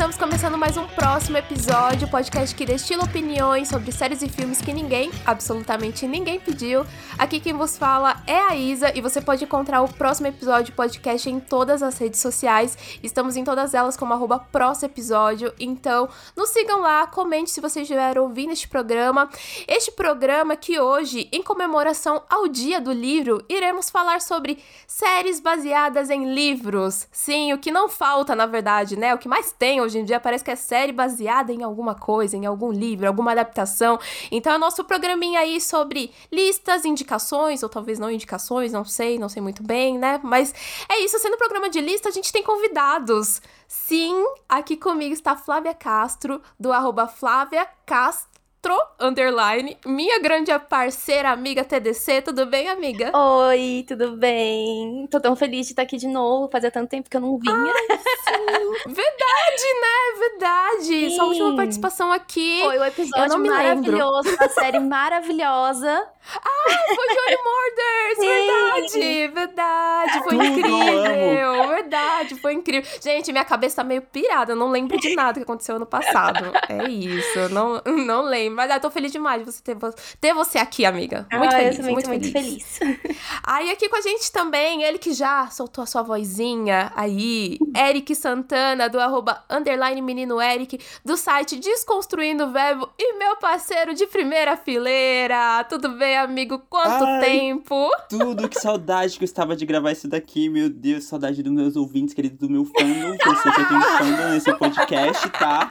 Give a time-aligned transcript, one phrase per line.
[0.00, 4.72] estamos começando mais um próximo episódio, podcast que destila opiniões sobre séries e filmes que
[4.72, 6.86] ninguém, absolutamente ninguém pediu.
[7.18, 11.28] Aqui quem vos fala é a Isa e você pode encontrar o próximo episódio podcast
[11.28, 12.78] em todas as redes sociais.
[13.02, 17.82] Estamos em todas elas como arroba próximo episódio, então nos sigam lá, comente se vocês
[17.82, 19.28] estiveram ouvindo este programa.
[19.68, 26.08] Este programa que hoje, em comemoração ao dia do livro, iremos falar sobre séries baseadas
[26.08, 27.06] em livros.
[27.12, 29.14] Sim, o que não falta, na verdade, né?
[29.14, 32.36] O que mais tem hoje em dia parece que é série baseada em alguma coisa,
[32.36, 33.98] em algum livro, alguma adaptação.
[34.30, 39.28] Então é nosso programinha aí sobre listas, indicações, ou talvez não indicações, não sei, não
[39.28, 40.20] sei muito bem, né?
[40.22, 40.54] Mas
[40.88, 43.40] é isso, sendo programa de lista, a gente tem convidados.
[43.68, 51.30] Sim, aqui comigo está Flávia Castro, do arroba Flávia Castro Tro, underline, minha grande parceira,
[51.30, 52.20] amiga TDC.
[52.20, 53.10] Tudo bem, amiga?
[53.16, 55.08] Oi, tudo bem?
[55.10, 56.50] Tô tão feliz de estar aqui de novo.
[56.52, 57.54] Fazia tanto tempo que eu não vinha.
[57.54, 58.92] Ai, sim.
[58.92, 60.18] Verdade, né?
[60.18, 60.84] Verdade.
[60.84, 61.16] Sim.
[61.16, 62.60] Sua última participação aqui.
[62.60, 66.06] Foi o episódio maravilhoso, a série maravilhosa.
[66.36, 68.00] Ah, foi Johnny Morders!
[68.20, 70.24] Verdade, verdade.
[70.24, 71.68] Foi incrível.
[71.68, 72.90] Verdade, foi incrível.
[73.00, 74.52] Gente, minha cabeça tá meio pirada.
[74.52, 76.52] Eu não lembro de nada que aconteceu ano passado.
[76.68, 77.48] É isso.
[77.50, 78.56] Não, não lembro.
[78.56, 79.76] Mas eu tô feliz demais de você ter,
[80.20, 81.26] ter você aqui, amiga.
[81.32, 81.78] Muito ah, feliz.
[81.78, 82.78] Eu muito, muito feliz.
[82.78, 83.00] feliz.
[83.44, 88.14] Aí aqui com a gente também, ele que já soltou a sua vozinha aí, Eric
[88.14, 94.06] Santana, do arroba underline menino Eric, do site Desconstruindo o Verbo, e meu parceiro de
[94.06, 95.64] primeira fileira.
[95.64, 96.58] Tudo bem, amigo?
[96.68, 97.90] Quanto Ai, tempo?
[98.08, 101.76] Tudo, que saudade que eu estava de gravar isso daqui, meu Deus, saudade dos meus
[101.76, 105.70] ouvintes, queridos, do meu fandom, eu sei que eu tenho fandom nesse podcast, tá?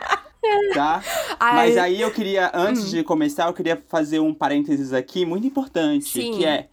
[0.73, 1.04] Tá?
[1.40, 1.56] Ai.
[1.56, 2.90] Mas aí eu queria, antes hum.
[2.90, 6.38] de começar, eu queria fazer um parênteses aqui muito importante, Sim.
[6.38, 6.70] que é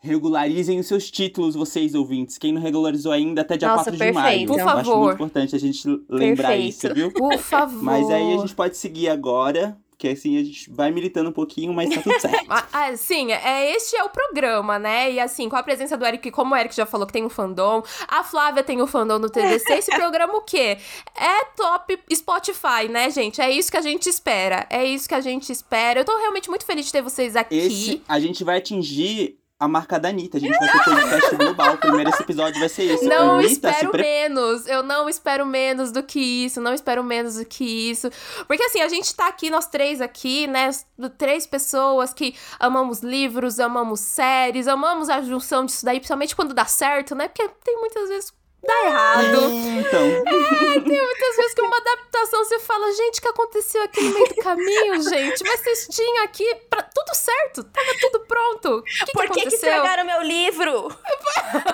[0.00, 2.38] regularizem os seus títulos, vocês ouvintes.
[2.38, 4.16] Quem não regularizou ainda, até dia Nossa, 4 perfeito.
[4.16, 4.46] de maio.
[4.46, 4.80] Por eu favor.
[4.80, 6.70] acho muito importante a gente lembrar perfeito.
[6.70, 7.12] isso, viu?
[7.12, 7.82] Por favor.
[7.82, 11.74] Mas aí a gente pode seguir agora que assim a gente vai militando um pouquinho,
[11.74, 12.46] mas tá tudo certo.
[12.48, 15.12] ah, sim, é, este é o programa, né?
[15.12, 17.28] E assim, com a presença do Eric, como o Eric já falou que tem um
[17.28, 20.78] fandom, a Flávia tem o um fandom no TDC, esse programa o quê?
[21.14, 23.42] É top Spotify, né, gente?
[23.42, 24.66] É isso que a gente espera.
[24.70, 26.00] É isso que a gente espera.
[26.00, 27.58] Eu tô realmente muito feliz de ter vocês aqui.
[27.58, 30.38] Esse, a gente vai atingir a marca da Anitta.
[30.38, 31.74] A gente vai ter podcast global.
[31.74, 33.04] O primeiro esse episódio vai ser esse.
[33.04, 34.02] Não Anitta, espero pre...
[34.02, 34.66] menos.
[34.66, 36.62] Eu não espero menos do que isso.
[36.62, 38.10] Não espero menos do que isso.
[38.46, 40.70] Porque assim, a gente tá aqui, nós três aqui, né?
[41.18, 46.64] Três pessoas que amamos livros, amamos séries, amamos a junção disso daí, principalmente quando dá
[46.64, 47.28] certo, né?
[47.28, 48.32] Porque tem muitas vezes
[48.62, 49.50] dá errado.
[49.80, 50.00] Então.
[50.00, 54.14] É, tem muitas vezes que uma adaptação você fala, gente, o que aconteceu aqui no
[54.14, 55.42] meio do caminho, gente?
[55.44, 56.82] Mas vocês tinham aqui pra...
[56.82, 58.78] tudo certo, tava tudo pronto.
[58.78, 60.88] O que Por que, que, que estragaram meu livro?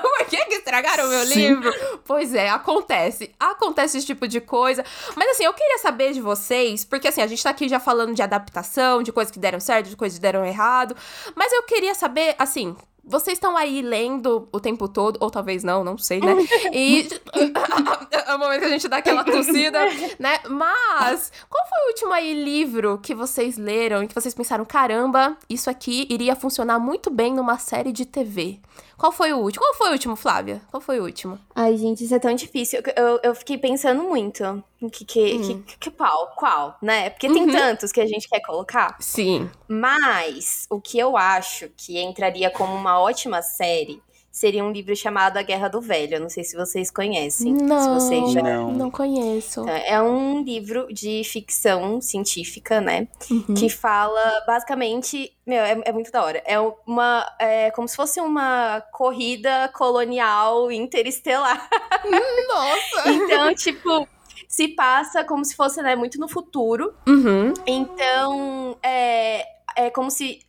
[0.01, 1.35] Por que, que estragaram meu Sim.
[1.35, 1.73] livro?
[2.05, 3.35] Pois é, acontece.
[3.39, 4.85] Acontece esse tipo de coisa.
[5.15, 8.15] Mas assim, eu queria saber de vocês, porque assim, a gente tá aqui já falando
[8.15, 10.97] de adaptação, de coisas que deram certo, de coisas que deram errado.
[11.35, 15.85] Mas eu queria saber, assim, vocês estão aí lendo o tempo todo, ou talvez não,
[15.85, 16.35] não sei, né?
[16.73, 17.09] E
[18.11, 19.79] é o momento que a gente dá aquela tossida,
[20.19, 20.41] né?
[20.49, 25.37] Mas, qual foi o último aí livro que vocês leram e que vocês pensaram, caramba,
[25.49, 28.59] isso aqui iria funcionar muito bem numa série de TV?
[28.97, 29.63] Qual foi o último?
[29.65, 30.63] Qual foi o último, Flávia?
[30.71, 31.39] Qual foi o último?
[31.55, 32.81] Ai, gente, isso é tão difícil.
[32.97, 34.63] Eu, eu fiquei pensando muito.
[34.93, 35.63] Que, que, hum.
[35.63, 36.35] que, que, qual?
[36.37, 37.11] Qual, né?
[37.11, 37.53] Porque tem uhum.
[37.53, 38.97] tantos que a gente quer colocar.
[39.01, 39.51] Sim.
[39.69, 44.03] Mas o que eu acho que entraria como uma ótima série
[44.37, 46.17] seria um livro chamado A Guerra do Velho.
[46.17, 47.55] Eu não sei se vocês conhecem.
[47.55, 48.43] Não, se vocês já...
[48.43, 48.71] não.
[48.71, 49.63] não conheço.
[49.63, 53.09] Então, é um livro de ficção científica, né?
[53.31, 53.55] Uhum.
[53.55, 55.33] Que fala basicamente.
[55.47, 56.43] Meu, é, é, muito da hora.
[56.45, 57.27] É uma.
[57.39, 61.67] É como se fosse uma corrida colonial interestelar.
[62.47, 63.11] Nossa!
[63.11, 64.07] então, tipo
[64.47, 66.95] se passa como se fosse, né, muito no futuro.
[67.09, 67.55] Uhum.
[67.67, 70.41] Então, é, é como se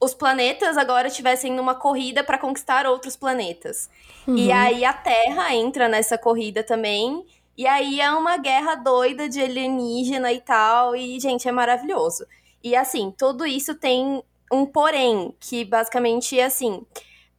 [0.00, 3.90] os planetas agora estivessem numa corrida para conquistar outros planetas.
[4.26, 4.36] Uhum.
[4.36, 7.24] E aí a Terra entra nessa corrida também.
[7.56, 10.96] E aí é uma guerra doida de alienígena e tal.
[10.96, 12.24] E, gente, é maravilhoso.
[12.64, 16.84] E assim, tudo isso tem um porém, que basicamente é assim.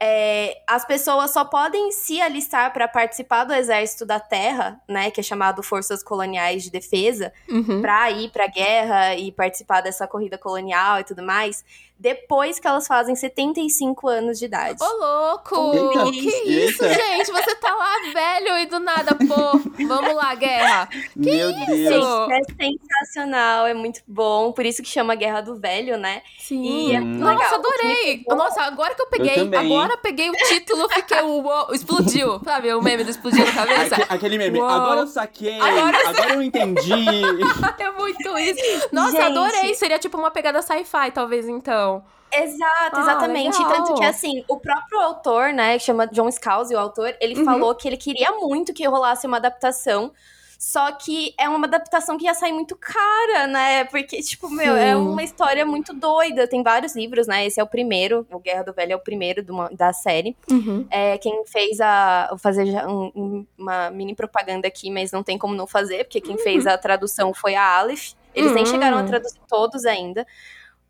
[0.03, 5.19] É, as pessoas só podem se alistar para participar do exército da Terra, né, que
[5.19, 7.83] é chamado Forças Coloniais de Defesa, uhum.
[7.83, 11.63] para ir para a guerra e participar dessa corrida colonial e tudo mais,
[12.01, 14.83] depois que elas fazem 75 anos de idade.
[14.83, 15.71] Ô, louco!
[15.75, 16.93] Eita, que isso, eita.
[16.95, 17.31] gente?
[17.31, 20.87] Você tá lá velho e do nada, pô, vamos lá, guerra.
[20.87, 21.67] Que Meu isso?
[21.67, 22.29] Deus.
[22.31, 24.51] É sensacional, é muito bom.
[24.51, 26.23] Por isso que chama Guerra do Velho, né?
[26.39, 26.63] Sim.
[26.63, 26.99] E é.
[26.99, 28.23] Nossa, adorei.
[28.27, 32.41] Nossa, agora que eu peguei, eu agora peguei o título, fiquei o explodiu.
[32.43, 33.95] Sabe, o meme do explodir na cabeça?
[34.09, 34.59] Aquele meme.
[34.59, 34.67] Uou.
[34.67, 35.59] Agora eu saquei.
[35.59, 36.91] Agora, agora eu entendi.
[37.77, 38.89] é muito isso.
[38.91, 39.21] Nossa, Gente.
[39.21, 39.75] adorei.
[39.75, 41.90] Seria tipo uma pegada sci-fi, talvez, então.
[42.33, 43.61] Exato, ah, exatamente.
[43.61, 47.39] Ah, Tanto que, assim, o próprio autor, né, que chama John Scalzi, o autor, ele
[47.39, 47.45] uhum.
[47.45, 50.13] falou que ele queria muito que rolasse uma adaptação
[50.61, 53.83] só que é uma adaptação que ia sair muito cara, né?
[53.85, 54.89] Porque, tipo, meu, é Sim.
[54.89, 56.47] é uma história muito doida.
[56.47, 57.47] Tem vários livros, né?
[57.47, 58.27] Esse é o primeiro.
[58.31, 60.37] O Guerra do Velho é o primeiro uma, da série.
[60.51, 60.85] Uhum.
[60.91, 62.27] É, quem fez a.
[62.29, 66.35] Vou fazer um, uma mini propaganda aqui, mas não tem como não fazer, porque quem
[66.35, 66.43] uhum.
[66.43, 68.11] fez a tradução foi a Aleph.
[68.35, 70.27] Eles nem chegaram a traduzir todos ainda.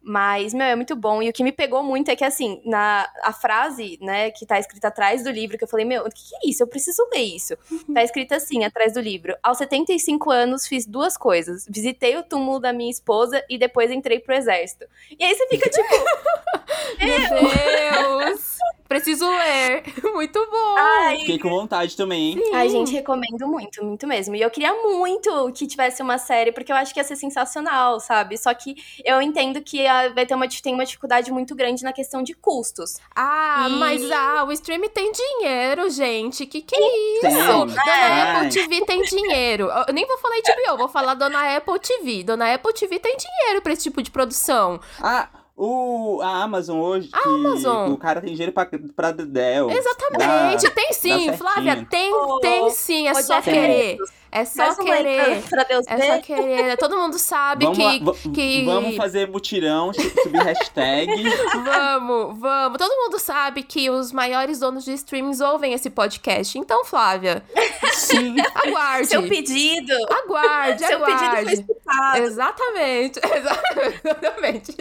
[0.04, 1.22] Mas, meu, é muito bom.
[1.22, 4.60] E o que me pegou muito é que, assim, na a frase, né, que tá
[4.60, 6.64] escrita atrás do livro, que eu falei, meu, o que, que é isso?
[6.64, 7.56] Eu preciso ler isso.
[7.70, 7.94] Uhum.
[7.94, 9.36] Tá escrita assim, atrás do livro.
[9.44, 11.66] Aos 75 anos, fiz duas coisas.
[11.70, 14.86] Visitei o túmulo da minha esposa e depois entrei pro exército.
[15.18, 15.96] E aí você fica, tipo...
[17.00, 18.58] meu Deus!
[18.92, 19.84] Preciso ler.
[20.04, 20.76] Muito bom.
[20.78, 22.44] Ai, Fiquei com vontade também, hein?
[22.44, 22.54] Sim.
[22.54, 24.36] Ai, gente, recomendo muito, muito mesmo.
[24.36, 28.02] E eu queria muito que tivesse uma série, porque eu acho que ia ser sensacional,
[28.02, 28.38] sabe?
[28.38, 28.76] Só que
[29.06, 32.98] eu entendo que vai ter uma, tem uma dificuldade muito grande na questão de custos.
[33.16, 33.74] Ah, e...
[33.74, 36.46] mas ah, o stream tem dinheiro, gente.
[36.46, 37.22] Que que é isso?
[37.22, 37.76] Tem.
[37.76, 38.38] Dona é.
[38.38, 39.70] Apple TV tem dinheiro.
[39.88, 42.24] Eu nem vou falar HBO, vou falar Dona Apple TV.
[42.24, 44.80] Dona Apple TV tem dinheiro pra esse tipo de produção.
[45.00, 45.28] Ah,
[45.64, 47.92] o, a Amazon hoje, a Amazon.
[47.92, 49.70] o cara tem dinheiro pra, pra Dell.
[49.70, 54.00] Exatamente, dá, tem sim, Flávia, tem, oh, tem sim, é só querer.
[54.32, 55.44] É só querer.
[55.50, 56.08] Pra Deus é ver.
[56.08, 56.78] só querer.
[56.78, 58.66] Todo mundo sabe vamos que, lá, que.
[58.66, 61.12] Vamos fazer mutirão, subir hashtag.
[61.66, 62.78] vamos, vamos.
[62.78, 66.58] Todo mundo sabe que os maiores donos de streamings ouvem esse podcast.
[66.58, 67.44] Então, Flávia.
[67.94, 68.36] Sim.
[68.56, 69.08] Aguarde.
[69.08, 69.94] Seu pedido.
[70.10, 71.20] Aguarde, Seu aguarde.
[71.20, 72.18] pedido foi escutado.
[72.18, 73.20] Exatamente.
[73.36, 74.76] Exatamente.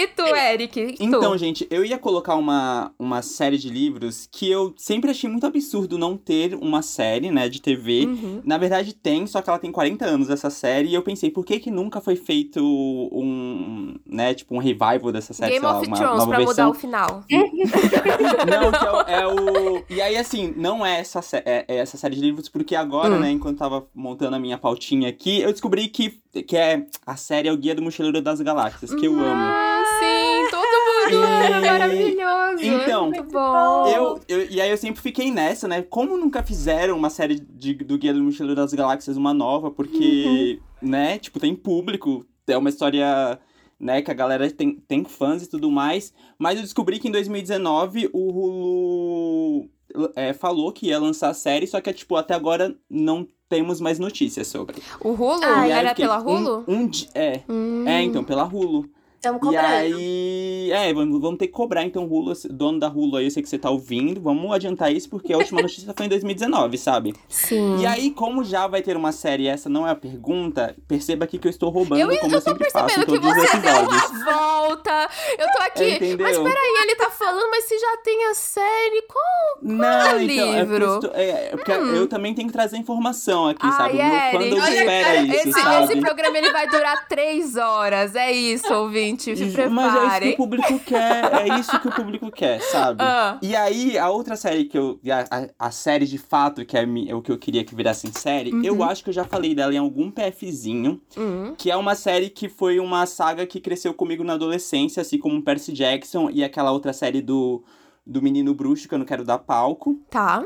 [0.00, 0.80] E tu, Eric?
[0.80, 1.38] E então, tu?
[1.38, 5.98] gente, eu ia colocar uma, uma série de livros que eu sempre achei muito absurdo
[5.98, 8.06] não ter uma série, né, de TV.
[8.06, 8.40] Uhum.
[8.42, 11.44] Na verdade, tem, só que ela tem 40 anos essa série, e eu pensei, por
[11.44, 15.90] que que nunca foi feito um, né, tipo um revival dessa série, Game sei of
[15.90, 16.66] lá, Thrones, nova pra versão.
[16.66, 17.24] mudar o final.
[18.48, 21.98] não, que é o, é o, E aí, assim, não é essa, é, é essa
[21.98, 23.20] série de livros, porque agora, hum.
[23.20, 27.48] né, enquanto tava montando a minha pautinha aqui, eu descobri que, que é a série
[27.48, 29.89] é o Guia do Mochileiro das Galáxias, que eu amo.
[29.98, 31.26] Sim, todo mundo!
[31.56, 31.66] E...
[31.66, 32.62] Maravilhoso!
[32.62, 33.86] Então, Muito bom.
[33.86, 37.74] Eu, eu, e aí eu sempre fiquei nessa, né, como nunca fizeram uma série de,
[37.74, 40.88] do Guia do Mochileiro das Galáxias uma nova, porque, uhum.
[40.88, 43.38] né, tipo, tem público, é uma história,
[43.78, 46.12] né, que a galera tem, tem fãs e tudo mais.
[46.38, 49.70] Mas eu descobri que em 2019 o Hulu
[50.14, 53.98] é, falou que ia lançar a série, só que, tipo, até agora não temos mais
[53.98, 54.80] notícias sobre.
[55.00, 55.40] O Hulu?
[55.42, 56.64] Ah, era pela Hulu?
[56.68, 57.84] Um, um é, hum.
[57.86, 58.88] é, então, pela Hulu.
[59.20, 59.98] Estamos cobrando.
[60.00, 63.30] E aí, é, vamos, vamos ter que cobrar, então, Hulu, dono da Hulu aí, eu
[63.30, 66.78] sei que você tá ouvindo, vamos adiantar isso, porque a última notícia foi em 2019,
[66.78, 67.14] sabe?
[67.28, 67.76] Sim.
[67.80, 71.38] E aí, como já vai ter uma série, essa não é a pergunta, perceba aqui
[71.38, 74.24] que eu estou roubando, eu, como eu, eu sempre faço em todos os episódios.
[74.24, 75.08] volta,
[75.38, 76.26] eu tô aqui, Entendeu?
[76.26, 79.24] mas peraí, ele tá falando, mas se já tem a série, qual,
[79.60, 81.00] qual não, é o então, livro?
[81.12, 81.94] É, é, porque hum.
[81.94, 83.98] eu também tenho que trazer informação aqui, Ai, sabe?
[83.98, 85.84] Eric, o meu espera isso, esse, sabe?
[85.84, 89.74] Esse programa, ele vai durar três horas, é isso, ouvinte ouvinte, se preparem.
[89.74, 93.00] Mas é isso que o público quer, é isso que o público quer, sabe?
[93.12, 93.38] Ah.
[93.42, 95.00] E aí, a outra série que eu.
[95.30, 98.12] A, a, série de fato, que é, é, o que eu queria que virasse em
[98.12, 98.62] série, uhum.
[98.62, 101.54] eu acho que eu já falei dela em algum PFzinho, uhum.
[101.56, 105.42] que é uma série que foi uma saga que cresceu comigo na adolescência, assim como
[105.42, 107.64] Percy Jackson e aquela outra série do
[108.06, 110.00] do Menino Bruxo, que eu não quero dar palco.
[110.10, 110.44] Tá.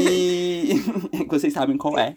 [0.00, 0.72] E.
[1.28, 2.14] Vocês sabem qual é.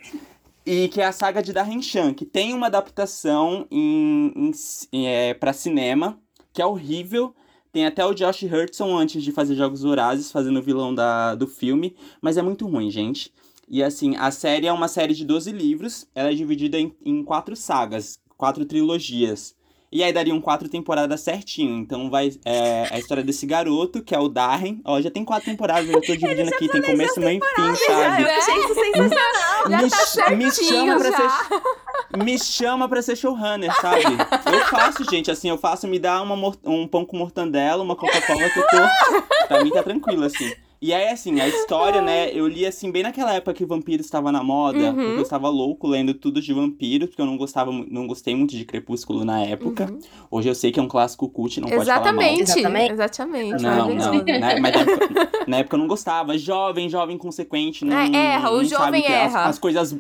[0.66, 1.80] E que é a saga de Darren
[2.16, 4.52] que tem uma adaptação em,
[4.92, 6.20] em, é, para cinema,
[6.54, 7.34] que é horrível.
[7.72, 11.48] Tem até o Josh Hurtson antes de fazer Jogos Vorazes, fazendo o vilão da, do
[11.48, 11.96] filme.
[12.22, 13.34] Mas é muito ruim, gente.
[13.68, 16.06] E assim, a série é uma série de 12 livros.
[16.14, 19.56] Ela é dividida em, em quatro sagas, quatro trilogias.
[19.92, 21.78] E aí dariam quatro temporadas certinho.
[21.78, 24.80] Então vai é, a história desse garoto, que é o Darren.
[24.86, 28.24] Ó, já tem quatro temporadas, eu tô dividindo aqui, tem começo, meio e fim, sabe?
[28.24, 29.70] Já, isso sensacional.
[29.70, 31.30] Já tá certinho, me chama pra já.
[31.30, 31.62] ser.
[32.12, 34.04] Me chama pra ser showrunner, sabe?
[34.52, 38.50] Eu faço, gente, assim, eu faço, me dá uma, um pão com mortandela, uma Coca-Cola
[38.50, 39.48] que eu tô.
[39.48, 40.52] Pra mim tá tranquilo, assim.
[40.82, 44.32] E aí, assim, a história, né, eu li assim, bem naquela época que vampiro estava
[44.32, 44.96] na moda, uhum.
[44.96, 48.56] porque eu estava louco lendo tudo de vampiros, porque eu não gostava, não gostei muito
[48.56, 49.88] de Crepúsculo na época.
[49.92, 50.00] Uhum.
[50.32, 52.40] Hoje eu sei que é um clássico cult, não Exatamente.
[52.40, 52.92] pode falar mal.
[52.92, 53.64] Exatamente.
[53.64, 56.38] Não, não, né, mas na época, na época, eu não gostava.
[56.38, 59.42] Jovem, jovem consequente, não, é, erra, o jovem erra.
[59.42, 59.96] As, as, coisas,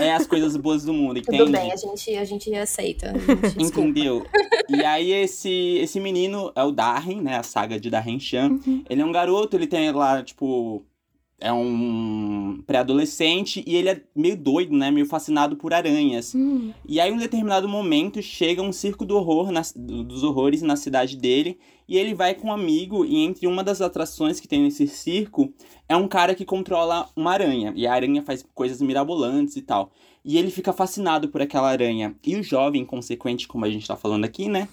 [0.00, 1.38] é as coisas boas do mundo, entende?
[1.38, 3.12] Tudo bem, a gente, a gente aceita.
[3.12, 4.26] A gente Entendeu?
[4.68, 8.58] E aí esse, esse menino é o Darren, né, a saga de Darren Chan.
[8.66, 8.82] Uhum.
[8.88, 10.84] Ele é um garoto, ele tem lá, tipo
[11.42, 14.90] é um pré-adolescente e ele é meio doido, né?
[14.90, 16.34] Meio fascinado por aranhas.
[16.34, 16.72] Hum.
[16.86, 20.76] E aí, em um determinado momento, chega um circo do horror, na, dos horrores na
[20.76, 21.58] cidade dele.
[21.88, 25.52] E ele vai com um amigo, e entre uma das atrações que tem nesse circo
[25.88, 27.72] é um cara que controla uma aranha.
[27.76, 29.92] E a aranha faz coisas mirabolantes e tal.
[30.24, 32.14] E ele fica fascinado por aquela aranha.
[32.24, 34.68] E o jovem, consequente, como a gente tá falando aqui, né?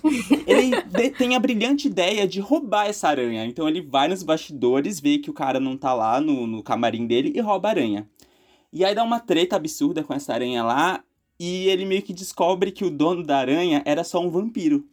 [0.46, 0.80] Ele
[1.18, 3.46] tem a brilhante ideia de roubar essa aranha.
[3.46, 7.08] Então ele vai nos bastidores, vê que o cara não tá lá no, no camarim
[7.08, 8.08] dele e rouba a aranha.
[8.72, 11.04] E aí dá uma treta absurda com essa aranha lá.
[11.40, 14.86] E ele meio que descobre que o dono da aranha era só um vampiro.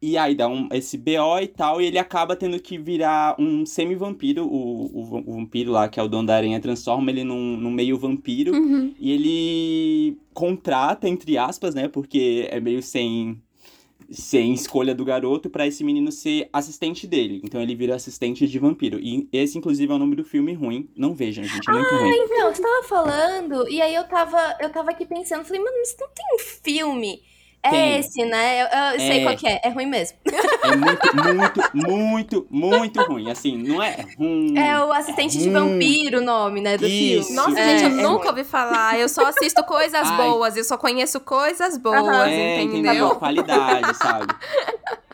[0.00, 3.66] E aí dá um, esse BO e tal, e ele acaba tendo que virar um
[3.66, 4.46] semi-vampiro.
[4.46, 7.70] O, o, o, vampiro lá, que é o dono da aranha, transforma ele num, num
[7.70, 8.54] meio vampiro.
[8.54, 8.94] Uhum.
[8.98, 11.88] E ele contrata, entre aspas, né?
[11.88, 13.42] Porque é meio sem,
[14.08, 17.40] sem escolha do garoto, para esse menino ser assistente dele.
[17.42, 19.00] Então ele vira assistente de vampiro.
[19.00, 20.88] E esse, inclusive, é o nome do filme ruim.
[20.96, 22.14] Não vejam, gente, é muito ah, ruim.
[22.14, 25.96] então, você tava falando, e aí eu tava, eu tava aqui pensando, falei, mano, mas
[25.98, 27.20] não tem um filme
[27.62, 27.98] é Tem.
[27.98, 28.62] esse, né?
[28.62, 29.22] Eu, eu sei é...
[29.24, 29.60] qual que é.
[29.64, 30.16] É ruim mesmo.
[30.62, 33.30] É muito, muito, muito, muito ruim.
[33.30, 34.56] Assim, não é ruim.
[34.56, 36.76] É o assistente é de vampiro o nome, né?
[36.76, 37.28] Do Isso.
[37.28, 37.36] filme.
[37.36, 38.28] Nossa, é, gente, eu nunca ruim.
[38.28, 38.98] ouvi falar.
[38.98, 40.16] Eu só assisto coisas Ai.
[40.16, 40.56] boas.
[40.56, 42.92] Eu só conheço coisas boas, é, entendeu?
[42.92, 43.16] entendeu?
[43.16, 44.34] Qualidade, sabe?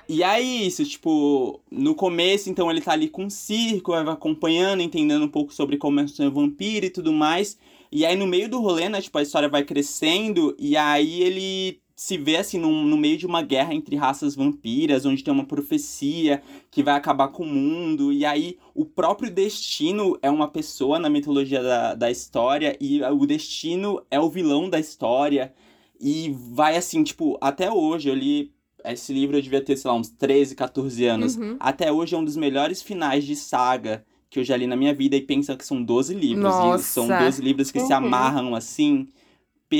[0.06, 4.82] E aí, isso, tipo, no começo, então, ele tá ali com o circo, vai acompanhando,
[4.82, 7.58] entendendo um pouco sobre como é ser vampiro e tudo mais.
[7.90, 11.80] E aí, no meio do rolê, né, tipo, a história vai crescendo, e aí ele
[11.96, 15.46] se vê assim no, no meio de uma guerra entre raças vampiras, onde tem uma
[15.46, 20.98] profecia que vai acabar com o mundo, e aí o próprio destino é uma pessoa
[20.98, 25.52] na mitologia da, da história, e o destino é o vilão da história,
[26.00, 28.52] e vai assim, tipo, até hoje eu li.
[28.84, 31.36] Esse livro eu devia ter, sei lá, uns 13, 14 anos.
[31.36, 31.56] Uhum.
[31.58, 34.92] Até hoje é um dos melhores finais de saga que eu já li na minha
[34.92, 36.52] vida e pensa que são 12 livros.
[36.80, 37.86] E são 12 livros que uhum.
[37.86, 39.08] se amarram assim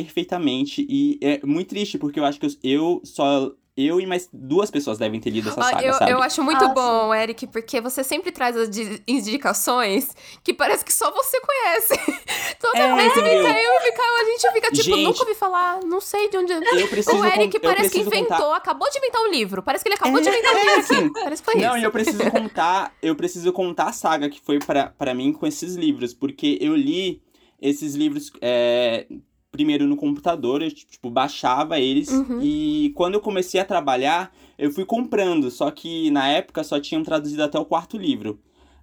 [0.03, 0.87] perfeitamente.
[0.89, 4.71] E é muito triste, porque eu acho que eu, eu só eu e mais duas
[4.71, 6.11] pessoas devem ter lido essa saga, eu, sabe?
[6.13, 7.19] Eu acho muito ah, bom, sim.
[7.19, 8.69] Eric, porque você sempre traz as
[9.07, 11.95] indicações que parece que só você conhece.
[12.61, 15.81] Toda é, vez que fica eu e a gente fica tipo, gente, nunca ouvi falar,
[15.85, 16.53] não sei de onde...
[16.53, 18.57] Eu preciso o Eric parece que inventou, contar...
[18.57, 19.63] acabou de inventar um livro.
[19.63, 20.95] Parece que ele acabou é, de inventar um livro aqui.
[20.95, 21.13] Assim.
[21.13, 21.79] Parece que foi não, isso.
[21.79, 25.75] e eu preciso contar, eu preciso contar a saga que foi para mim com esses
[25.75, 27.21] livros, porque eu li
[27.61, 28.31] esses livros...
[28.41, 29.07] É,
[29.55, 32.11] primeiro no computador, eu, tipo, baixava eles.
[32.11, 32.41] Uhum.
[32.43, 35.49] E quando eu comecei a trabalhar, eu fui comprando.
[35.49, 38.41] Só que na época só tinham traduzido até o quarto livro.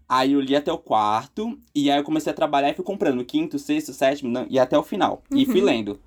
[0.08, 3.20] Aí eu li até o quarto, e aí eu comecei a trabalhar e fui comprando
[3.20, 5.24] o quinto, sexto, sétimo, não, e até o final.
[5.30, 5.38] Uhum.
[5.40, 5.66] E fui uhum.
[5.66, 6.00] lendo.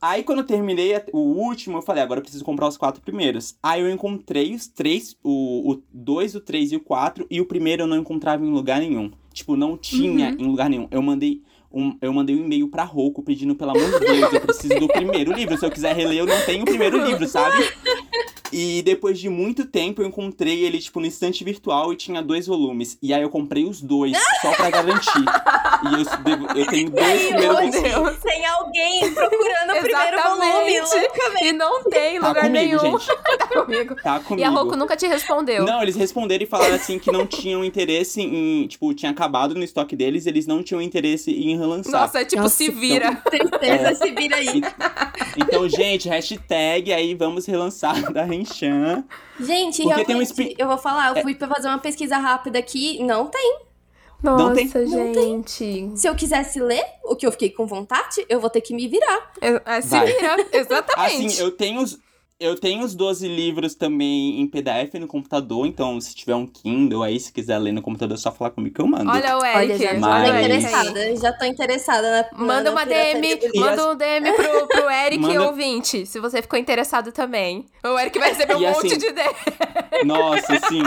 [0.00, 3.56] Aí quando eu terminei o último, eu falei, agora eu preciso comprar os quatro primeiros.
[3.62, 7.46] Aí eu encontrei os três, o, o dois, o três e o quatro, e o
[7.46, 9.10] primeiro eu não encontrava em lugar nenhum.
[9.32, 10.36] Tipo, não tinha uhum.
[10.38, 10.88] em lugar nenhum.
[10.90, 14.40] Eu mandei um, eu mandei um e-mail pra Roku pedindo, pelo amor de Deus, eu
[14.40, 15.56] preciso do primeiro livro.
[15.56, 17.64] Se eu quiser reler, eu não tenho o primeiro livro, sabe?
[18.52, 22.46] E depois de muito tempo eu encontrei ele, tipo, no estante virtual e tinha dois
[22.46, 22.98] volumes.
[23.00, 25.24] E aí eu comprei os dois, só pra garantir.
[25.82, 28.20] E eu, eu tenho dois primeiros volumes.
[28.20, 31.44] Tem alguém procurando o primeiro volume, loucamente.
[31.44, 32.98] E não tem lugar tá comigo, nenhum.
[32.98, 33.06] Gente.
[33.38, 33.94] tá comigo.
[34.02, 34.40] Tá comigo.
[34.40, 35.64] E a Roku nunca te respondeu.
[35.64, 38.66] Não, eles responderam e falaram assim que não tinham interesse em.
[38.66, 41.92] Tipo, tinha acabado no estoque deles, eles não tinham interesse em relançar.
[41.92, 43.10] Nossa, é tipo, Nossa, se vira.
[43.10, 44.62] Então, Tristeza, é, se vira aí.
[45.36, 49.04] Então, gente, hashtag aí, vamos relançar da Renchan.
[49.38, 51.22] Gente, Porque realmente, tem um eu vou falar, eu é.
[51.22, 53.60] fui pra fazer uma pesquisa rápida aqui, não tem.
[54.22, 54.68] Nossa, não tem.
[54.68, 54.96] gente.
[54.96, 55.12] Não
[55.42, 55.96] tem.
[55.96, 58.86] Se eu quisesse ler o que eu fiquei com vontade, eu vou ter que me
[58.86, 59.32] virar.
[59.40, 60.06] É, é se Vai.
[60.06, 61.26] vira, exatamente.
[61.26, 61.98] Assim, eu tenho os,
[62.40, 67.02] eu tenho os 12 livros também em PDF no computador, então se tiver um Kindle
[67.02, 69.10] aí, se quiser ler no computador, é só falar comigo que eu mando.
[69.10, 70.30] Olha o Eric, Olha, já, Mas...
[70.30, 75.20] tô interessada, já tô interessada na Manda uma DM, manda um DM pro, pro Eric
[75.20, 75.46] manda...
[75.46, 77.66] ouvinte, se você ficou interessado também.
[77.84, 79.34] O Eric vai receber um monte assim, de ideia.
[80.04, 80.82] Nossa, sim.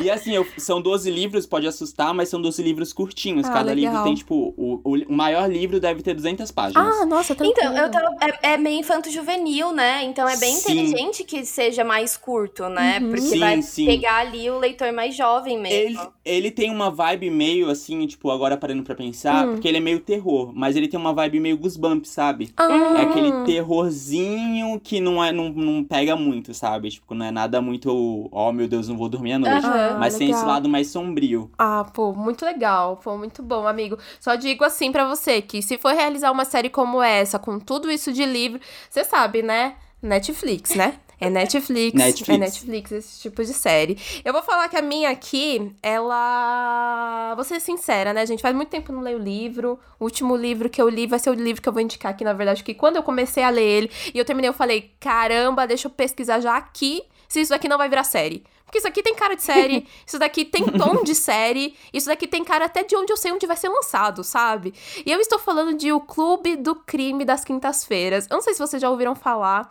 [0.00, 3.46] E assim, eu, são 12 livros, pode assustar, mas são 12 livros curtinhos.
[3.46, 3.92] Ah, Cada legal.
[3.92, 6.86] livro tem, tipo, o, o, maior livro deve ter 200 páginas.
[6.86, 7.72] Ah, nossa, tranquilo.
[7.72, 10.04] Então, eu tava, é, é meio infanto-juvenil, né?
[10.04, 12.98] Então é bem sim, inteligente que seja mais curto, né?
[13.00, 13.10] Uhum.
[13.10, 13.86] Porque sim, vai sim.
[13.86, 16.00] pegar ali o leitor mais jovem mesmo.
[16.00, 19.52] Ele, ele tem uma vibe meio assim, tipo, agora parando pra pensar, uhum.
[19.52, 22.52] porque ele é meio terror, mas ele tem uma vibe meio Goosebumps, sabe?
[22.58, 22.96] Uhum.
[22.96, 26.90] É aquele terrorzinho que não, é, não, não pega muito, sabe?
[26.90, 29.66] Tipo, não é nada muito, oh meu Deus, não vou dormir à noite.
[29.98, 30.18] mas legal.
[30.18, 31.50] tem esse lado mais sombrio.
[31.58, 32.96] Ah, pô, muito legal.
[33.02, 33.98] Pô, muito bom, amigo.
[34.20, 37.90] Só digo assim para você que se for realizar uma série como essa, com tudo
[37.90, 39.76] isso de livro, você sabe, né?
[40.02, 40.98] Netflix, né?
[41.20, 43.96] É Netflix, Netflix, é Netflix esse tipo de série.
[44.24, 47.32] Eu vou falar que a minha aqui, ela.
[47.36, 48.42] Vou ser sincera, né, gente?
[48.42, 49.78] Faz muito tempo que eu não leio o livro.
[50.00, 52.24] O último livro que eu li vai ser o livro que eu vou indicar aqui,
[52.24, 55.64] na verdade, que quando eu comecei a ler ele e eu terminei, eu falei: caramba,
[55.64, 58.42] deixa eu pesquisar já aqui se isso aqui não vai virar série.
[58.72, 62.26] Porque isso aqui tem cara de série, isso daqui tem tom de série, isso daqui
[62.26, 64.72] tem cara até de onde eu sei onde vai ser lançado, sabe?
[65.04, 68.26] E eu estou falando de O Clube do Crime das Quintas-Feiras.
[68.30, 69.68] Eu não sei se vocês já ouviram falar,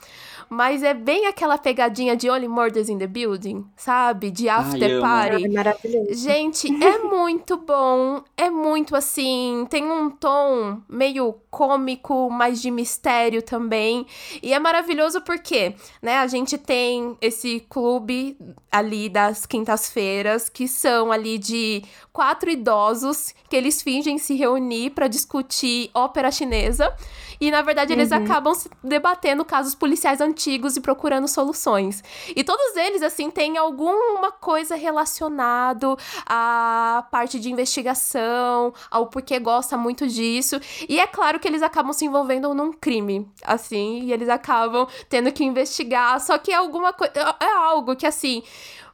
[0.47, 4.29] mas é bem aquela pegadinha de Only Murders in the Building, sabe?
[4.29, 5.45] De After Ai, Party.
[5.45, 6.13] É maravilhoso.
[6.13, 8.21] Gente, é muito bom.
[8.37, 9.65] É muito assim.
[9.67, 14.05] Tem um tom meio cômico, mas de mistério também.
[14.43, 18.37] E é maravilhoso porque, né, a gente tem esse clube
[18.71, 25.07] ali das quintas-feiras, que são ali de quatro idosos que eles fingem se reunir para
[25.07, 26.93] discutir ópera chinesa.
[27.41, 28.23] E na verdade eles uhum.
[28.23, 32.03] acabam debatendo casos policiais antigos e procurando soluções.
[32.35, 39.75] E todos eles, assim, têm alguma coisa relacionado à parte de investigação, ao porquê gosta
[39.75, 40.61] muito disso.
[40.87, 45.31] E é claro que eles acabam se envolvendo num crime, assim, e eles acabam tendo
[45.31, 46.19] que investigar.
[46.21, 47.11] Só que é alguma coisa.
[47.15, 48.43] É, é algo que, assim.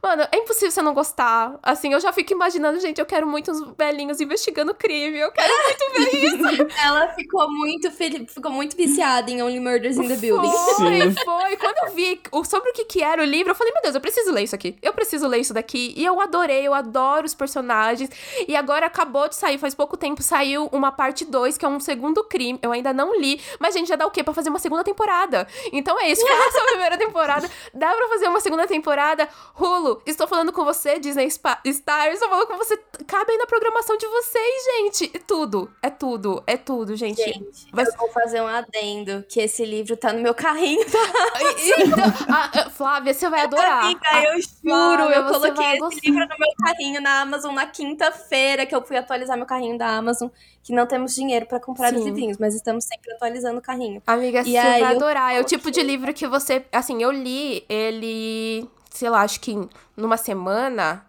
[0.02, 1.58] Mano, é impossível você não gostar.
[1.62, 5.18] Assim, eu já fico imaginando, gente, eu quero muito uns velhinhos investigando crime.
[5.18, 6.18] Eu quero muito ver
[6.58, 6.78] isso.
[6.84, 10.50] Ela ficou muito ficou muito viciada em Only Murders in the Building.
[10.76, 11.14] Foi, Sim.
[11.24, 11.56] foi.
[11.56, 14.00] Quando eu vi sobre o que, que era o livro, eu falei, meu Deus, eu
[14.00, 14.76] preciso ler isso aqui.
[14.80, 15.92] Eu preciso ler isso daqui.
[15.96, 18.10] E eu adorei, eu adoro os personagens.
[18.46, 21.80] E agora acabou de sair, faz pouco tempo, saiu uma parte 2, que é um
[21.80, 22.58] segundo crime.
[22.62, 23.40] Eu ainda não li.
[23.58, 24.22] Mas, gente, já dá o quê?
[24.22, 25.46] Pra fazer uma segunda temporada.
[25.72, 26.24] Então é isso.
[26.26, 27.50] Faça a primeira temporada.
[27.74, 29.28] Dá pra fazer uma segunda temporada.
[30.06, 32.76] Estou falando com você, Disney Star, estou falando com você.
[33.06, 35.10] Cabe aí na programação de vocês, gente.
[35.14, 37.22] É tudo, é tudo, é tudo, gente.
[37.22, 37.86] Gente, Vai...
[37.86, 40.80] eu vou fazer um adendo, que esse livro tá no meu carrinho.
[40.84, 43.84] então, a, Flávia, você vai adorar.
[43.84, 48.66] Amiga, eu juro, Flávia, eu coloquei esse livro no meu carrinho na Amazon na quinta-feira,
[48.66, 50.28] que eu fui atualizar meu carrinho da Amazon,
[50.62, 51.96] que não temos dinheiro para comprar Sim.
[51.96, 54.02] os livrinhos, mas estamos sempre atualizando o carrinho.
[54.06, 55.34] Amiga, e você vai adorar.
[55.34, 55.38] Eu...
[55.38, 59.54] É o tipo de livro que você, assim, eu li ele sei lá, acho que
[59.96, 61.04] numa semana,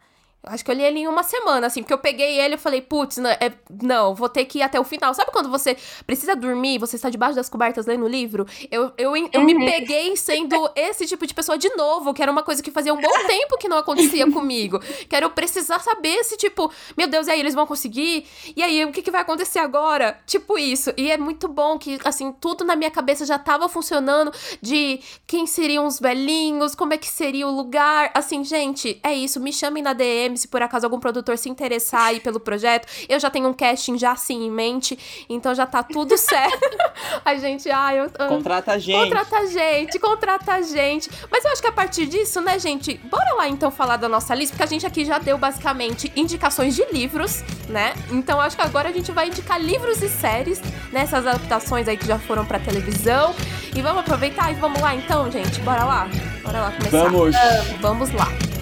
[0.49, 2.81] Acho que eu li ele em uma semana, assim, porque eu peguei ele e falei,
[2.81, 5.13] putz, não, é, não, vou ter que ir até o final.
[5.13, 8.47] Sabe quando você precisa dormir, você está debaixo das cobertas lendo o livro?
[8.71, 9.45] Eu, eu, eu uhum.
[9.45, 12.93] me peguei sendo esse tipo de pessoa de novo, que era uma coisa que fazia
[12.93, 14.79] um bom tempo que não acontecia comigo.
[15.07, 18.25] Que era eu precisar saber se, tipo, meu Deus, e aí eles vão conseguir?
[18.55, 20.19] E aí, o que, que vai acontecer agora?
[20.25, 20.91] Tipo isso.
[20.97, 24.31] E é muito bom que, assim, tudo na minha cabeça já tava funcionando
[24.61, 28.09] de quem seriam os velhinhos, como é que seria o lugar.
[28.15, 32.03] Assim, gente, é isso, me chamem na DM se por acaso algum produtor se interessar
[32.03, 32.87] aí pelo projeto.
[33.07, 34.97] Eu já tenho um casting já assim em mente,
[35.29, 36.77] então já tá tudo certo.
[37.23, 39.03] a gente, ai, eu, Contrata a gente.
[39.03, 41.09] Contrata a gente, contrata a gente.
[41.31, 44.33] Mas eu acho que a partir disso, né, gente, bora lá então falar da nossa
[44.33, 47.93] lista, porque a gente aqui já deu basicamente indicações de livros, né?
[48.11, 52.07] Então acho que agora a gente vai indicar livros e séries nessas adaptações aí que
[52.07, 53.33] já foram pra televisão.
[53.75, 55.59] E vamos aproveitar e vamos lá então, gente.
[55.61, 56.07] Bora lá?
[56.43, 57.09] Bora lá começar.
[57.09, 57.35] Vamos.
[57.79, 58.58] Vamos lá.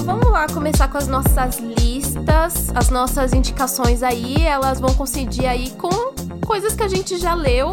[0.00, 5.46] Então vamos lá começar com as nossas listas, as nossas indicações aí, elas vão coincidir
[5.46, 5.90] aí com
[6.46, 7.70] coisas que a gente já leu.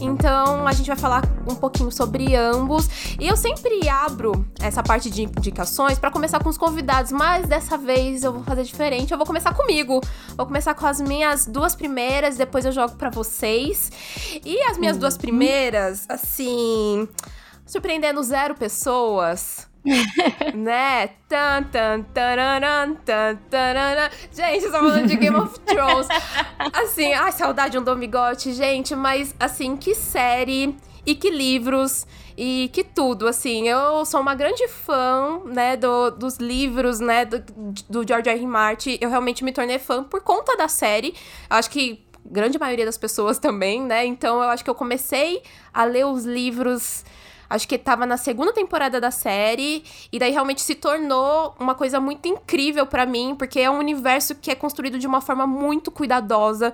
[0.00, 3.14] Então a gente vai falar um pouquinho sobre ambos.
[3.20, 7.78] E eu sempre abro essa parte de indicações para começar com os convidados, mas dessa
[7.78, 9.12] vez eu vou fazer diferente.
[9.12, 10.00] Eu vou começar comigo.
[10.36, 13.92] Vou começar com as minhas duas primeiras, depois eu jogo para vocês.
[14.44, 15.00] E as minhas uhum.
[15.02, 17.08] duas primeiras, assim,
[17.64, 19.69] surpreendendo zero pessoas.
[20.54, 21.08] né?
[21.28, 24.10] Tan, tan, tararan, tan, tararan.
[24.32, 26.08] Gente, eu falando de Game of Thrones.
[26.72, 32.70] Assim, ai, saudade de um Domigote, gente, mas assim, que série e que livros e
[32.72, 37.42] que tudo, assim, eu sou uma grande fã, né, do, dos livros, né, do,
[37.88, 38.38] do George R.
[38.38, 38.46] R.
[38.46, 41.14] Martin, eu realmente me tornei fã por conta da série,
[41.50, 44.06] eu acho que grande maioria das pessoas também, né?
[44.06, 47.04] Então eu acho que eu comecei a ler os livros
[47.50, 52.00] acho que tava na segunda temporada da série, e daí realmente se tornou uma coisa
[52.00, 55.90] muito incrível para mim, porque é um universo que é construído de uma forma muito
[55.90, 56.72] cuidadosa.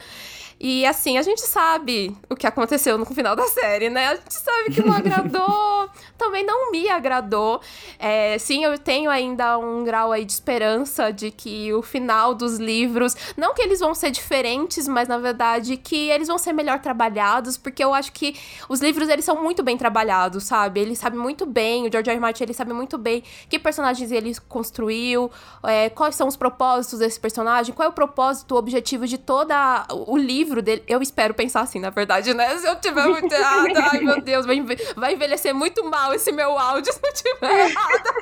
[0.59, 4.09] E assim, a gente sabe o que aconteceu no final da série, né?
[4.09, 7.61] A gente sabe que não agradou, também não me agradou.
[7.99, 12.59] É, sim, eu tenho ainda um grau aí de esperança de que o final dos
[12.59, 16.81] livros, não que eles vão ser diferentes, mas na verdade que eles vão ser melhor
[16.81, 18.35] trabalhados, porque eu acho que
[18.67, 20.81] os livros eles são muito bem trabalhados, sabe?
[20.81, 22.17] Ele sabe muito bem, o George R.
[22.17, 22.21] R.
[22.21, 25.31] Martin ele sabe muito bem que personagens ele construiu,
[25.63, 29.87] é, quais são os propósitos desse personagem, qual é o propósito, o objetivo de toda
[29.91, 30.83] o livro livro dele.
[30.87, 32.57] Eu espero pensar assim, na verdade, né?
[32.59, 36.93] Se eu tiver muito errada, ai meu Deus, vai, envelhecer muito mal esse meu áudio
[36.95, 38.13] se eu tiver errada.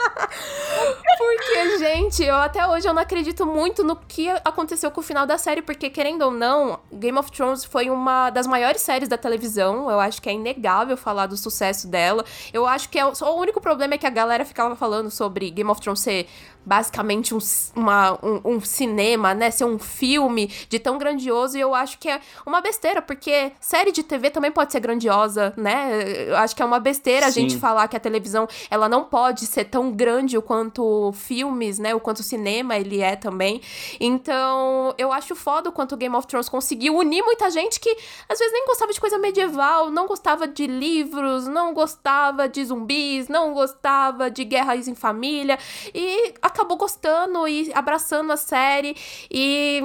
[1.18, 5.26] Porque, gente, eu até hoje eu não acredito muito no que aconteceu com o final
[5.26, 9.18] da série, porque, querendo ou não, Game of Thrones foi uma das maiores séries da
[9.18, 9.90] televisão.
[9.90, 12.24] Eu acho que é inegável falar do sucesso dela.
[12.52, 15.50] Eu acho que é, só o único problema é que a galera ficava falando sobre
[15.50, 16.26] Game of Thrones ser
[16.64, 17.38] basicamente um,
[17.76, 19.50] uma, um, um, cinema, né?
[19.50, 21.56] Ser um filme de tão grandioso.
[21.56, 22.13] E eu acho que é
[22.46, 26.28] uma besteira, porque série de TV também pode ser grandiosa, né?
[26.28, 27.28] Eu acho que é uma besteira Sim.
[27.28, 31.78] a gente falar que a televisão ela não pode ser tão grande o quanto filmes,
[31.78, 31.94] né?
[31.94, 33.60] O quanto cinema ele é também.
[34.00, 37.96] Então, eu acho foda o quanto Game of Thrones conseguiu unir muita gente que
[38.28, 43.28] às vezes nem gostava de coisa medieval, não gostava de livros, não gostava de zumbis,
[43.28, 45.58] não gostava de guerras em família.
[45.94, 48.96] E acabou gostando e abraçando a série
[49.30, 49.82] e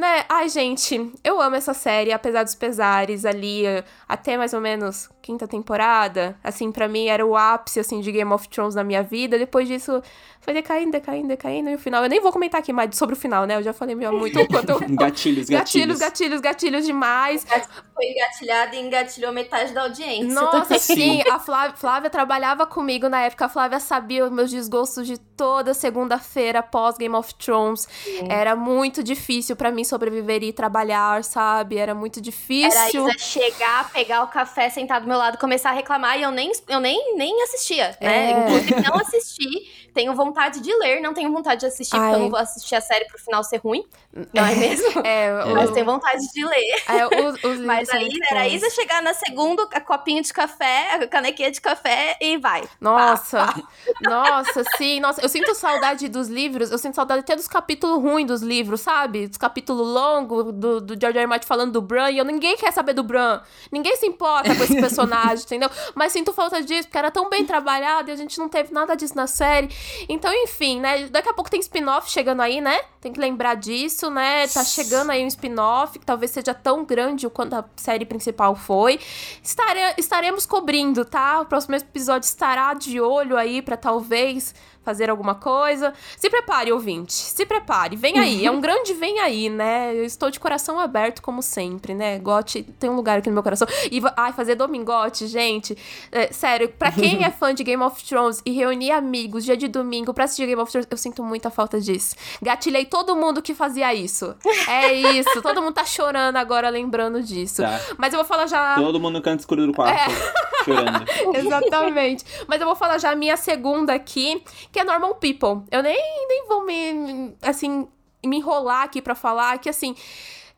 [0.00, 0.24] né?
[0.30, 3.64] Ai, gente, eu amo essa série, apesar dos pesares ali,
[4.08, 6.36] até mais ou menos quinta temporada.
[6.42, 9.38] Assim, para mim era o ápice, assim, de Game of Thrones na minha vida.
[9.38, 10.02] Depois disso,
[10.40, 11.68] foi decaindo, decaindo, decaindo.
[11.68, 13.56] E o final, eu nem vou comentar aqui mais sobre o final, né?
[13.56, 14.78] Eu já falei meio muito quanto.
[14.96, 15.48] gatilhos, gatilhos.
[15.48, 17.46] Gatilhos, gatilhos, gatilhos demais.
[17.94, 20.32] Foi engatilhada e engatilhou metade da audiência.
[20.32, 21.22] Nossa, sim.
[21.30, 23.44] A Flávia, Flávia trabalhava comigo na época.
[23.44, 27.86] A Flávia sabia os meus desgostos de toda segunda-feira pós Game of Thrones.
[28.02, 28.26] Sim.
[28.30, 31.76] Era muito difícil para mim sobreviver e trabalhar, sabe?
[31.76, 33.06] Era muito difícil.
[33.06, 36.30] Era Isa chegar, pegar o café, sentar do meu lado, começar a reclamar e eu
[36.30, 38.32] nem, eu nem, nem assistia, né?
[38.32, 38.40] É.
[38.40, 39.89] Inclusive, não assisti.
[39.92, 42.02] Tenho vontade de ler, não tenho vontade de assistir, Ai.
[42.02, 43.84] porque eu não vou assistir a série pro final ser ruim.
[44.34, 45.00] Não é mesmo?
[45.06, 45.54] É, o...
[45.54, 46.82] Mas tenho vontade de ler.
[46.88, 50.94] É, os, os Mas aí era a Isa chegar na segunda, a copinho de café,
[50.94, 52.68] a canequinha de café e vai.
[52.80, 53.62] Nossa, pá, pá.
[54.10, 54.98] nossa, sim.
[54.98, 58.80] Nossa, eu sinto saudade dos livros, eu sinto saudade até dos capítulos ruins dos livros,
[58.80, 59.28] sabe?
[59.28, 61.26] Dos capítulos longos do, do George R.
[61.26, 63.40] Martin falando do Bran, e eu, ninguém quer saber do Bran.
[63.70, 65.70] Ninguém se importa com esse personagem, entendeu?
[65.94, 68.96] Mas sinto falta disso, porque era tão bem trabalhado e a gente não teve nada
[68.96, 69.68] disso na série.
[70.08, 71.08] Então, enfim, né?
[71.08, 72.80] Daqui a pouco tem spin-off chegando aí, né?
[73.00, 74.46] Tem que lembrar disso, né?
[74.48, 78.98] Tá chegando aí um spin-off que talvez seja tão grande quanto a série principal foi.
[79.42, 81.40] Estare estaremos cobrindo, tá?
[81.40, 85.92] O próximo episódio estará de olho aí para talvez fazer alguma coisa.
[86.16, 87.12] Se prepare, ouvinte.
[87.12, 87.96] Se prepare.
[87.96, 88.46] Vem aí.
[88.46, 89.94] é um grande vem aí, né?
[89.94, 92.18] Eu estou de coração aberto, como sempre, né?
[92.18, 93.66] Gote tem um lugar aqui no meu coração.
[93.90, 95.76] E, ai, fazer domingote, gente.
[96.10, 99.68] É, sério, pra quem é fã de Game of Thrones e reunir amigos dia de
[99.68, 102.14] domingo pra assistir Game of Thrones, eu sinto muita falta disso.
[102.40, 104.34] Gatilhei todo mundo que fazia isso.
[104.68, 105.42] É isso.
[105.42, 107.62] todo mundo tá chorando agora lembrando disso.
[107.62, 107.80] Tá.
[107.96, 108.76] Mas eu vou falar já.
[108.76, 109.98] Todo mundo no canto escuro do quarto.
[109.98, 110.64] É.
[110.64, 111.04] Chorando.
[111.34, 112.24] Exatamente.
[112.46, 115.64] Mas eu vou falar já a minha segunda aqui, que é Normal People.
[115.70, 115.96] Eu nem,
[116.28, 117.88] nem vou me, assim,
[118.24, 119.94] me enrolar aqui para falar que, assim,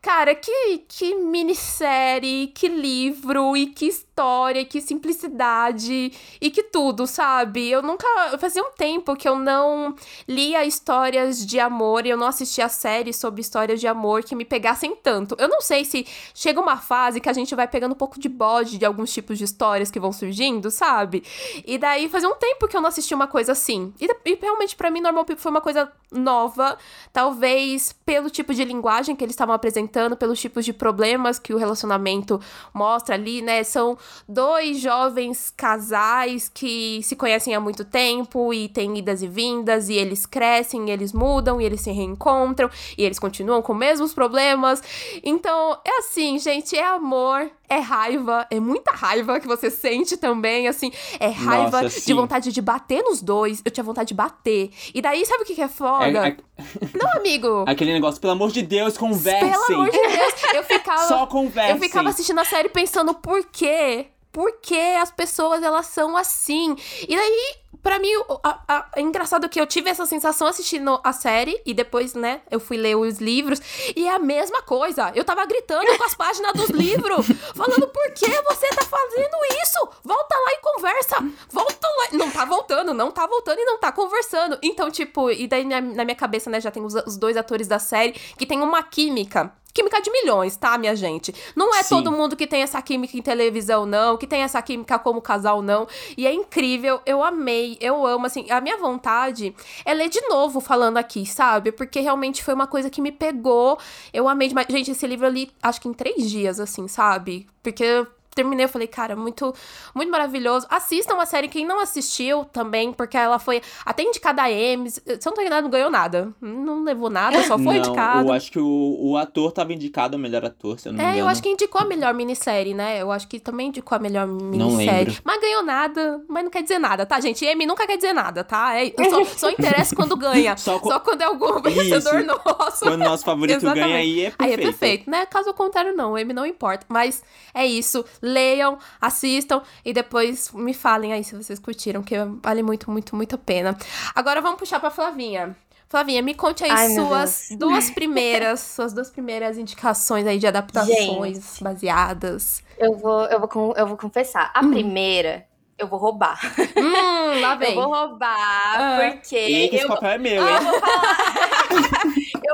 [0.03, 7.69] Cara, que, que minissérie, que livro, e que história, que simplicidade, e que tudo, sabe?
[7.69, 8.07] Eu nunca.
[8.37, 9.95] Fazia um tempo que eu não
[10.27, 14.45] lia histórias de amor e eu não assistia séries sobre histórias de amor que me
[14.45, 15.35] pegassem tanto.
[15.39, 18.29] Eu não sei se chega uma fase que a gente vai pegando um pouco de
[18.29, 21.23] bode de alguns tipos de histórias que vão surgindo, sabe?
[21.65, 23.93] E daí fazia um tempo que eu não assistia uma coisa assim.
[23.99, 26.77] E, e realmente, para mim, Normal People foi uma coisa nova,
[27.11, 31.57] talvez pelo tipo de linguagem que eles estavam apresentando pelos tipos de problemas que o
[31.57, 32.39] relacionamento
[32.71, 33.63] mostra ali, né?
[33.63, 39.89] São dois jovens casais que se conhecem há muito tempo e têm idas e vindas,
[39.89, 43.79] e eles crescem, e eles mudam, e eles se reencontram, e eles continuam com os
[43.79, 44.81] mesmos problemas.
[45.23, 50.67] Então, é assim, gente, é amor, é raiva, é muita raiva que você sente também,
[50.67, 53.61] assim, é raiva Nossa, de vontade de bater nos dois.
[53.65, 54.69] Eu tinha vontade de bater.
[54.93, 56.05] E daí, sabe o que, que é foda?
[56.05, 56.37] É, é...
[56.97, 57.65] Não, amigo.
[57.67, 59.51] Aquele negócio, pelo amor de Deus, conversem.
[59.51, 60.33] Pelo amor de Deus.
[60.53, 61.07] Eu ficava.
[61.07, 61.75] Só conversem.
[61.75, 66.75] Eu ficava assistindo a série pensando por quê por que as pessoas elas são assim.
[67.07, 68.09] E daí para mim,
[68.43, 72.41] a, a, é engraçado que eu tive essa sensação assistindo a série e depois, né,
[72.49, 73.59] eu fui ler os livros
[73.93, 75.11] e é a mesma coisa.
[75.13, 79.89] Eu tava gritando com as páginas dos livros, falando por que você tá fazendo isso?
[80.01, 81.15] Volta lá e conversa.
[81.49, 82.07] Volta lá.
[82.13, 84.57] Não tá voltando, não tá voltando e não tá conversando.
[84.63, 87.67] Então, tipo, e daí na, na minha cabeça, né, já tem os, os dois atores
[87.67, 91.33] da série que tem uma química química de milhões, tá, minha gente?
[91.55, 91.95] Não é Sim.
[91.95, 95.61] todo mundo que tem essa química em televisão, não, que tem essa química como casal,
[95.61, 95.87] não.
[96.17, 100.59] E é incrível, eu amei, eu amo, assim, a minha vontade é ler de novo
[100.59, 101.71] falando aqui, sabe?
[101.71, 103.79] Porque realmente foi uma coisa que me pegou.
[104.13, 104.67] Eu amei demais.
[104.69, 107.47] Gente, esse livro eu li, acho que em três dias, assim, sabe?
[107.61, 109.53] Porque terminei, eu falei, cara, muito,
[109.93, 110.65] muito maravilhoso.
[110.69, 114.89] Assistam a série quem não assistiu também, porque ela foi até indicada a Emmy.
[114.89, 116.33] Se eu não tô não ganhou nada.
[116.41, 118.27] Não levou nada, só foi não, indicado.
[118.27, 121.03] Eu acho que o, o ator tava indicado a melhor ator, se eu não me
[121.03, 121.17] engano.
[121.17, 123.01] É, eu acho que indicou a melhor minissérie, né?
[123.01, 125.17] Eu acho que também indicou a melhor minissérie.
[125.23, 127.45] Mas ganhou nada, mas não quer dizer nada, tá, gente?
[127.45, 128.75] Emmy nunca quer dizer nada, tá?
[128.75, 130.55] É, só, só interessa quando ganha.
[130.63, 130.89] Só, co...
[130.89, 132.85] só, quando é algum vencedor nosso.
[132.85, 134.35] Quando o nosso favorito ganha, aí é perfeito.
[134.39, 135.25] Aí é perfeito, né?
[135.25, 136.13] Caso contrário, não.
[136.13, 136.85] O Emmy não importa.
[136.87, 142.63] Mas é isso leiam, assistam e depois me falem aí se vocês curtiram, que vale
[142.63, 143.77] muito, muito, muito a pena.
[144.15, 145.55] Agora vamos puxar pra Flavinha.
[145.89, 151.37] Flavinha, me conte aí Ai, suas duas primeiras, suas duas primeiras indicações aí de adaptações
[151.37, 152.63] Gente, baseadas.
[152.79, 154.49] Eu vou, eu vou, eu vou confessar.
[154.55, 154.71] A hum.
[154.71, 155.45] primeira
[155.77, 156.39] eu vou roubar.
[156.77, 157.69] Hum, lá vem.
[157.75, 159.11] Eu vou roubar, ah.
[159.11, 159.35] porque.
[159.35, 160.55] Eita, esse papel é meu, hein?
[160.55, 161.42] Eu vou, falar...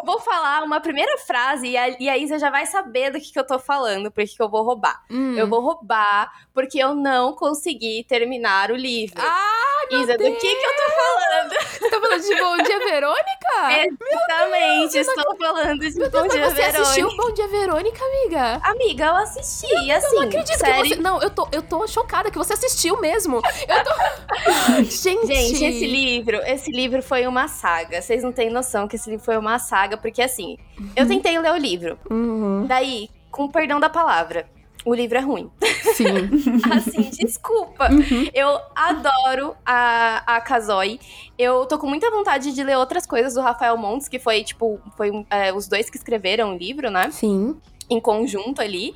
[0.09, 3.19] eu vou falar uma primeira frase e a, e a Isa já vai saber do
[3.19, 5.03] que, que eu tô falando, porque que eu vou roubar.
[5.09, 5.35] Hum.
[5.37, 9.21] Eu vou roubar porque eu não consegui terminar o livro.
[9.21, 10.33] Ah, Isa, Deus.
[10.33, 11.69] do que, que eu tô falando?
[11.69, 13.95] Você tá falando de Bom Dia Verônica?
[14.11, 16.71] Exatamente, Deus, estou falando de Meu Bom Deus, Dia você Verônica.
[16.71, 18.61] Você assistiu Bom Dia Verônica, amiga?
[18.63, 20.07] Amiga, eu assisti, eu, assim.
[20.07, 20.95] Eu não acredito que você.
[20.95, 23.41] Não, eu tô, eu tô chocada que você assistiu mesmo.
[23.67, 24.83] Eu tô...
[24.83, 25.27] Gente.
[25.27, 28.01] Gente, esse livro, esse livro foi uma saga.
[28.01, 30.91] Vocês não têm noção que esse livro foi uma saga, porque assim, uhum.
[30.95, 31.97] eu tentei ler o livro.
[32.09, 32.65] Uhum.
[32.67, 34.47] Daí, com o perdão da palavra,
[34.89, 35.49] o livro é ruim.
[35.93, 36.05] Sim.
[36.71, 37.91] assim, desculpa.
[37.91, 38.29] Uhum.
[38.33, 40.99] Eu adoro a, a Kazoi.
[41.37, 44.79] Eu tô com muita vontade de ler outras coisas do Rafael Montes, que foi, tipo,
[44.97, 47.09] foi é, os dois que escreveram o livro, né?
[47.11, 47.55] Sim.
[47.89, 48.93] Em conjunto ali.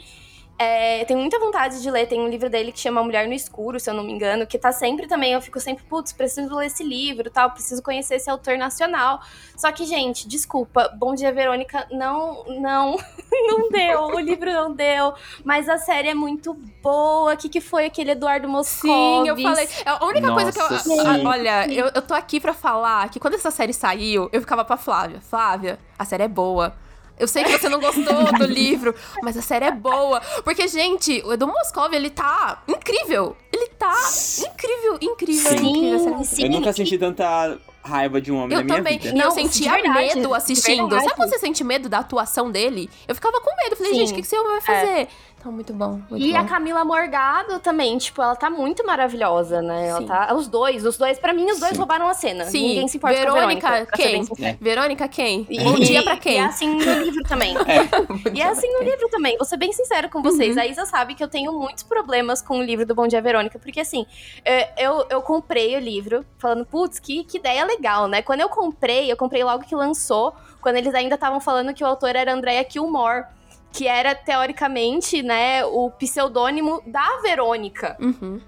[0.58, 2.08] É, tenho muita vontade de ler.
[2.08, 4.58] Tem um livro dele que chama Mulher no Escuro, se eu não me engano, que
[4.58, 5.34] tá sempre também.
[5.34, 9.20] Eu fico sempre, putz, preciso ler esse livro tal, preciso conhecer esse autor nacional.
[9.56, 12.98] Só que, gente, desculpa, Bom Dia Verônica não, não,
[13.48, 14.04] não deu.
[14.06, 15.14] o livro não deu.
[15.44, 17.34] Mas a série é muito boa.
[17.34, 18.92] O que, que foi aquele Eduardo Moscovis?
[18.92, 19.68] Sim, eu falei.
[19.86, 20.80] É a única Nossa, coisa que eu.
[20.80, 21.26] Sim.
[21.26, 24.78] Olha, eu, eu tô aqui pra falar que quando essa série saiu, eu ficava pra
[24.78, 25.20] Flávia.
[25.22, 26.76] Flávia, a série é boa.
[27.18, 30.20] Eu sei que você não gostou do livro, mas a série é boa.
[30.44, 33.36] Porque, gente, o Edu Moscov, ele tá incrível.
[33.52, 33.94] Ele tá
[34.40, 36.24] incrível, incrível, sim, incrível.
[36.24, 36.44] Sim.
[36.44, 38.98] Eu nunca senti tanta raiva de um homem eu na minha também.
[38.98, 39.16] vida.
[39.16, 40.96] E eu sentia verdade, medo assistindo.
[40.96, 42.90] Sabe quando você sente medo da atuação dele?
[43.08, 43.76] Eu ficava com medo.
[43.76, 44.00] Falei, Sim.
[44.00, 45.02] gente, o que, que esse homem vai fazer?
[45.02, 45.08] É.
[45.44, 46.00] Então, muito bom.
[46.10, 46.38] Muito e bom.
[46.38, 49.90] a Camila Morgado também, tipo, ela tá muito maravilhosa, né?
[49.90, 50.34] Ela tá.
[50.34, 51.80] Os dois, os dois, pra mim, os dois Sim.
[51.80, 52.46] roubaram a cena.
[52.46, 52.70] Sim.
[52.70, 53.98] Ninguém se importa Verônica, com a Verônica.
[53.98, 54.48] Quem?
[54.48, 54.58] É.
[54.62, 55.46] Verônica, quem?
[55.50, 56.36] E, bom dia pra quem?
[56.36, 57.54] E é assim no livro também.
[57.74, 58.30] É.
[58.34, 59.36] E é assim no livro também.
[59.38, 60.56] Vou ser bem sincero com vocês.
[60.56, 60.62] Uhum.
[60.62, 63.58] A Isa sabe que eu tenho muitos problemas com o livro do Bom Dia Verônica,
[63.58, 64.06] porque assim,
[64.46, 68.22] é, eu, eu comprei o livro falando, putz, que, que ideia legal, né?
[68.22, 71.88] Quando eu comprei, eu comprei logo que lançou, quando eles ainda estavam falando que o
[71.88, 73.26] autor era Andrea Kilmore
[73.74, 77.98] que era teoricamente, né, o pseudônimo da Verônica.
[78.00, 78.40] Uhum.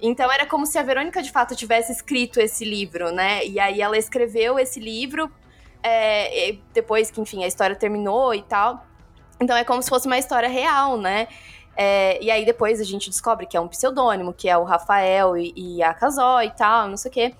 [0.00, 3.44] Então era como se a Verônica de fato tivesse escrito esse livro, né?
[3.46, 5.32] E aí ela escreveu esse livro
[5.82, 8.84] é, depois que, enfim, a história terminou e tal.
[9.40, 11.28] Então é como se fosse uma história real, né?
[11.74, 15.36] É, e aí depois a gente descobre que é um pseudônimo, que é o Rafael
[15.38, 17.34] e, e a Casó e tal, não sei o quê.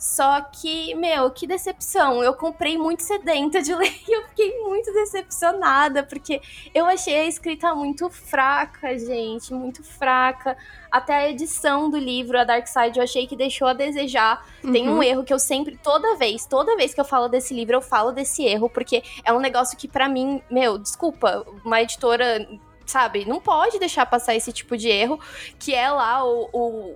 [0.00, 2.24] Só que, meu, que decepção.
[2.24, 6.40] Eu comprei muito sedenta de ler e eu fiquei muito decepcionada, porque
[6.74, 10.56] eu achei a escrita muito fraca, gente, muito fraca.
[10.90, 14.42] Até a edição do livro, a Dark Side, eu achei que deixou a desejar.
[14.64, 14.72] Uhum.
[14.72, 15.02] Tem um uhum.
[15.02, 18.10] erro que eu sempre, toda vez, toda vez que eu falo desse livro, eu falo
[18.10, 22.48] desse erro, porque é um negócio que para mim, meu, desculpa, uma editora
[22.90, 23.24] sabe?
[23.24, 25.18] Não pode deixar passar esse tipo de erro,
[25.58, 26.50] que é lá, o,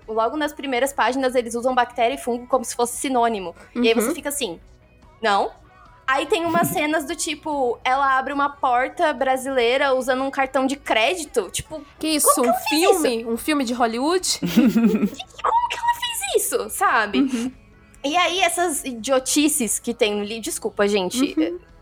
[0.06, 3.54] o logo nas primeiras páginas eles usam bactéria e fungo como se fosse sinônimo.
[3.74, 3.82] Uhum.
[3.82, 4.14] E aí você uhum.
[4.14, 4.60] fica assim,
[5.22, 5.52] não.
[6.06, 10.76] Aí tem umas cenas do tipo, ela abre uma porta brasileira usando um cartão de
[10.76, 11.80] crédito, tipo...
[11.98, 13.20] Que isso, um filme?
[13.20, 13.30] Isso?
[13.30, 14.38] Um filme de Hollywood?
[14.40, 17.20] como que ela fez isso, sabe?
[17.20, 17.52] Uhum.
[18.02, 21.34] E aí essas idiotices que tem no livro, desculpa, gente...
[21.38, 21.73] Uhum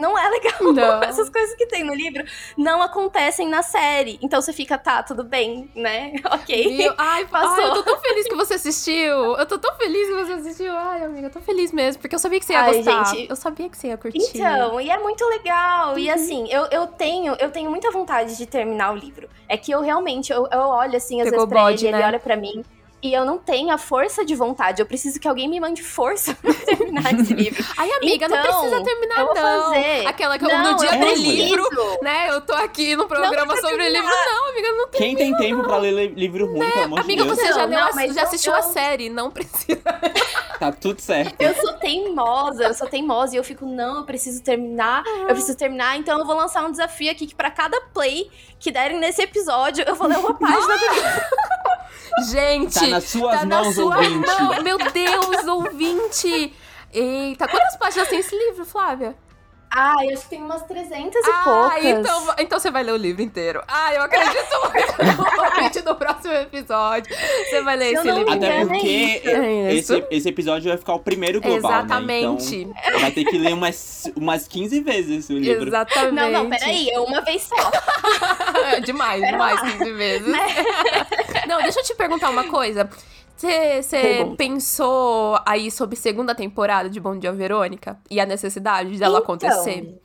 [0.00, 0.56] não é legal.
[0.76, 1.02] Não.
[1.02, 2.24] Essas coisas que tem no livro
[2.56, 4.18] não acontecem na série.
[4.22, 6.14] Então você fica, tá, tudo bem, né?
[6.36, 6.76] Ok.
[6.76, 6.92] Viu?
[6.98, 7.64] Ai, Passou.
[7.64, 9.36] Ai, eu tô tão feliz que você assistiu.
[9.36, 10.76] Eu tô tão feliz que você assistiu.
[10.76, 13.04] Ai, amiga, eu tô feliz mesmo, porque eu sabia que você ia ai, gostar.
[13.04, 14.18] Gente, eu sabia que você ia curtir.
[14.18, 15.92] Então, e é muito legal.
[15.92, 15.98] Uhum.
[15.98, 19.28] E assim, eu, eu tenho, eu tenho muita vontade de terminar o livro.
[19.48, 21.98] É que eu realmente, eu, eu olho assim, às Pegou vezes pra bode, ele, né?
[21.98, 22.64] ele olha pra mim
[23.06, 24.82] e eu não tenho a força de vontade.
[24.82, 27.64] Eu preciso que alguém me mande força pra terminar esse livro.
[27.76, 29.62] Ai, amiga, então, não precisa terminar, eu vou não.
[29.62, 30.06] Fazer.
[30.06, 31.68] Aquela que eu, não, no dia do livro,
[32.02, 32.30] né?
[32.30, 34.08] Eu tô aqui no programa não sobre livro.
[34.08, 35.00] Não, amiga, não tem.
[35.00, 36.70] Quem tem tempo pra ler livro ruim, né?
[36.70, 39.80] pelo amor amiga, de Amiga, você já, não, leu, já assistiu a série, não precisa.
[40.58, 41.40] tá tudo certo.
[41.40, 45.56] Eu sou teimosa, eu sou teimosa e eu fico, não, eu preciso terminar, eu preciso
[45.56, 49.22] terminar, então eu vou lançar um desafio aqui que pra cada play que derem nesse
[49.22, 51.22] episódio, eu vou ler uma página do livro.
[52.30, 54.26] Gente, tá nas suas tá mãos, sua ouvinte.
[54.26, 54.62] Mão.
[54.62, 56.54] Meu Deus, ouvinte.
[56.92, 59.14] Eita, quantas páginas tem esse livro, Flávia?
[59.78, 61.84] Ah, eu acho que tem umas 300 e ah, poucas.
[61.84, 63.62] Então, então você vai ler o livro inteiro.
[63.68, 64.34] Ah, eu acredito
[64.72, 67.14] muito no próximo episódio.
[67.14, 71.42] Você vai ler esse livro Até porque é esse, esse episódio vai ficar o primeiro
[71.42, 72.64] global, Exatamente.
[72.64, 72.74] Né?
[72.86, 75.68] Então, vai ter que ler umas, umas 15 vezes o livro.
[75.68, 76.14] Exatamente.
[76.14, 76.88] Não, não, peraí.
[76.88, 77.70] É uma vez só.
[78.80, 79.72] demais, Pera demais, lá.
[79.72, 80.32] 15 vezes.
[81.46, 82.88] não, deixa eu te perguntar uma coisa.
[83.36, 87.98] Você pensou aí sobre segunda temporada de Bom Dia Verônica?
[88.10, 90.00] E a necessidade dela então, acontecer?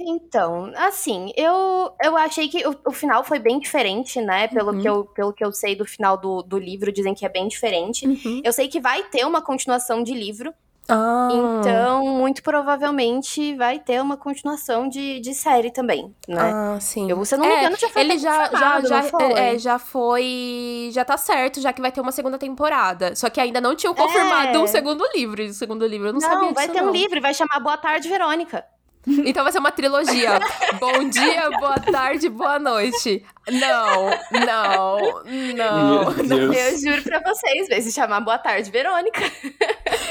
[0.00, 4.48] Então, assim, eu, eu achei que o, o final foi bem diferente, né?
[4.48, 4.80] Pelo, uhum.
[4.80, 7.46] que, eu, pelo que eu sei do final do, do livro, dizem que é bem
[7.46, 8.06] diferente.
[8.06, 8.40] Uhum.
[8.44, 10.52] Eu sei que vai ter uma continuação de livro,
[10.92, 11.28] ah.
[11.32, 16.52] Então, muito provavelmente vai ter uma continuação de, de série também, né?
[16.52, 17.10] Ah, sim.
[17.10, 19.32] Eu, se não me é, engano, já foi Ele já, já, já, foi?
[19.32, 20.90] É, já foi.
[20.92, 23.16] Já tá certo, já que vai ter uma segunda temporada.
[23.16, 24.60] Só que ainda não tinham confirmado é.
[24.60, 25.42] um segundo livro.
[25.42, 26.54] E o segundo livro eu não, não sabia disso.
[26.54, 26.90] Vai ter não.
[26.90, 28.64] um livro, vai chamar Boa Tarde, Verônica.
[29.06, 30.38] Então vai ser uma trilogia.
[30.78, 33.24] Bom dia, boa tarde, boa noite.
[33.50, 35.22] Não, não,
[35.56, 36.12] não.
[36.24, 36.52] não.
[36.52, 39.20] Eu juro pra vocês, vai se chamar Boa Tarde, Verônica.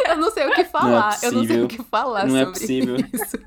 [0.10, 1.18] Eu não sei o que falar.
[1.22, 2.96] Não é eu não sei o que falar não é sobre é possível.
[3.14, 3.38] isso.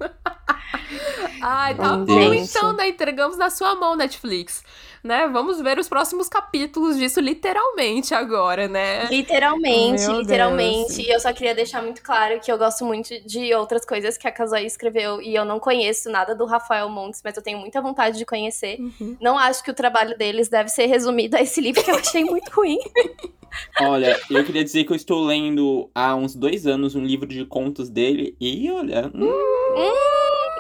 [1.43, 2.49] Ai, tá Meu bom Deus.
[2.49, 2.89] então, né?
[2.89, 4.65] Entregamos na sua mão, Netflix
[5.05, 5.29] né?
[5.29, 9.05] Vamos ver os próximos capítulos disso literalmente agora, né?
[9.11, 10.97] Literalmente, Meu literalmente.
[10.97, 10.99] Deus.
[10.99, 14.27] E eu só queria deixar muito claro que eu gosto muito de outras coisas que
[14.27, 17.83] a Kazoy escreveu e eu não conheço nada do Rafael Montes, mas eu tenho muita
[17.83, 18.81] vontade de conhecer.
[18.81, 19.17] Uhum.
[19.21, 22.25] Não acho que o trabalho deles deve ser resumido a esse livro que eu achei
[22.25, 22.79] muito ruim.
[23.81, 27.45] Olha, eu queria dizer que eu estou lendo há uns dois anos um livro de
[27.45, 29.13] contos dele e olha.
[29.15, 29.93] Hum, hum,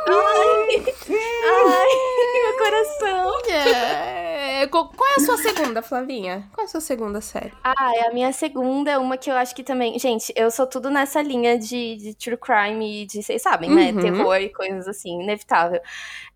[0.07, 0.95] ai,
[1.49, 1.89] ai,
[2.43, 3.35] meu coração.
[3.51, 4.34] É.
[4.55, 6.49] É, qual é a sua segunda, Flavinha?
[6.53, 7.53] Qual é a sua segunda série?
[7.65, 7.75] Ah,
[8.09, 9.99] a minha segunda é uma que eu acho que também.
[9.99, 13.87] Gente, eu sou tudo nessa linha de, de true crime e de, vocês sabem, né?
[13.87, 13.93] uhum.
[13.93, 14.03] né?
[14.03, 15.81] Terror e coisas assim, inevitável.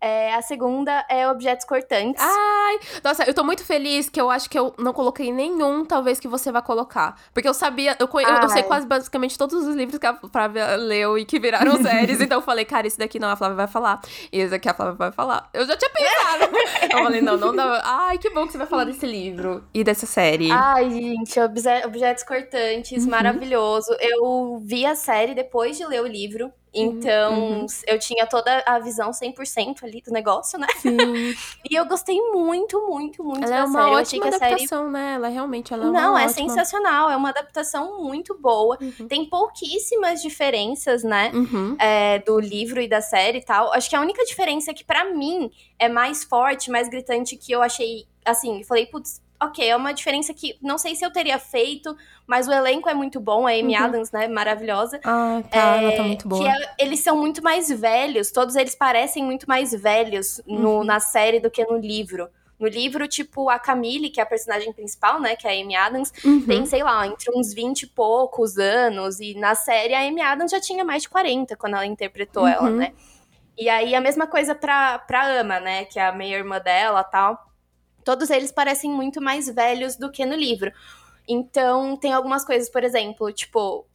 [0.01, 2.21] É, a segunda é Objetos Cortantes.
[2.21, 6.19] Ai, nossa, eu tô muito feliz que eu acho que eu não coloquei nenhum, talvez,
[6.19, 7.17] que você vai colocar.
[7.33, 10.75] Porque eu sabia, eu, eu, eu sei quase basicamente todos os livros que a Flávia
[10.75, 12.19] leu e que viraram séries.
[12.19, 14.01] então eu falei, cara, esse daqui não, a Flávia vai falar.
[14.31, 15.49] E esse daqui a Flávia vai falar.
[15.53, 16.51] Eu já tinha pensado.
[16.91, 17.81] eu falei, não, não dá.
[18.09, 20.49] Ai, que bom que você vai falar desse livro e dessa série.
[20.49, 21.39] Ai, gente,
[21.85, 23.11] Objetos Cortantes, uhum.
[23.11, 23.95] maravilhoso.
[23.99, 26.51] Eu vi a série depois de ler o livro.
[26.73, 27.65] Então, uhum.
[27.87, 30.67] eu tinha toda a visão 100% ali do negócio, né?
[30.77, 30.97] Sim.
[31.69, 33.95] e eu gostei muito, muito, muito ela da é uma série.
[33.95, 34.91] Ótima adaptação, série...
[34.91, 35.13] né?
[35.15, 36.47] Ela realmente ela é Não, é ótima...
[36.47, 37.09] sensacional.
[37.09, 38.77] É uma adaptação muito boa.
[38.79, 39.07] Uhum.
[39.07, 41.31] Tem pouquíssimas diferenças, né?
[41.33, 41.75] Uhum.
[41.79, 43.73] É, do livro e da série e tal.
[43.73, 47.63] Acho que a única diferença que, para mim, é mais forte, mais gritante, que eu
[47.63, 51.95] achei, assim, falei, putz, ok, é uma diferença que não sei se eu teria feito,
[52.27, 53.85] mas o elenco é muito bom, a Amy uhum.
[53.85, 54.99] Adams, né, maravilhosa.
[55.03, 56.43] Ah, tá, é, ela tá muito boa.
[56.43, 60.83] Que é, eles são muito mais velhos, todos eles parecem muito mais velhos no, uhum.
[60.83, 62.27] na série do que no livro.
[62.59, 65.75] No livro, tipo, a Camille, que é a personagem principal, né, que é a Amy
[65.77, 66.45] Adams, uhum.
[66.45, 70.51] tem, sei lá, entre uns 20 e poucos anos, e na série a Amy Adams
[70.51, 72.75] já tinha mais de 40 quando ela interpretou ela, uhum.
[72.75, 72.91] né.
[73.57, 77.48] E aí a mesma coisa pra, pra Ama, né, que é a meia-irmã dela tal
[78.09, 80.71] todos eles parecem muito mais velhos do que no livro.
[81.27, 83.85] Então, tem algumas coisas, por exemplo, tipo,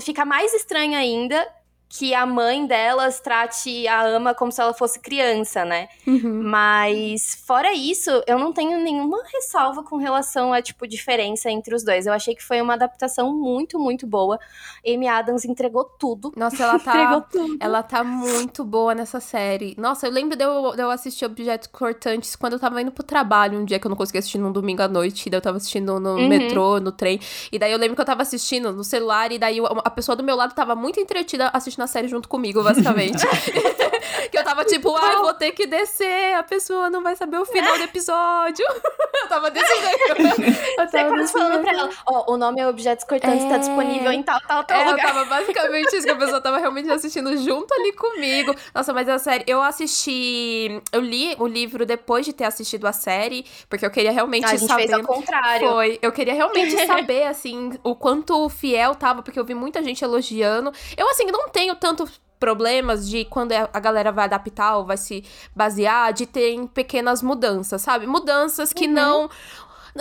[0.00, 1.44] fica mais estranho ainda
[1.88, 5.88] que a mãe delas trate a ama como se ela fosse criança, né?
[6.06, 6.42] Uhum.
[6.42, 11.84] Mas, fora isso, eu não tenho nenhuma ressalva com relação a, tipo, diferença entre os
[11.84, 12.06] dois.
[12.06, 14.40] Eu achei que foi uma adaptação muito, muito boa.
[14.84, 16.32] Amy Adams entregou tudo.
[16.36, 17.26] Nossa, ela tá.
[17.60, 19.76] ela tá muito boa nessa série.
[19.78, 23.04] Nossa, eu lembro de eu, de eu assistir Objetos Cortantes quando eu tava indo pro
[23.04, 25.26] trabalho um dia que eu não conseguia assistir num domingo à noite.
[25.26, 26.28] E daí eu tava assistindo no uhum.
[26.28, 27.20] metrô, no trem.
[27.52, 29.30] E daí eu lembro que eu tava assistindo no celular.
[29.30, 32.62] E daí a pessoa do meu lado tava muito entretida assistindo a série junto comigo,
[32.62, 33.24] basicamente.
[34.30, 37.38] que eu tava tipo, ai, ah, vou ter que descer, a pessoa não vai saber
[37.38, 38.64] o final do episódio.
[39.22, 40.64] eu tava desse jeito.
[40.76, 41.62] Eu tava desse falando jeito.
[41.62, 43.48] pra ela, ó, oh, o nome é Objetos Cortantes, é...
[43.48, 45.08] tá disponível em tal, tal, tal é, lugar.
[45.08, 48.54] Eu tava basicamente isso, que a pessoa tava realmente assistindo junto ali comigo.
[48.74, 52.92] Nossa, mas é sério, eu assisti, eu li o livro depois de ter assistido a
[52.92, 54.88] série, porque eu queria realmente a gente saber.
[54.88, 55.68] Fez ao contrário.
[55.68, 60.02] Foi, eu queria realmente saber, assim, o quanto fiel tava, porque eu vi muita gente
[60.02, 60.72] elogiando.
[60.96, 62.08] Eu, assim, não tenho tanto
[62.44, 65.24] problemas de quando é, a galera vai adaptar ou vai se
[65.56, 68.06] basear, de ter pequenas mudanças, sabe?
[68.06, 68.92] Mudanças que uhum.
[68.92, 69.30] não.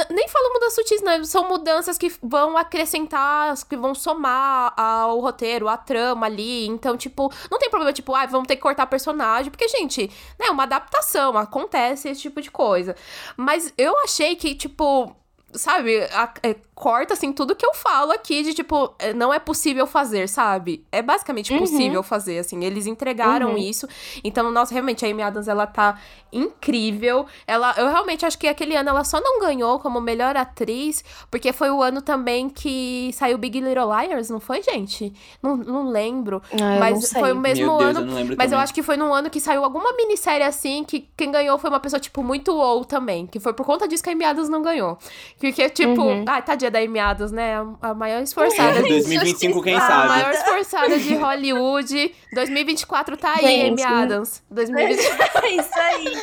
[0.09, 1.23] Nem falo mudanças sutis, né?
[1.23, 6.65] São mudanças que vão acrescentar, que vão somar ao roteiro, à trama ali.
[6.65, 9.51] Então, tipo, não tem problema, tipo, ah, vamos ter que cortar personagem.
[9.51, 10.07] Porque, gente,
[10.39, 12.95] né, é uma adaptação, acontece esse tipo de coisa.
[13.37, 15.15] Mas eu achei que, tipo,
[15.53, 19.39] sabe, a, é, corta, assim, tudo que eu falo aqui de, tipo, é, não é
[19.39, 20.85] possível fazer, sabe?
[20.91, 21.59] É basicamente uhum.
[21.59, 22.63] possível fazer, assim.
[22.63, 23.57] Eles entregaram uhum.
[23.57, 23.87] isso.
[24.23, 25.99] Então, nossa, realmente, a Amy Adams, ela tá
[26.31, 27.25] incrível.
[27.45, 31.53] Ela, eu realmente acho que aquele ano ela só não ganhou como melhor atriz, porque
[31.53, 35.13] foi o ano também que saiu Big Little Liars, não foi, gente?
[35.41, 36.41] Não, não lembro.
[36.53, 38.01] Ah, mas não foi o mesmo Meu ano.
[38.01, 38.51] Deus, eu mas também.
[38.51, 41.69] eu acho que foi num ano que saiu alguma minissérie assim, que quem ganhou foi
[41.69, 43.27] uma pessoa, tipo, muito ou também.
[43.27, 44.97] Que foi por conta disso que a Amy Adams não ganhou.
[45.43, 46.23] Porque, tipo, uhum.
[46.25, 47.55] ah, tadinha da Amy Adams, né?
[47.81, 48.79] A maior esforçada.
[48.79, 49.91] 2025, quem sabe?
[49.91, 52.15] A maior esforçada de Hollywood.
[52.31, 53.83] 2024 tá aí, Gente.
[53.83, 54.41] Amy Adams.
[54.49, 55.47] 2024.
[55.49, 56.13] Isso aí.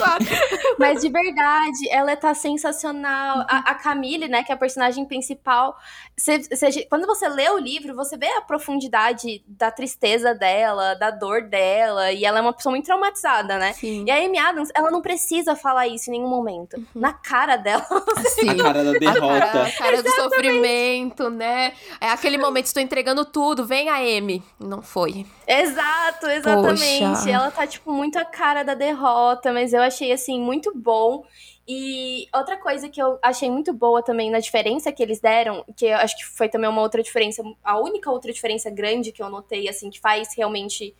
[0.80, 3.44] Mas de verdade, ela tá sensacional.
[3.46, 5.76] A, a Camille, né, que é a personagem principal,
[6.16, 11.10] cê, cê, quando você lê o livro, você vê a profundidade da tristeza dela, da
[11.10, 13.74] dor dela, e ela é uma pessoa muito traumatizada, né?
[13.74, 14.06] Sim.
[14.06, 16.78] E a Amy Adams, ela não precisa falar isso em nenhum momento.
[16.78, 16.86] Uhum.
[16.94, 17.86] Na cara dela.
[18.28, 18.61] Sim.
[18.62, 19.36] A cara da derrota.
[19.36, 21.72] A cara, a cara do sofrimento, né?
[22.00, 24.42] É aquele momento, estou entregando tudo, vem a Amy.
[24.58, 25.26] Não foi.
[25.46, 27.04] Exato, exatamente.
[27.04, 27.30] Poxa.
[27.30, 31.24] Ela tá, tipo, muito a cara da derrota, mas eu achei, assim, muito bom.
[31.66, 35.86] E outra coisa que eu achei muito boa também na diferença que eles deram, que
[35.86, 39.30] eu acho que foi também uma outra diferença, a única outra diferença grande que eu
[39.30, 40.94] notei, assim, que faz realmente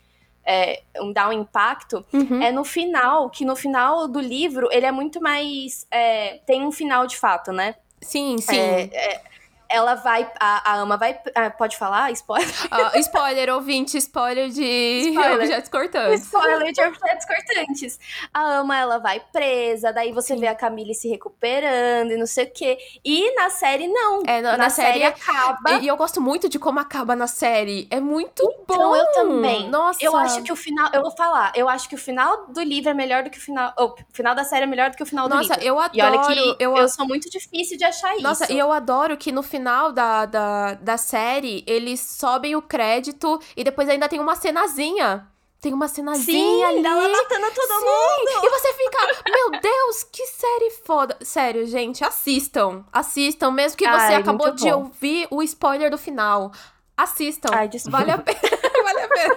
[0.45, 2.43] é, um, dar um impacto, uhum.
[2.43, 5.86] é no final, que no final do livro ele é muito mais.
[5.90, 7.76] É, tem um final de fato, né?
[8.01, 8.59] Sim, sim.
[8.59, 9.32] É, é
[9.72, 10.30] ela vai.
[10.38, 11.18] A, a Ama vai.
[11.34, 12.10] Ah, pode falar?
[12.12, 12.48] Spoiler?
[12.96, 15.34] Spoiler, ouvinte, spoiler de spoiler.
[15.34, 16.22] objetos cortantes.
[16.22, 17.98] Spoiler de objetos cortantes.
[18.32, 20.40] A Ama, ela vai presa, daí você Sim.
[20.40, 22.78] vê a Camille se recuperando e não sei o quê.
[23.04, 24.22] E na série, não.
[24.26, 25.72] É, na, na, na série, série, acaba.
[25.80, 27.86] E, eu gosto muito de como acaba na série.
[27.90, 28.96] É muito então, bom.
[28.96, 29.68] eu também.
[29.68, 30.04] Nossa.
[30.04, 30.90] Eu acho que o final.
[30.92, 33.40] Eu vou falar, eu acho que o final do livro é melhor do que o
[33.40, 33.72] final.
[33.78, 35.56] o final da série é melhor do que o final Nossa, do livro.
[35.56, 35.96] Nossa, eu adoro.
[35.96, 38.52] E olha que eu, eu sou muito difícil de achar Nossa, isso.
[38.52, 43.40] e eu adoro que no final final da, da, da série, eles sobem o crédito
[43.56, 45.28] e depois ainda tem uma cenazinha
[45.60, 46.84] tem uma cenazinha Sim, ali.
[46.84, 47.84] ela matando todo Sim.
[47.84, 48.44] mundo.
[48.44, 51.16] E você fica, meu Deus, que série foda.
[51.20, 52.84] Sério, gente, assistam.
[52.92, 56.50] Assistam, mesmo que você Ai, acabou de ouvir o spoiler do final.
[56.96, 57.50] Assistam.
[57.54, 58.40] Ai, vale a pena.
[58.82, 59.36] vale a pena.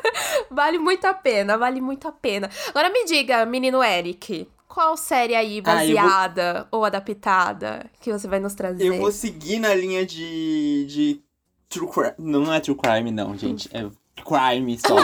[0.49, 2.49] Vale muito a pena, vale muito a pena.
[2.69, 6.81] Agora me diga, menino Eric qual série aí baseada ah, vou...
[6.81, 8.85] ou adaptada que você vai nos trazer?
[8.85, 11.21] Eu vou seguir na linha de, de
[11.69, 12.13] true crime.
[12.19, 13.69] Não, não é true crime, não, gente.
[13.73, 13.87] É
[14.21, 14.97] crime só.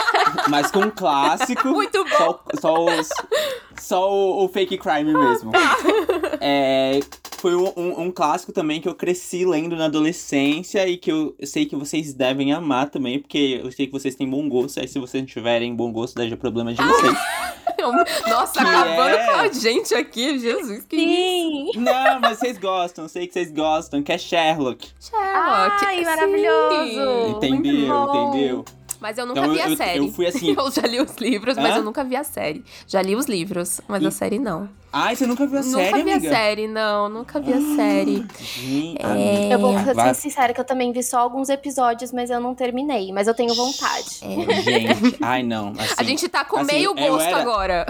[0.48, 1.68] Mas com um clássico.
[1.68, 2.16] Muito bom.
[2.16, 3.08] Só, só, os,
[3.78, 5.52] só o, o, fake crime mesmo.
[6.40, 7.00] É,
[7.40, 11.34] foi um, um, um, clássico também que eu cresci lendo na adolescência e que eu,
[11.38, 14.80] eu, sei que vocês devem amar também, porque eu sei que vocês têm bom gosto.
[14.80, 17.14] Aí se vocês não tiverem bom gosto, daí é problema de vocês.
[18.28, 19.26] Nossa, que acabando é...
[19.26, 20.84] com a gente aqui, Jesus.
[20.84, 21.70] Que Sim.
[21.70, 21.80] Isso?
[21.80, 24.88] Não, mas vocês gostam, sei que vocês gostam, que é Sherlock.
[25.00, 25.84] Sherlock.
[25.86, 27.36] Ai, maravilhoso.
[27.36, 28.64] Entendeu, entendeu.
[29.00, 29.98] Mas eu nunca então, vi a eu, série.
[29.98, 30.54] Eu fui assim.
[30.58, 31.62] eu já li os livros, Hã?
[31.62, 32.64] mas eu nunca vi a série.
[32.86, 34.06] Já li os livros, mas e...
[34.06, 34.68] a série não.
[34.90, 36.28] Ai, você nunca viu a nunca série, Nunca vi amiga?
[36.28, 37.08] a série, não.
[37.10, 38.26] Nunca vi a ah, série.
[38.40, 39.54] Gente, é...
[39.54, 43.12] Eu vou ser sincera que eu também vi só alguns episódios, mas eu não terminei.
[43.12, 44.20] Mas eu tenho vontade.
[44.22, 44.62] É.
[44.62, 45.74] Gente, ai não.
[45.78, 47.36] Assim, a gente tá com assim, meio gosto era...
[47.36, 47.86] agora.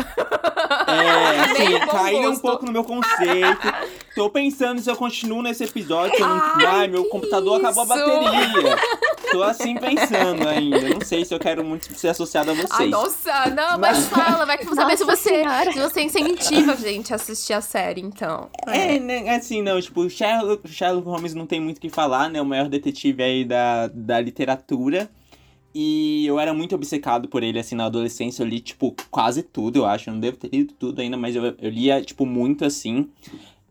[0.89, 3.69] É, assim, caiu um pouco no meu conceito.
[4.19, 6.19] Tô pensando se eu continuo nesse episódio.
[6.19, 6.27] Não...
[6.27, 7.66] Ai, ai meu computador isso?
[7.66, 8.77] acabou a bateria.
[9.31, 10.89] Tô assim pensando ainda.
[10.89, 12.69] Não sei se eu quero muito ser associado a vocês.
[12.73, 17.53] Ai, nossa, não, mas, mas fala, vai saber se você, se você incentiva gente assistir
[17.53, 18.51] a série, então.
[18.66, 22.29] É, é né, assim, não, tipo, Sherlock, Sherlock Holmes não tem muito o que falar,
[22.29, 22.43] né?
[22.43, 25.09] O maior detetive aí da, da literatura.
[25.73, 28.43] E eu era muito obcecado por ele, assim, na adolescência.
[28.43, 30.11] Eu li, tipo, quase tudo, eu acho.
[30.11, 33.09] Eu não devo ter lido tudo ainda, mas eu, eu lia, tipo, muito, assim.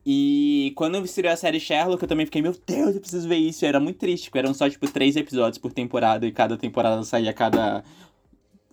[0.10, 3.36] E quando eu estreou a série Sherlock, eu também fiquei, meu Deus, eu preciso ver
[3.36, 3.66] isso.
[3.66, 6.26] Era muito triste, porque eram só, tipo, três episódios por temporada.
[6.26, 7.84] E cada temporada saía cada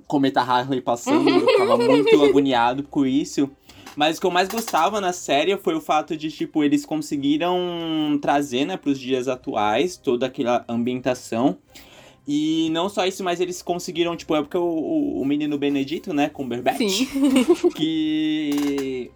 [0.07, 3.51] cometa Harley passando, eu ficava muito agoniado com isso.
[3.97, 8.17] Mas o que eu mais gostava na série foi o fato de, tipo, eles conseguiram
[8.23, 11.59] trazer, né, pros dias atuais toda aquela ambientação.
[12.29, 16.15] E não só isso, mas eles conseguiram, tipo, é porque o, o, o menino Benedito,
[16.15, 17.09] né, Cumberbatch, Sim.
[17.75, 19.11] que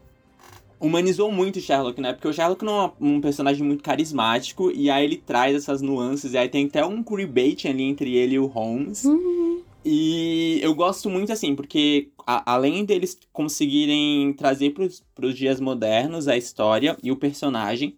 [0.81, 2.12] humanizou muito o Sherlock, né?
[2.12, 6.33] Porque o Sherlock não é um personagem muito carismático, e aí ele traz essas nuances,
[6.33, 9.05] e aí tem até um queerbait ali entre ele e o Holmes.
[9.05, 9.62] Uhum.
[9.85, 14.74] E eu gosto muito, assim, porque a, além deles conseguirem trazer
[15.14, 17.97] para os dias modernos a história e o personagem,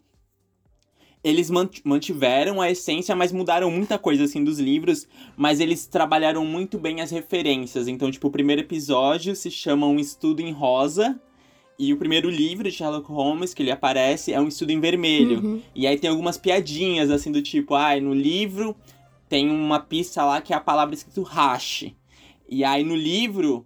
[1.22, 1.50] eles
[1.84, 5.06] mantiveram a essência, mas mudaram muita coisa, assim, dos livros.
[5.36, 7.88] Mas eles trabalharam muito bem as referências.
[7.88, 11.20] Então, tipo, o primeiro episódio se chama Um Estudo em Rosa.
[11.82, 15.42] E o primeiro livro de Sherlock Holmes que ele aparece é um estudo em vermelho.
[15.42, 15.62] Uhum.
[15.74, 18.76] E aí tem algumas piadinhas, assim, do tipo, ai, ah, no livro
[19.30, 21.86] tem uma pista lá que é a palavra escrito hash.
[22.46, 23.64] E aí no livro,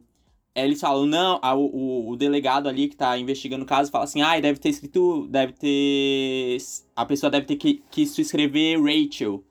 [0.54, 4.22] eles falam, não, a, o, o delegado ali que tá investigando o caso fala assim,
[4.22, 6.58] ai, ah, deve ter escrito, deve ter.
[6.94, 9.42] A pessoa deve ter que, escrever Rachel.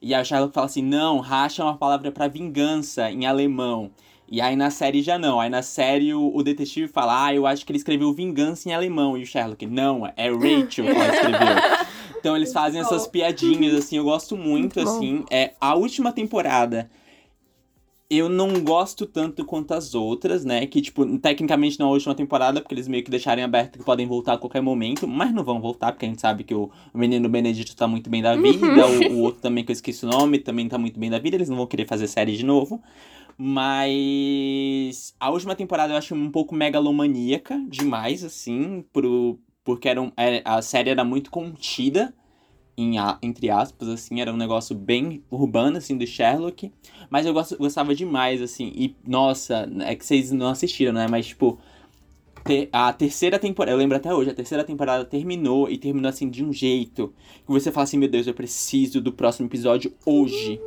[0.00, 3.90] E a Sherlock fala assim, não, hash é uma palavra para vingança em alemão.
[4.32, 5.38] E aí na série já não.
[5.38, 8.72] Aí na série o, o, detetive fala, ah, eu acho que ele escreveu vingança em
[8.72, 9.14] alemão.
[9.14, 11.82] E o Sherlock, não, é Rachel que ela escreveu.
[12.22, 15.24] Então eles fazem essas piadinhas, assim, eu gosto muito, muito assim.
[15.28, 16.88] É, a última temporada
[18.08, 20.66] eu não gosto tanto quanto as outras, né?
[20.66, 23.84] Que, tipo, tecnicamente não é a última temporada, porque eles meio que deixarem aberto que
[23.84, 26.70] podem voltar a qualquer momento, mas não vão voltar, porque a gente sabe que o,
[26.94, 30.08] menino Benedito tá muito bem da vida, o, o, outro também que eu esqueci o
[30.08, 32.82] nome também tá muito bem da vida, eles não vão querer fazer série de novo.
[33.36, 40.12] Mas a última temporada eu acho um pouco megalomaníaca demais, assim, pro, porque era um,
[40.16, 42.14] é, a série era muito contida,
[42.76, 46.72] em, entre aspas, assim, era um negócio bem urbano, assim, do Sherlock.
[47.10, 51.06] Mas eu gost, gostava demais, assim, e, nossa, é que vocês não assistiram, né?
[51.08, 51.58] Mas, tipo,
[52.72, 56.44] a terceira temporada, eu lembro até hoje, a terceira temporada terminou e terminou, assim, de
[56.44, 57.12] um jeito
[57.46, 60.60] que você fala assim, meu Deus, eu preciso do próximo episódio hoje.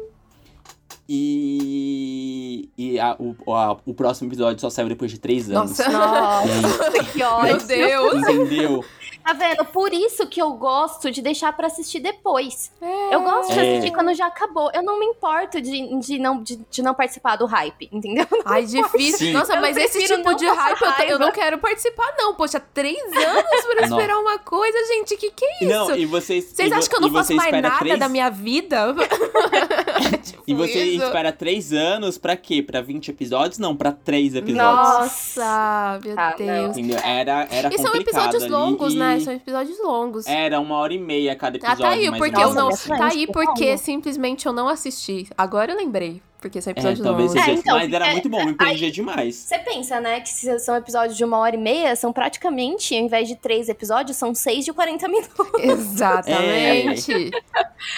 [1.08, 5.78] E, e a, o, a, o próximo episódio só saiu depois de três anos.
[5.78, 7.58] Nossa, Nossa que ódio.
[7.58, 8.16] Meu Deus.
[8.16, 8.86] Entendeu?
[9.26, 9.66] Tá vendo?
[9.66, 12.72] Por isso que eu gosto de deixar para assistir depois.
[12.80, 13.16] É.
[13.16, 13.92] Eu gosto de assistir é.
[13.92, 14.70] quando já acabou.
[14.72, 18.28] Eu não me importo de, de, não, de, de não participar do hype, entendeu?
[18.46, 19.18] Ai, difícil.
[19.18, 19.34] Sim.
[19.34, 22.36] Nossa, eu mas esse tipo de hype eu, eu, não quero participar, não.
[22.36, 25.18] Poxa, três anos pra esperar uma coisa, gente.
[25.18, 25.74] Que que é isso?
[25.74, 26.46] Não, e vocês.
[26.46, 27.98] Vocês acham que eu não faço mais nada três...
[27.98, 28.94] da minha vida?
[30.24, 31.04] tipo e você isso.
[31.04, 32.62] espera três anos pra quê?
[32.62, 33.58] Pra 20 episódios?
[33.58, 35.00] Não, pra três episódios.
[35.00, 36.78] Nossa, meu ah, Deus.
[37.04, 38.98] Era, era e são episódios ali, longos, e...
[38.98, 39.15] né?
[39.24, 40.28] São episódios longos.
[40.28, 41.86] Era uma hora e meia cada episódio.
[41.86, 42.70] Ah, tá aí, porque eu não.
[42.70, 45.28] Tá aí porque simplesmente eu não assisti.
[45.38, 46.22] Agora eu lembrei.
[46.46, 47.44] Porque são episódios é, talvez longos.
[47.44, 49.36] Seja, é, então, mas era é, muito bom, me prendia demais.
[49.36, 53.02] Você pensa, né, que se são episódios de uma hora e meia, são praticamente, ao
[53.02, 55.36] invés de três episódios, são seis de 40 minutos.
[55.58, 57.32] Exatamente.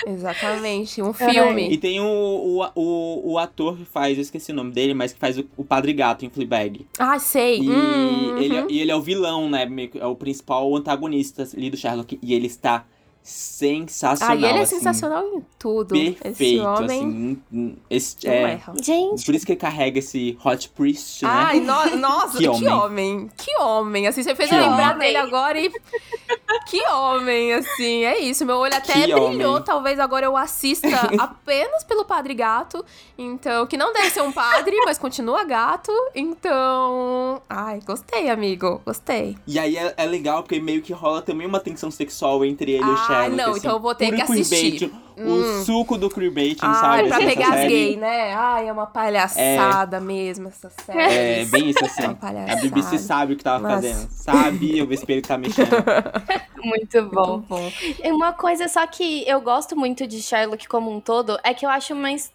[0.06, 0.10] É.
[0.10, 1.02] Exatamente.
[1.02, 1.70] Um filme.
[1.70, 5.12] E tem o, o, o, o, ator que faz, eu esqueci o nome dele, mas
[5.12, 6.88] que faz o, o Padre Gato em Fleabag.
[6.98, 7.60] Ah, sei.
[7.60, 8.38] E, uhum.
[8.38, 9.68] ele, e ele é o vilão, né?
[9.96, 12.18] É o principal antagonista ali do Sherlock.
[12.22, 12.86] E ele está
[13.28, 14.38] sensacional.
[14.38, 15.90] Ah, ele é assim, sensacional em tudo.
[15.90, 17.78] Perfeito, esse homem assim.
[17.90, 19.26] Esse, é, Gente.
[19.26, 21.30] Por isso que ele carrega esse Hot Priest, né?
[21.30, 22.70] Ai, no, nossa, que, que homem.
[22.70, 23.32] homem.
[23.36, 24.08] Que homem.
[24.08, 25.00] Assim, você fez que eu lembrar homem.
[25.00, 25.70] dele agora e.
[26.68, 28.06] que homem, assim.
[28.06, 28.46] É isso.
[28.46, 29.56] Meu olho até que brilhou.
[29.56, 29.64] Homem.
[29.66, 30.88] Talvez agora eu assista
[31.20, 32.86] apenas pelo Padre Gato.
[33.18, 35.92] Então, que não deve ser um padre, mas continua gato.
[36.16, 37.42] Então.
[37.50, 38.82] Ai, gostei, amigo.
[38.86, 39.38] Gostei.
[39.46, 42.84] E aí é, é legal porque meio que rola também uma tensão sexual entre ele
[42.86, 43.17] ah, e o Sherlock.
[43.26, 44.92] Ah, não, assim, então eu vou ter que assistir.
[45.18, 45.60] Hum.
[45.60, 47.08] O suco do queerbaiting, ah, sabe?
[47.08, 48.36] Pra assim, pegar as gay, né?
[48.36, 50.00] Ai, é uma palhaçada é...
[50.00, 51.42] mesmo essa série.
[51.42, 52.04] É, bem isso assim.
[52.04, 53.76] É a BBC sabe o que tava Nossa.
[53.76, 54.08] fazendo.
[54.12, 55.70] Sabe, o espelho tá mexendo.
[56.64, 57.38] Muito bom.
[57.38, 57.72] Muito bom.
[58.06, 61.70] Uma coisa só que eu gosto muito de Sherlock como um todo é que eu
[61.70, 62.32] acho mais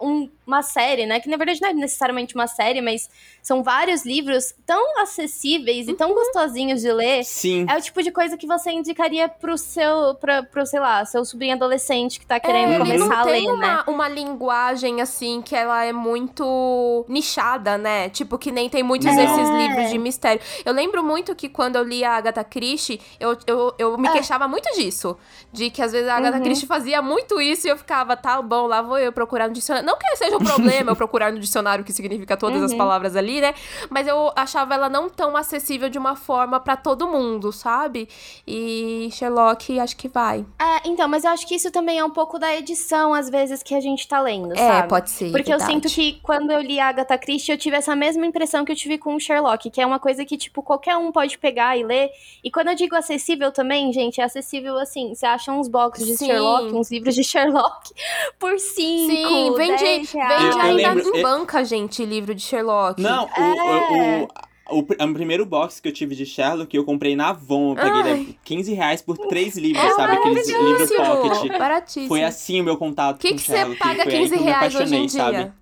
[0.00, 1.20] um, uma série, né?
[1.20, 3.08] Que na verdade não é necessariamente uma série, mas
[3.42, 5.92] são vários livros tão acessíveis uhum.
[5.92, 6.14] e tão uhum.
[6.14, 7.24] gostosinhos de ler.
[7.24, 7.66] Sim.
[7.68, 11.24] É o tipo de coisa que você indicaria pro seu, pra, pro, sei lá, seu
[11.24, 13.84] sobrinho adolescente que tá é, querendo é, começar a ler, uma, né?
[13.86, 18.08] uma linguagem, assim, que ela é muito nichada, né?
[18.08, 19.14] Tipo, que nem tem muitos é.
[19.14, 20.40] desses livros de mistério.
[20.64, 24.12] Eu lembro muito que quando eu li a Agatha Christie, eu, eu, eu me é.
[24.12, 25.16] queixava muito disso.
[25.52, 26.44] De que às vezes a Agatha uhum.
[26.44, 29.89] Christie fazia muito isso e eu ficava, tá bom, lá vou eu procurar um dicionário
[29.90, 32.64] Não que seja um problema eu procurar no dicionário o que significa todas uhum.
[32.64, 33.54] as palavras ali, né?
[33.88, 38.08] Mas eu achava ela não tão acessível de uma forma para todo mundo, sabe?
[38.46, 40.46] E Sherlock acho que vai.
[40.60, 43.62] É, então, mas eu acho que isso também é um pouco da edição, às vezes,
[43.62, 44.78] que a gente tá lendo, é, sabe?
[44.78, 45.32] É, pode ser.
[45.32, 45.72] Porque verdade.
[45.72, 48.76] eu sinto que quando eu li Agatha Christie, eu tive essa mesma impressão que eu
[48.76, 51.82] tive com o Sherlock, que é uma coisa que, tipo, qualquer um pode pegar e
[51.82, 52.10] ler.
[52.44, 55.14] E quando eu digo acessível também, gente, é acessível assim.
[55.14, 56.26] Você acha uns boxes de Sim.
[56.26, 57.92] Sherlock, uns livros de Sherlock
[58.38, 63.00] por 5, Sim, vende, vende ainda lembro, em banca, gente, livro de Sherlock.
[63.00, 64.26] Não, é.
[64.70, 67.72] o, o, o, o, primeiro box que eu tive de Sherlock, eu comprei na Avon.
[67.72, 68.36] Eu peguei Ai.
[68.44, 70.12] 15 reais por três livros, é sabe?
[70.14, 71.58] Aqueles livros pocket.
[71.58, 72.08] Baratíssimo.
[72.08, 73.70] Foi assim o meu contato que com que Sherlock.
[73.70, 75.20] O que você paga 15 reais hoje em dia?
[75.20, 75.52] Sabe?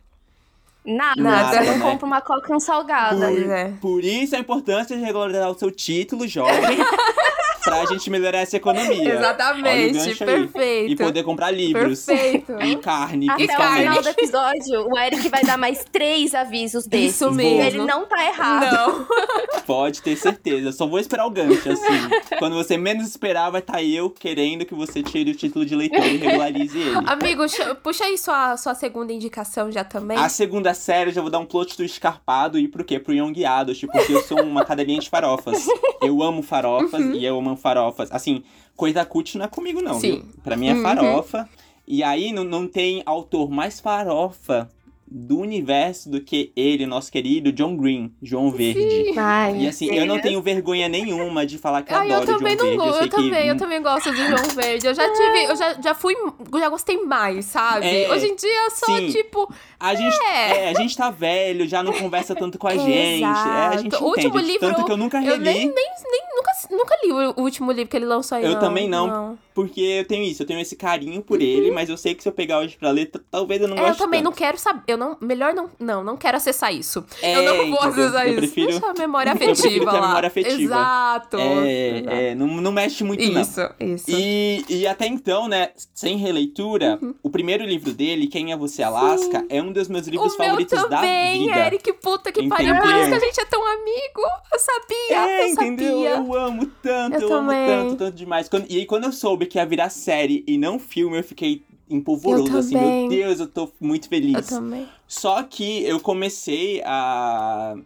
[0.85, 1.81] Nada, Nada eu né?
[1.81, 3.21] compro uma coca e um salgado.
[3.21, 3.73] Por, é.
[3.81, 6.79] por isso a importância de regularizar o seu título, jovem.
[7.69, 9.15] pra gente melhorar essa economia.
[9.15, 10.93] Exatamente, perfeito.
[10.93, 12.05] E poder comprar livros.
[12.05, 12.53] Perfeito.
[12.63, 17.17] E carne, Até o final do episódio, o Eric vai dar mais três avisos desses.
[17.17, 17.63] Isso mesmo.
[17.63, 18.73] Ele não tá errado.
[18.73, 19.07] Não.
[19.67, 20.73] Pode ter certeza.
[20.73, 22.39] Só vou esperar o gancho, assim.
[22.39, 25.75] Quando você menos esperar, vai estar tá eu querendo que você tire o título de
[25.75, 26.97] leitor e regularize ele.
[27.07, 27.43] Amigo,
[27.83, 30.17] puxa aí sua, sua segunda indicação já também.
[30.17, 32.99] A segunda série, já vou dar um plot do escarpado e pro quê?
[32.99, 35.67] Pro Young Adult, porque eu sou uma cadelinha de farofas.
[36.01, 37.13] Eu amo farofas uhum.
[37.13, 38.11] e eu amo farofas.
[38.13, 38.43] Assim,
[38.77, 40.01] coisa cult não é comigo, não.
[40.01, 40.13] Sim.
[40.13, 40.25] Viu?
[40.43, 40.83] Pra mim é uhum.
[40.83, 41.39] farofa.
[41.41, 41.49] Uhum.
[41.87, 44.71] E aí não, não tem autor mais farofa
[45.11, 49.13] do universo do que ele, nosso querido John Green, João Verde.
[49.17, 52.39] Ai, e assim, eu não tenho vergonha nenhuma de falar que eu Ai, adoro eu
[52.39, 52.99] também João não Verde.
[52.99, 53.49] Eu, eu também, que...
[53.49, 54.87] eu também gosto do João Verde.
[54.87, 56.15] Eu já tive, eu já, já fui,
[56.59, 57.87] já gostei mais, sabe?
[57.87, 59.11] É, Hoje em dia eu sou sim.
[59.11, 59.53] tipo.
[59.81, 60.65] A gente, é.
[60.65, 60.71] é.
[60.71, 63.23] a gente tá velho, já não conversa tanto com a gente.
[63.23, 63.49] Exato.
[63.49, 64.05] É, a gente o entende.
[64.05, 64.61] último livro.
[64.61, 65.33] Tanto que eu nunca reli.
[65.33, 68.45] Eu nem, nem, nem nunca, nunca li o último livro que ele lançou aí.
[68.45, 71.45] Eu não, também não, não, Porque eu tenho isso, eu tenho esse carinho por uhum.
[71.45, 73.81] ele, mas eu sei que se eu pegar hoje pra ler, talvez eu não é,
[73.81, 73.93] goste.
[73.93, 74.31] Eu também tanto.
[74.31, 74.83] não quero saber.
[74.87, 75.17] Eu não.
[75.21, 75.71] Melhor não.
[75.79, 77.05] Não, não quero acessar isso.
[77.23, 78.39] É, eu não vou acessar eu isso.
[78.39, 79.93] Prefiro, Deixa a memória afetiva eu lá.
[79.93, 80.63] Memória afetiva.
[80.63, 81.37] Exato.
[81.39, 83.41] É, é não, não mexe muito, isso, não.
[83.41, 84.11] Isso, isso.
[84.11, 87.15] E, e até então, né, sem releitura, uhum.
[87.23, 89.47] o primeiro livro dele, Quem é Você, Alaska, Sim.
[89.49, 91.67] é um dos meus livros o favoritos meu também, da vida.
[91.67, 92.75] Eric, puta que pariu.
[92.77, 94.23] Por isso que a gente é tão amigo.
[94.53, 95.87] Eu sabia, é, eu entendeu?
[95.87, 96.11] sabia.
[96.11, 98.49] Eu amo tanto, eu, eu amo tanto, tanto demais.
[98.49, 101.63] Quando, e aí, quando eu soube que ia virar série e não filme, eu fiquei
[101.91, 104.35] empolvoroso, assim, meu Deus, eu tô muito feliz.
[104.35, 104.89] Eu também.
[105.07, 107.77] Só que eu comecei a,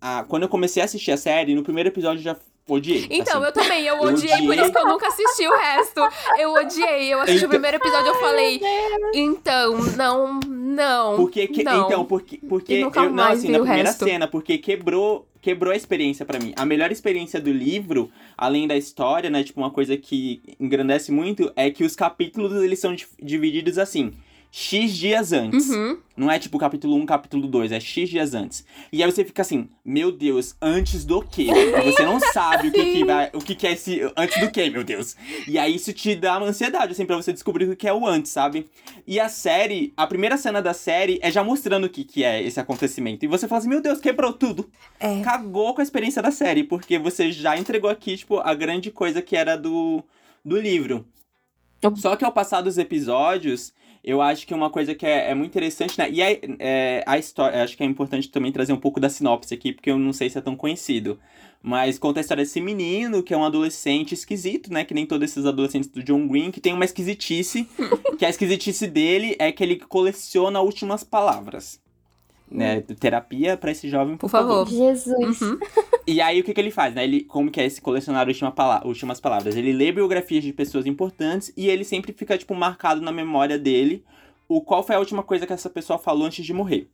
[0.00, 0.24] a.
[0.24, 2.36] Quando eu comecei a assistir a série, no primeiro episódio já
[2.68, 3.06] odiei.
[3.10, 3.46] Então, assim.
[3.46, 6.00] eu também, eu odiei, eu odiei, por isso que eu nunca assisti o resto.
[6.38, 7.48] Eu odiei, eu assisti então...
[7.48, 8.60] o primeiro episódio e eu falei,
[9.14, 11.16] então, não, não.
[11.16, 11.86] Porque, que, não.
[11.86, 14.04] Então, porque, porque eu, não, assim, na primeira resto.
[14.04, 16.52] cena, porque quebrou, quebrou a experiência para mim.
[16.56, 21.52] A melhor experiência do livro, além da história, né, tipo, uma coisa que engrandece muito,
[21.54, 24.12] é que os capítulos, eles são divididos assim.
[24.50, 25.68] X dias antes.
[25.68, 25.98] Uhum.
[26.16, 28.64] Não é tipo capítulo 1, capítulo 2, é X dias antes.
[28.90, 31.46] E aí você fica assim, meu Deus, antes do quê?
[31.84, 33.30] você não sabe o que, que vai.
[33.34, 34.00] O que, que é esse.
[34.16, 35.14] Antes do quê, meu Deus?
[35.46, 38.06] E aí isso te dá uma ansiedade, assim, pra você descobrir o que é o
[38.06, 38.66] antes, sabe?
[39.06, 42.42] E a série, a primeira cena da série é já mostrando o que, que é
[42.42, 43.24] esse acontecimento.
[43.24, 44.70] E você fala assim, meu Deus, quebrou tudo.
[44.98, 45.20] É.
[45.20, 49.20] Cagou com a experiência da série, porque você já entregou aqui, tipo, a grande coisa
[49.20, 50.02] que era do,
[50.44, 51.06] do livro.
[51.96, 53.72] Só que ao passar dos episódios,
[54.06, 56.08] eu acho que uma coisa que é, é muito interessante, né?
[56.08, 59.52] E é, é, a história, acho que é importante também trazer um pouco da sinopse
[59.52, 61.18] aqui, porque eu não sei se é tão conhecido.
[61.60, 64.84] Mas conta a história desse menino, que é um adolescente esquisito, né?
[64.84, 67.68] Que nem todos esses adolescentes do John Green, que tem uma esquisitice.
[68.16, 71.84] que a esquisitice dele é que ele coleciona últimas palavras
[72.50, 74.66] né, terapia para esse jovem, por, por favor.
[74.66, 74.68] favor.
[74.68, 75.40] Jesus.
[75.40, 75.58] Uhum.
[76.06, 77.04] E aí o que, que ele faz, né?
[77.04, 79.56] Ele, como que é esse colecionar última pala últimas palavras?
[79.56, 84.04] Ele lê biografias de pessoas importantes e ele sempre fica tipo marcado na memória dele
[84.48, 86.88] o qual foi a última coisa que essa pessoa falou antes de morrer.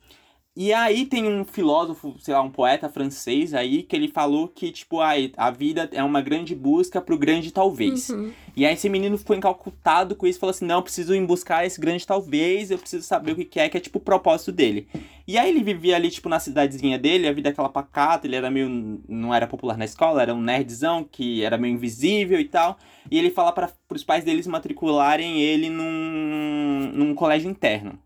[0.54, 4.70] E aí tem um filósofo, sei lá, um poeta francês aí, que ele falou que,
[4.70, 8.10] tipo, a, a vida é uma grande busca pro grande talvez.
[8.10, 8.30] Uhum.
[8.54, 11.64] E aí esse menino ficou encalcutado com isso, falou assim, não, eu preciso ir buscar
[11.64, 14.52] esse grande talvez, eu preciso saber o que, que é, que é, tipo, o propósito
[14.52, 14.86] dele.
[15.26, 18.36] E aí ele vivia ali, tipo, na cidadezinha dele, a vida é aquela pacata, ele
[18.36, 22.44] era meio, não era popular na escola, era um nerdzão, que era meio invisível e
[22.44, 22.76] tal.
[23.10, 27.98] E ele fala para os pais deles matricularem ele num, num colégio interno.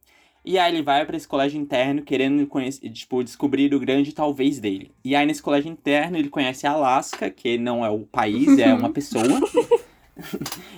[0.46, 4.60] E aí ele vai para esse colégio interno querendo conhecer, tipo, descobrir o grande talvez
[4.60, 4.92] dele.
[5.04, 8.72] E aí nesse colégio interno ele conhece a Alaska, que não é o país, é
[8.72, 9.24] uma pessoa.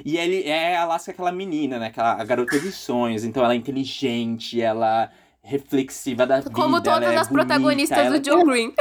[0.03, 1.89] e ele é a Alaska aquela menina, né?
[1.89, 3.25] Aquela a garota dos sonhos.
[3.25, 5.11] Então ela é inteligente, ela é
[5.43, 6.51] reflexiva da vida.
[6.51, 8.19] Como todas é as bonita, protagonistas ela...
[8.19, 8.73] do John Green.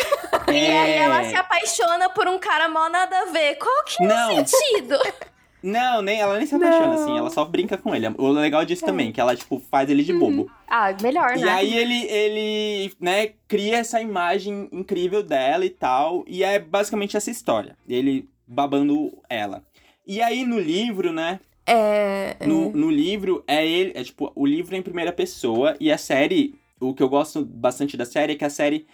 [0.48, 0.54] É...
[0.54, 3.56] E aí ela se apaixona por um cara mal nada a ver.
[3.56, 4.42] Qual que é não.
[4.42, 4.98] o sentido?
[5.68, 7.04] Não, nem, ela nem se apaixona, não.
[7.04, 8.08] assim, ela só brinca com ele.
[8.18, 8.88] O legal disso é.
[8.88, 10.20] também, que ela, tipo, faz ele de uhum.
[10.20, 10.52] bobo.
[10.68, 11.40] Ah, melhor, né?
[11.40, 17.18] E aí ele, ele, né, cria essa imagem incrível dela e tal, e é basicamente
[17.18, 17.76] essa história.
[17.88, 19.62] Ele babando ela.
[20.06, 22.48] E aí no livro, né, é, é...
[22.48, 23.92] No, no livro, é ele.
[23.94, 26.56] É tipo, o livro é em primeira pessoa e a série.
[26.80, 28.88] O que eu gosto bastante da série é que a série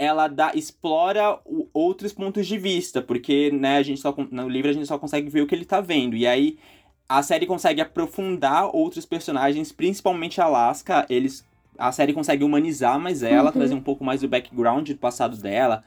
[0.00, 4.70] ela dá, explora o, outros pontos de vista, porque né, a gente só, no livro
[4.70, 6.16] a gente só consegue ver o que ele tá vendo.
[6.16, 6.58] E aí
[7.06, 11.04] a série consegue aprofundar outros personagens, principalmente a Alaska.
[11.10, 11.46] Eles,
[11.76, 13.52] a série consegue humanizar mais ela, uhum.
[13.52, 15.84] trazer um pouco mais do background do passado dela.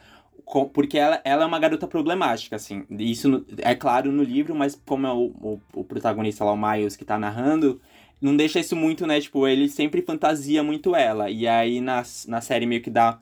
[0.72, 2.86] Porque ela, ela é uma garota problemática, assim.
[2.91, 6.95] Isso é claro no livro, mas como é o, o, o protagonista lá, o Miles,
[6.95, 7.82] que tá narrando,
[8.22, 9.20] não deixa isso muito, né?
[9.20, 11.32] Tipo, ele sempre fantasia muito ela.
[11.32, 13.18] E aí na, na série meio que dá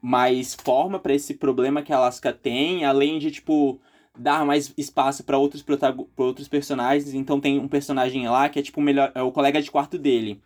[0.00, 3.80] mais forma para esse problema que a Alaska tem, além de, tipo,
[4.18, 7.14] dar mais espaço para outros, pra outros personagens.
[7.14, 9.98] Então tem um personagem lá que é, tipo, o, melhor, é o colega de quarto
[9.98, 10.40] dele.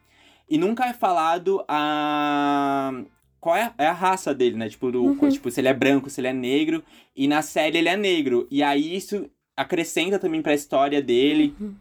[0.49, 2.93] E nunca é falado a.
[3.41, 4.69] Qual é, é a raça dele, né?
[4.69, 5.29] Tipo, do, uhum.
[5.29, 6.83] tipo, se ele é branco, se ele é negro.
[7.15, 8.49] E na série ele é negro.
[8.51, 11.55] E aí isso acrescenta também pra história dele.
[11.61, 11.75] Uhum.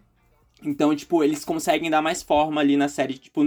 [0.63, 3.17] Então, tipo, eles conseguem dar mais forma ali na série.
[3.17, 3.41] Tipo,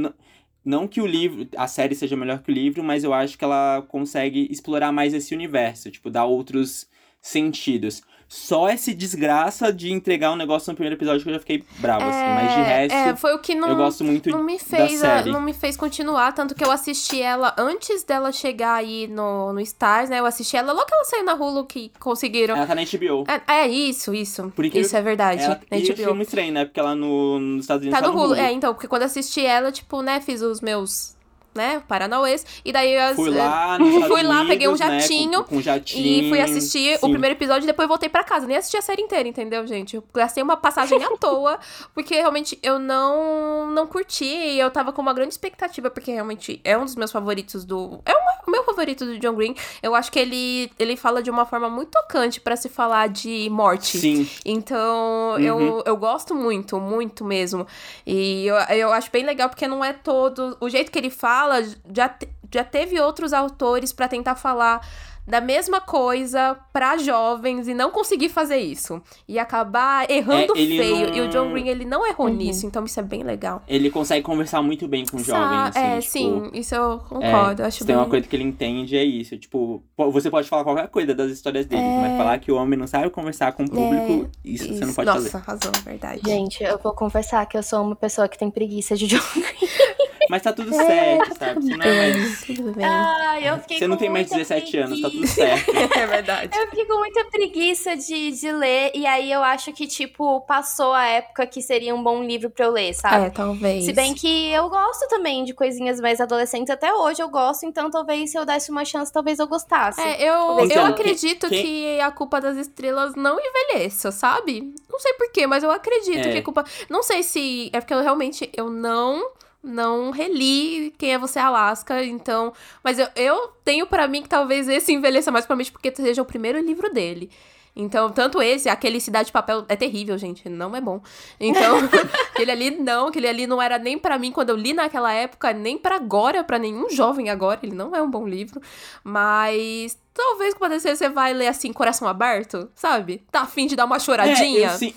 [0.65, 3.45] não que o livro, a série seja melhor que o livro, mas eu acho que
[3.45, 6.89] ela consegue explorar mais esse universo, tipo, dar outros
[7.21, 8.03] sentidos.
[8.33, 12.05] Só esse desgraça de entregar um negócio no primeiro episódio que eu já fiquei bravo,
[12.05, 12.35] é, assim.
[12.35, 15.01] Mas de é, resto, é, foi o que não, eu gosto muito não me fez,
[15.01, 15.33] série.
[15.33, 19.59] Não me fez continuar, tanto que eu assisti ela antes dela chegar aí no, no
[19.59, 20.21] Stars, né?
[20.21, 22.55] Eu assisti ela logo que ela saiu na Hulu, que conseguiram...
[22.55, 23.25] Ela tá na HBO.
[23.27, 24.53] É, é isso, isso.
[24.55, 25.43] Porque isso é verdade.
[25.43, 26.01] Ela, na HBO.
[26.01, 26.65] E eu estranho, né?
[26.67, 28.35] Porque ela no, nos Estados Unidos tá, tá no Hulu.
[28.35, 28.41] Hulu.
[28.41, 31.17] É, então, porque quando assisti ela, tipo, né, fiz os meus
[31.55, 32.47] né, Paranauês.
[32.65, 36.29] E daí eu fui lá, fui lá, peguei um jatinho, né, com, com jatinho e
[36.29, 37.07] fui assistir sim.
[37.07, 38.47] o primeiro episódio e depois voltei para casa.
[38.47, 39.97] Nem assisti a série inteira, entendeu, gente?
[39.97, 41.59] Eu gastei uma passagem à toa,
[41.95, 46.61] porque realmente eu não não curti e eu tava com uma grande expectativa, porque realmente
[46.65, 48.01] é um dos meus favoritos do.
[48.05, 49.55] É uma, o meu favorito do John Green.
[49.83, 53.49] Eu acho que ele, ele fala de uma forma muito tocante para se falar de
[53.51, 53.99] morte.
[53.99, 54.29] Sim.
[54.45, 55.41] Então, uhum.
[55.41, 57.67] eu, eu gosto muito, muito mesmo.
[58.07, 60.57] E eu, eu acho bem legal porque não é todo.
[60.61, 61.63] O jeito que ele fala fala,
[61.93, 62.15] já,
[62.53, 64.87] já teve outros autores para tentar falar
[65.27, 69.01] da mesma coisa para jovens e não conseguir fazer isso.
[69.29, 71.09] E acabar errando é, feio.
[71.09, 71.15] Não...
[71.15, 72.35] E o John Green, ele não errou uhum.
[72.35, 73.63] nisso, então isso é bem legal.
[73.69, 77.63] Ele consegue conversar muito bem com jovens, assim, É, tipo, sim, isso eu concordo.
[77.63, 77.97] É, acho tem bem...
[77.97, 79.39] uma coisa que ele entende, é isso.
[79.39, 82.01] Tipo, você pode falar qualquer coisa das histórias dele, é...
[82.01, 84.49] mas falar que o homem não sabe conversar com o público, é...
[84.49, 85.39] isso, isso, você não pode Nossa, fazer.
[85.39, 86.21] Nossa, razão, verdade.
[86.25, 89.71] Gente, eu vou confessar que eu sou uma pessoa que tem preguiça de John Green.
[90.31, 91.61] Mas tá tudo certo, sabe?
[91.61, 92.43] Você não é mais.
[92.45, 92.87] Tudo bem.
[92.87, 94.87] Ah, eu fiquei Você não tem mais 17 preguiça.
[94.87, 95.71] anos, tá tudo certo.
[95.99, 96.57] é verdade.
[96.57, 100.93] Eu fiquei com muita preguiça de, de ler, e aí eu acho que, tipo, passou
[100.93, 103.27] a época que seria um bom livro pra eu ler, sabe?
[103.27, 103.85] É, talvez.
[103.85, 107.91] Se bem que eu gosto também de coisinhas mais adolescentes, até hoje eu gosto, então
[107.91, 110.01] talvez se eu desse uma chance, talvez eu gostasse.
[110.01, 111.61] É, eu, eu acredito que...
[111.61, 114.73] que a culpa das estrelas não envelheça, sabe?
[114.89, 116.33] Não sei porquê, mas eu acredito é.
[116.33, 116.65] que a culpa.
[116.89, 117.69] Não sei se.
[117.73, 122.53] É porque eu realmente eu não não reli Quem é Você Alaska, então...
[122.83, 126.27] Mas eu, eu tenho para mim que talvez esse envelheça mais, provavelmente porque seja o
[126.27, 127.31] primeiro livro dele.
[127.75, 131.01] Então, tanto esse, aquele Cidade de Papel é terrível, gente, não é bom.
[131.39, 131.79] Então,
[132.35, 135.53] aquele ali não, aquele ali não era nem para mim quando eu li naquela época,
[135.53, 138.61] nem para agora, para nenhum jovem agora, ele não é um bom livro,
[139.05, 143.23] mas talvez quando você vai ler assim, coração aberto, sabe?
[143.31, 144.69] Tá afim de dar uma choradinha.
[144.69, 144.95] É, eu, sim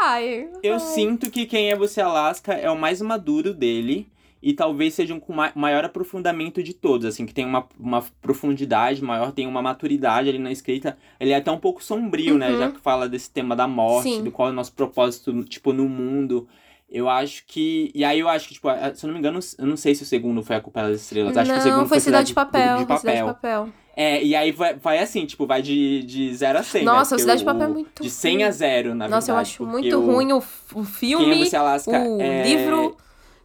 [0.00, 0.48] vai.
[0.62, 0.88] Eu vai.
[0.88, 4.06] sinto que Quem é Você Alaska é o mais maduro dele.
[4.42, 9.00] E talvez seja um com maior aprofundamento de todos, assim, que tem uma, uma profundidade
[9.00, 10.98] maior, tem uma maturidade ali na escrita.
[11.20, 12.58] Ele é até um pouco sombrio, né, uhum.
[12.58, 12.58] né?
[12.58, 14.24] Já que fala desse tema da morte, Sim.
[14.24, 16.48] do qual é o nosso propósito, tipo, no mundo.
[16.92, 17.90] Eu acho que.
[17.94, 20.02] E aí eu acho que, tipo, se eu não me engano, eu não sei se
[20.02, 21.36] o segundo foi a Culpa das Estrelas.
[21.36, 22.78] Acho não, que o segundo foi, foi Cidade, de Papel.
[22.78, 22.98] De, papel.
[22.98, 23.68] Cidade de Papel.
[23.96, 27.16] É, e aí vai, vai assim, tipo, vai de, de 0 a 100, Nossa, né?
[27.16, 28.44] o Cidade de Papel é muito De 100 ruim.
[28.44, 29.30] a 0, na Nossa, verdade.
[29.30, 30.38] eu acho muito o, ruim o,
[30.74, 32.42] o filme, Quem é Alaska o é...
[32.42, 32.96] livro.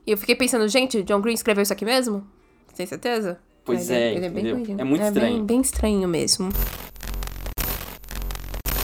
[0.06, 2.26] E eu fiquei pensando, gente, John Green escreveu isso aqui mesmo?
[2.76, 3.40] Tem certeza?
[3.66, 5.36] Pois é, ele, é, ele é bem É muito é estranho.
[5.36, 6.50] Bem, bem estranho mesmo.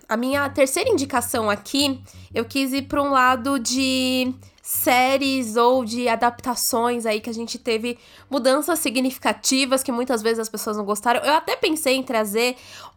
[0.09, 2.01] A minha terceira indicação aqui,
[2.36, 4.34] eu quis ir para um lado de
[4.66, 7.99] séries ou de adaptações aí que a gente teve
[8.30, 11.20] mudanças significativas que muitas vezes as pessoas não gostaram.
[11.20, 12.55] Eu até pensei em trazer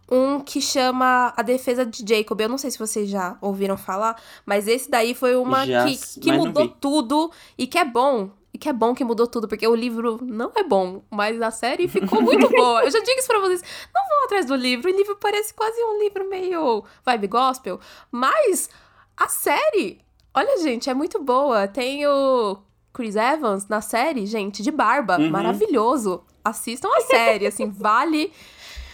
[0.08, 2.40] um que chama A Defesa de Jacob.
[2.40, 6.20] Eu não sei se vocês já ouviram falar, mas esse daí foi uma já, que,
[6.20, 8.30] que mudou tudo e que é bom.
[8.54, 11.50] E que é bom que mudou tudo, porque o livro não é bom, mas a
[11.50, 12.84] série ficou muito boa.
[12.84, 13.60] Eu já digo isso pra vocês.
[13.92, 14.88] Não vão atrás do livro.
[14.88, 18.70] O livro parece quase um livro meio vibe gospel, mas
[19.16, 20.00] a série,
[20.36, 21.66] olha, gente, é muito boa.
[21.66, 22.58] Tem o
[22.92, 25.30] Chris Evans na série, gente, de barba, uhum.
[25.30, 26.22] maravilhoso.
[26.44, 28.30] Assistam a série, assim, vale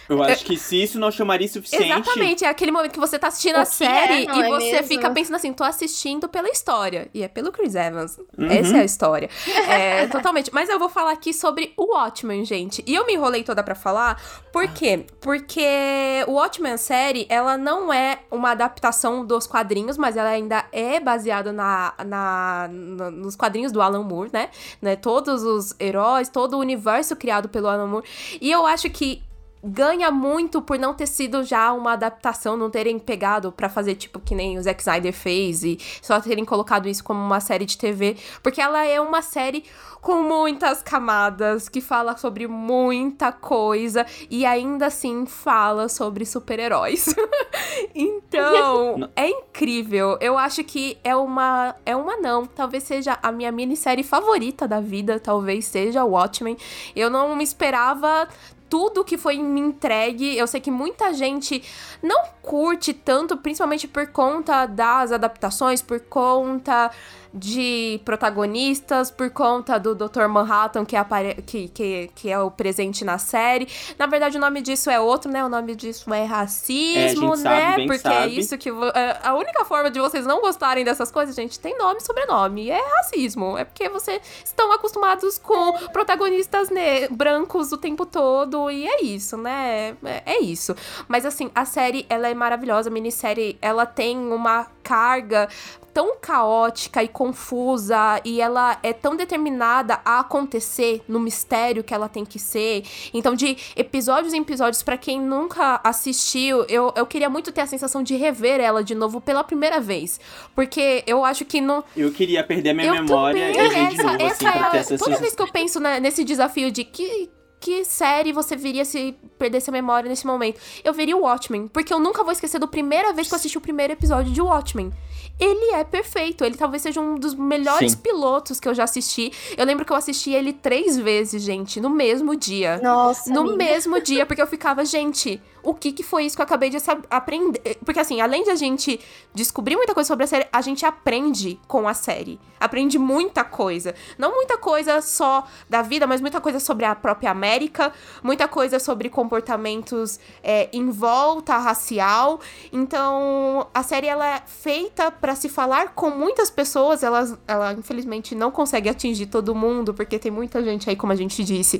[0.09, 1.91] eu acho que se isso não chamaria suficiente.
[1.91, 4.87] Exatamente, é aquele momento que você tá assistindo a série é, e é você mesmo?
[4.87, 7.09] fica pensando assim, tô assistindo pela história.
[7.13, 8.17] E é pelo Chris Evans.
[8.37, 8.47] Uhum.
[8.47, 9.29] Essa é a história.
[9.67, 10.51] É, totalmente.
[10.53, 12.83] Mas eu vou falar aqui sobre o Watchmen, gente.
[12.85, 15.05] E eu me enrolei toda para falar, por quê?
[15.21, 20.99] Porque o Watchmen série, ela não é uma adaptação dos quadrinhos, mas ela ainda é
[20.99, 24.49] baseada na, na, na nos quadrinhos do Alan Moore, né?
[24.81, 24.95] né?
[24.95, 28.05] Todos os heróis, todo o universo criado pelo Alan Moore.
[28.41, 29.21] E eu acho que
[29.63, 34.19] ganha muito por não ter sido já uma adaptação, não terem pegado para fazer tipo
[34.19, 37.77] que nem o Zack Snyder fez e só terem colocado isso como uma série de
[37.77, 39.63] TV, porque ela é uma série
[40.03, 47.15] com muitas camadas, que fala sobre muita coisa e ainda assim fala sobre super-heróis.
[47.95, 50.17] então, é incrível.
[50.19, 54.81] Eu acho que é uma é uma não, talvez seja a minha minissérie favorita da
[54.81, 56.57] vida, talvez seja Watchmen.
[56.93, 58.27] Eu não me esperava
[58.73, 60.35] tudo que foi me entregue.
[60.35, 61.63] Eu sei que muita gente
[62.01, 66.89] não curte tanto, principalmente por conta das adaptações, por conta
[67.33, 70.27] de protagonistas por conta do Dr.
[70.29, 71.03] Manhattan, que é,
[71.45, 73.67] que, que, que é o presente na série.
[73.97, 75.43] Na verdade, o nome disso é outro, né?
[75.43, 77.71] O nome disso é racismo, é, né?
[77.71, 78.15] Sabe, Porque sabe.
[78.15, 78.69] é isso que.
[78.69, 82.69] É, a única forma de vocês não gostarem dessas coisas, gente, tem nome e sobrenome.
[82.69, 83.57] É racismo.
[83.57, 86.69] É porque vocês estão acostumados com protagonistas
[87.09, 88.62] brancos o tempo todo.
[88.71, 89.95] E é isso, né?
[90.03, 90.75] É, é isso.
[91.07, 92.89] Mas assim, a série, ela é maravilhosa.
[92.89, 95.47] A minissérie, ela tem uma carga
[95.93, 102.09] tão caótica e confusa e ela é tão determinada a acontecer no mistério que ela
[102.09, 102.83] tem que ser.
[103.13, 107.67] Então, de episódios em episódios, para quem nunca assistiu, eu, eu queria muito ter a
[107.67, 110.19] sensação de rever ela de novo pela primeira vez.
[110.55, 111.83] Porque eu acho que não.
[111.95, 113.67] Eu queria perder minha eu memória também.
[113.67, 115.99] e ver de essa, novo, assim, essa é a, Toda vez que eu penso né,
[115.99, 117.29] nesse desafio de que
[117.63, 120.59] que série você viria se perdesse a memória nesse momento?
[120.83, 123.57] Eu veria o Watchmen, porque eu nunca vou esquecer da primeira vez que eu assisti
[123.57, 124.91] o primeiro episódio de Watchmen
[125.39, 126.43] ele é perfeito.
[126.43, 127.97] Ele talvez seja um dos melhores Sim.
[127.97, 129.31] pilotos que eu já assisti.
[129.57, 132.79] Eu lembro que eu assisti ele três vezes, gente, no mesmo dia.
[132.81, 133.31] Nossa.
[133.31, 133.57] No amiga.
[133.57, 136.77] mesmo dia, porque eu ficava, gente, o que que foi isso que eu acabei de
[137.09, 137.77] aprender?
[137.85, 138.99] Porque assim, além de a gente
[139.33, 142.39] descobrir muita coisa sobre a série, a gente aprende com a série.
[142.59, 143.93] Aprende muita coisa.
[144.17, 147.91] Não muita coisa só da vida, mas muita coisa sobre a própria América,
[148.21, 152.39] muita coisa sobre comportamentos é, em volta racial.
[152.71, 158.35] Então, a série ela é feita para se falar com muitas pessoas, ela, ela infelizmente
[158.35, 161.79] não consegue atingir todo mundo, porque tem muita gente aí, como a gente disse,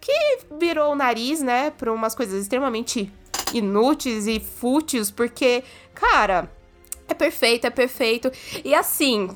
[0.00, 3.12] que virou o nariz, né, para umas coisas extremamente
[3.58, 5.62] inúteis e fúteis, porque,
[5.94, 6.50] cara,
[7.08, 8.30] é perfeito, é perfeito.
[8.64, 9.28] E assim,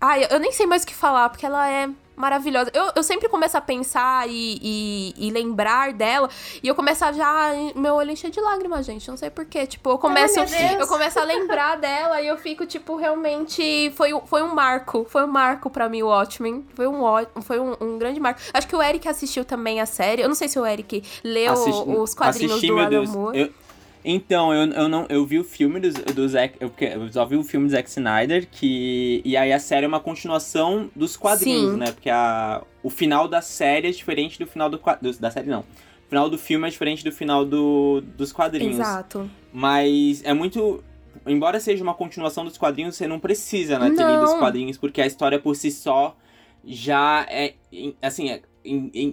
[0.00, 2.70] ai, eu nem sei mais o que falar, porque ela é maravilhosa.
[2.72, 6.28] Eu, eu sempre começo a pensar e, e, e, lembrar dela,
[6.62, 7.52] e eu começo a já.
[7.74, 9.08] Meu olho enche de lágrimas, gente.
[9.08, 9.66] Não sei porquê.
[9.66, 13.92] Tipo, eu começo, Ai, eu começo a lembrar dela e eu fico, tipo, realmente.
[13.96, 15.06] Foi, foi um marco.
[15.08, 16.64] Foi um marco para mim, o Watchmen.
[16.74, 17.02] Foi, um,
[17.42, 18.40] foi um, um, grande marco.
[18.52, 20.22] Acho que o Eric assistiu também a série.
[20.22, 23.40] Eu não sei se o Eric leu Assisti, os quadrinhos assisti, do Alan Moore.
[23.40, 23.63] Eu
[24.04, 26.56] então, eu, eu não eu vi o filme do, do Zack.
[26.60, 29.22] Eu, eu só vi o filme do Zack Snyder, que.
[29.24, 31.78] E aí a série é uma continuação dos quadrinhos, Sim.
[31.78, 31.90] né?
[31.90, 35.60] Porque a, o final da série é diferente do final do, do da série, não.
[35.60, 38.78] O final do filme é diferente do final do, dos quadrinhos.
[38.78, 39.28] Exato.
[39.50, 40.84] Mas é muito.
[41.26, 45.00] Embora seja uma continuação dos quadrinhos, você não precisa, né, ter lido os quadrinhos, porque
[45.00, 46.14] a história por si só
[46.62, 47.54] já é.
[48.02, 48.42] Assim, é,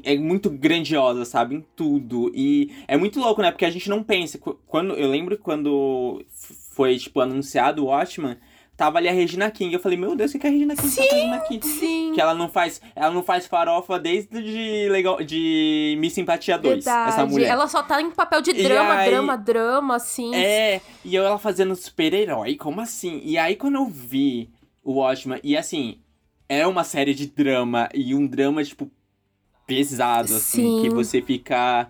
[0.04, 1.56] é muito grandiosa, sabe?
[1.56, 2.32] Em tudo.
[2.34, 3.52] E é muito louco, né?
[3.52, 4.40] Porque a gente não pensa.
[4.68, 6.24] Quando, eu lembro quando
[6.72, 8.38] foi, tipo, anunciado o Watchman,
[8.78, 9.74] tava ali a Regina King.
[9.74, 11.60] Eu falei, meu Deus, o que, a Regina King sim, tá fazendo aqui?
[11.62, 12.12] Sim.
[12.16, 12.82] Que ela não faz.
[12.96, 15.22] Ela não faz farofa desde de legal.
[15.22, 16.76] de Miss Simpatia 2.
[16.76, 17.10] Verdade.
[17.10, 17.50] Essa mulher.
[17.50, 20.34] Ela só tá em papel de drama, aí, drama, drama, assim.
[20.34, 23.22] É, e eu ela fazendo super-herói, como assim?
[23.24, 24.50] E aí quando eu vi
[24.84, 26.00] o Watchman, e assim,
[26.50, 28.90] é uma série de drama, e um drama, tipo,
[29.76, 30.82] pesado, assim, Sim.
[30.82, 31.88] que você fica.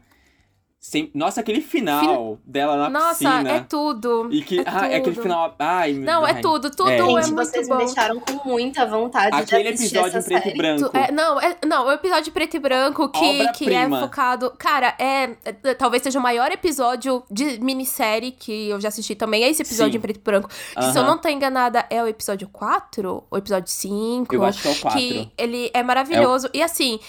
[0.79, 1.11] Sem...
[1.13, 3.43] Nossa, aquele final dela na Nossa, piscina.
[3.43, 4.29] Nossa, é tudo.
[4.31, 5.55] E que, é, ah, é aquele final.
[5.59, 6.31] Ai, Não, ai.
[6.31, 7.77] é tudo, tudo é, é Gente, muito vocês bom.
[7.77, 10.55] me deixaram com muita vontade aquele de assistir episódio essa em preto série.
[10.55, 10.97] e branco.
[10.97, 14.51] É, não, é, não, o episódio preto e branco que, que é focado.
[14.57, 19.43] Cara, é, é, Talvez seja o maior episódio de minissérie que eu já assisti também.
[19.43, 19.97] É esse episódio Sim.
[19.99, 20.49] em preto e branco.
[20.49, 20.91] Que, uh -huh.
[20.93, 23.23] se eu não tô enganada, é o episódio 4?
[23.29, 24.33] Ou episódio 5?
[24.33, 24.99] Eu acho que é o 4.
[24.99, 26.47] Que ele é maravilhoso.
[26.47, 26.57] É o...
[26.57, 26.99] E assim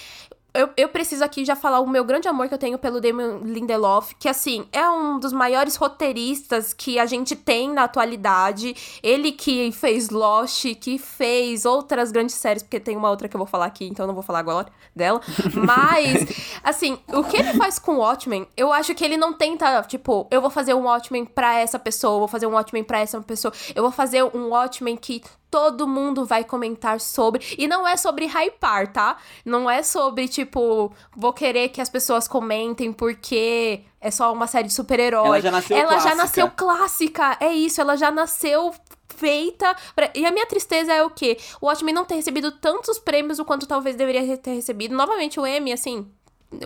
[0.55, 3.39] eu, eu preciso aqui já falar o meu grande amor que eu tenho pelo Damon
[3.39, 8.75] Lindelof, que assim, é um dos maiores roteiristas que a gente tem na atualidade.
[9.03, 13.39] Ele que fez Lost, que fez outras grandes séries, porque tem uma outra que eu
[13.39, 15.21] vou falar aqui, então não vou falar agora dela.
[15.55, 19.83] Mas, assim, o que ele faz com o Watchmen, eu acho que ele não tenta,
[19.83, 23.21] tipo, eu vou fazer um Watchmen pra essa pessoa, vou fazer um Watchmen pra essa
[23.23, 25.23] pessoa, eu vou fazer um Watchmen que
[25.53, 27.55] todo mundo vai comentar sobre.
[27.59, 29.19] E não é sobre hypar, tá?
[29.45, 34.69] Não é sobre, tipo, vou querer que as pessoas comentem porque é só uma série
[34.69, 35.27] de super-herói.
[35.27, 36.09] Ela já nasceu ela clássica.
[36.09, 37.37] já nasceu clássica.
[37.39, 38.75] É isso, ela já nasceu
[39.15, 39.77] feita.
[39.95, 40.11] Pra...
[40.15, 41.37] E a minha tristeza é o quê?
[41.61, 44.97] O Watchmen não ter recebido tantos prêmios o quanto talvez deveria ter recebido.
[44.97, 46.11] Novamente, o Emmy, assim,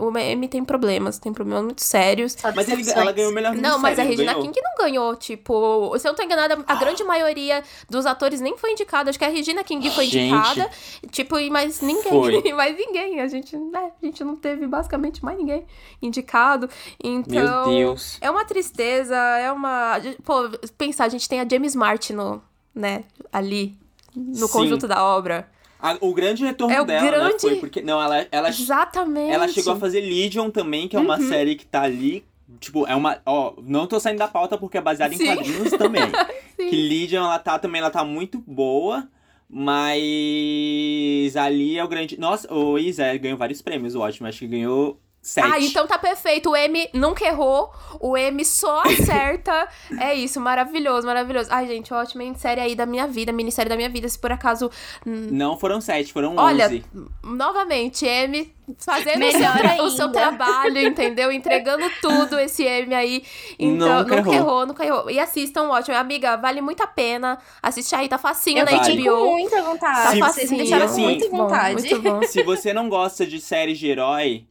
[0.00, 2.36] o M tem problemas, tem problemas muito sérios.
[2.54, 4.44] Mas ele, ela ganhou o melhor Não, mas a Regina ganhou.
[4.44, 5.16] King não ganhou.
[5.16, 9.10] Tipo, se eu não tô enganada, a grande maioria dos atores nem foi indicada.
[9.10, 10.70] Acho que a Regina King foi gente, indicada.
[11.10, 12.10] Tipo, mas ninguém.
[12.10, 12.42] Foi.
[12.52, 13.20] mais ninguém.
[13.20, 15.64] A gente, né, a gente não teve basicamente mais ninguém
[16.02, 16.68] indicado.
[17.02, 17.70] Então.
[17.70, 18.18] Meu Deus.
[18.20, 20.00] É uma tristeza, é uma.
[20.24, 22.42] Pô, pensar, a gente tem a James Martin no,
[22.74, 23.78] né, ali,
[24.14, 24.52] no Sim.
[24.52, 25.48] conjunto da obra.
[25.78, 27.32] A, o grande retorno é dela, grande...
[27.32, 27.82] né, foi porque...
[27.82, 28.48] Não, ela, ela...
[28.48, 29.32] Exatamente.
[29.32, 31.28] Ela chegou a fazer Legion também, que é uma uhum.
[31.28, 32.24] série que tá ali...
[32.60, 33.18] Tipo, é uma...
[33.26, 36.02] Ó, não tô saindo da pauta porque é baseada em quadrinhos também.
[36.56, 39.08] que Legion, ela tá também, ela tá muito boa.
[39.48, 42.18] Mas ali é o grande.
[42.18, 44.26] Nossa, o Isa ganhou vários prêmios, ótimo.
[44.26, 45.44] Acho que ganhou Sete.
[45.44, 46.50] Ah, então tá perfeito.
[46.50, 47.72] O M nunca errou.
[47.98, 49.66] O M só acerta.
[49.98, 51.48] é isso, maravilhoso, maravilhoso.
[51.52, 54.08] Ai, gente, ótima série aí da minha vida, minissérie da minha vida.
[54.08, 54.70] Se por acaso.
[55.04, 56.84] Não foram sete, foram Olha, onze.
[57.24, 61.32] novamente, M fazendo o seu, o seu, trabalho, entendeu?
[61.32, 63.24] Entregando tudo esse M aí.
[63.58, 64.34] Então, nunca, nunca errou.
[64.34, 64.66] errou.
[64.66, 65.10] nunca errou.
[65.10, 65.96] E assistam, ótimo.
[65.96, 67.36] Amiga, vale muito a pena.
[67.60, 69.24] Assiste aí, tá facinho Eu na HBO.
[69.24, 70.20] Com muita vontade.
[70.20, 70.46] Tá facinho.
[70.46, 71.74] Vocês me deixaram com muita vontade.
[71.74, 72.22] Bom, muito bom.
[72.22, 74.46] Se você não gosta de série de herói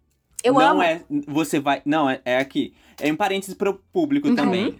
[0.48, 0.82] eu não amo.
[0.82, 1.02] é.
[1.28, 1.82] Você vai.
[1.86, 2.74] Não, é, é aqui.
[3.00, 4.36] É em parênteses pro público uhum.
[4.36, 4.76] também.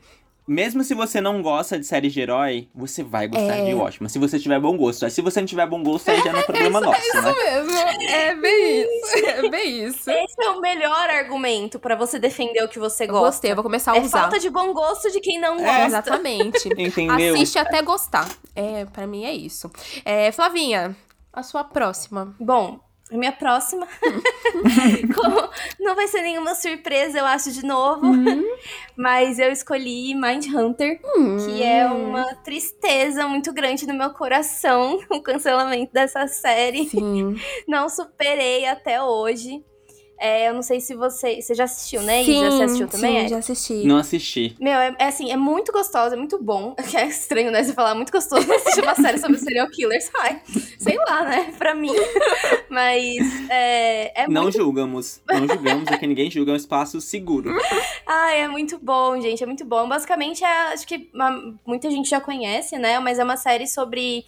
[0.48, 3.66] Mesmo se você não gosta de série de herói, você vai gostar é...
[3.66, 4.08] de Watchmen.
[4.08, 5.10] Se você tiver bom gosto.
[5.10, 7.32] Se você não tiver bom gosto, aí já não é problema nosso, é né?
[7.32, 7.78] isso mesmo.
[8.08, 9.26] É bem isso.
[9.26, 10.12] É bem isso.
[10.12, 13.20] Esse é o melhor argumento para você defender o que você gosta.
[13.20, 14.20] Eu gostei, eu vou começar a é usar.
[14.20, 15.86] É falta de bom gosto de quem não é, gosta.
[15.88, 16.70] Exatamente.
[16.78, 17.34] Entendeu?
[17.34, 18.30] Assiste até gostar.
[18.56, 19.72] É, para mim é isso.
[20.06, 20.96] É, Flavinha,
[21.34, 22.36] a sua próxima.
[22.40, 22.80] Bom,
[23.12, 23.88] a minha próxima.
[25.80, 28.08] não vai ser nenhuma surpresa, eu acho, de novo.
[28.08, 28.44] Uhum.
[28.98, 31.38] Mas eu escolhi Mind Hunter, uhum.
[31.38, 36.90] que é uma tristeza muito grande no meu coração o cancelamento dessa série.
[36.90, 37.36] Sim.
[37.68, 39.64] Não superei até hoje.
[40.18, 41.42] É, eu não sei se você.
[41.42, 42.52] Você já assistiu, né, sim, Isa?
[42.52, 43.20] Você assistiu também?
[43.20, 43.28] Sim, é?
[43.28, 43.74] já assisti.
[43.86, 44.56] Não assisti.
[44.60, 46.76] Meu, é, é, assim, é muito gostoso, é muito bom.
[46.96, 47.62] É estranho, né?
[47.62, 50.10] Você falar muito gostoso assistir uma série sobre serial killers.
[50.18, 50.42] Ai,
[50.80, 51.54] sei lá, né?
[51.58, 51.92] Pra mim.
[52.70, 54.58] Mas é, é Não muito...
[54.58, 55.22] julgamos.
[55.28, 57.54] Não julgamos, é que ninguém julga, é um espaço seguro.
[58.08, 59.44] Ai, é muito bom, gente.
[59.44, 59.90] É muito bom.
[59.90, 62.98] Basicamente, é, acho que uma, muita gente já conhece, né?
[63.00, 64.24] Mas é uma série sobre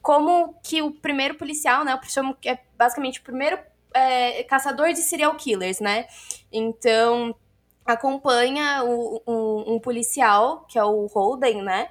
[0.00, 1.92] como que o primeiro policial, né?
[1.92, 3.58] Eu chamo que é basicamente o primeiro
[3.94, 6.06] é, caçador de serial killers, né?
[6.50, 7.34] Então,
[7.84, 11.88] acompanha o, um, um, policial, que é o Holden, né?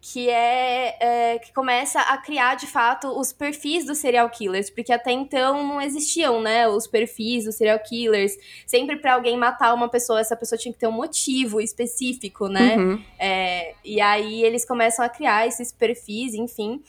[0.00, 4.92] Que é, é, que começa a criar de fato os perfis dos serial killers, porque
[4.92, 6.66] até então não existiam, né?
[6.66, 8.32] Os perfis dos serial killers.
[8.66, 12.76] Sempre para alguém matar uma pessoa, essa pessoa tinha que ter um motivo específico, né?
[12.76, 13.04] Uhum.
[13.16, 16.82] É, e aí eles começam a criar esses perfis, enfim.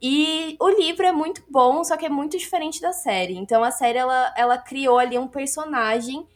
[0.00, 3.36] E o livro é muito bom, só que é muito diferente da série.
[3.36, 6.26] Então a série ela, ela criou ali um personagem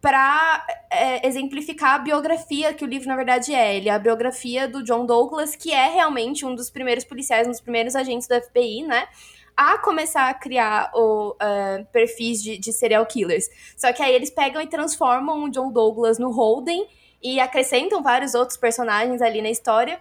[0.00, 3.76] para é, exemplificar a biografia que o livro na verdade é.
[3.76, 7.50] Ele é a biografia do John Douglas, que é realmente um dos primeiros policiais, um
[7.50, 9.06] dos primeiros agentes do FBI, né?
[9.54, 13.48] A começar a criar o uh, perfis de, de serial killers.
[13.76, 16.88] Só que aí eles pegam e transformam o John Douglas no Holden
[17.22, 20.00] e acrescentam vários outros personagens ali na história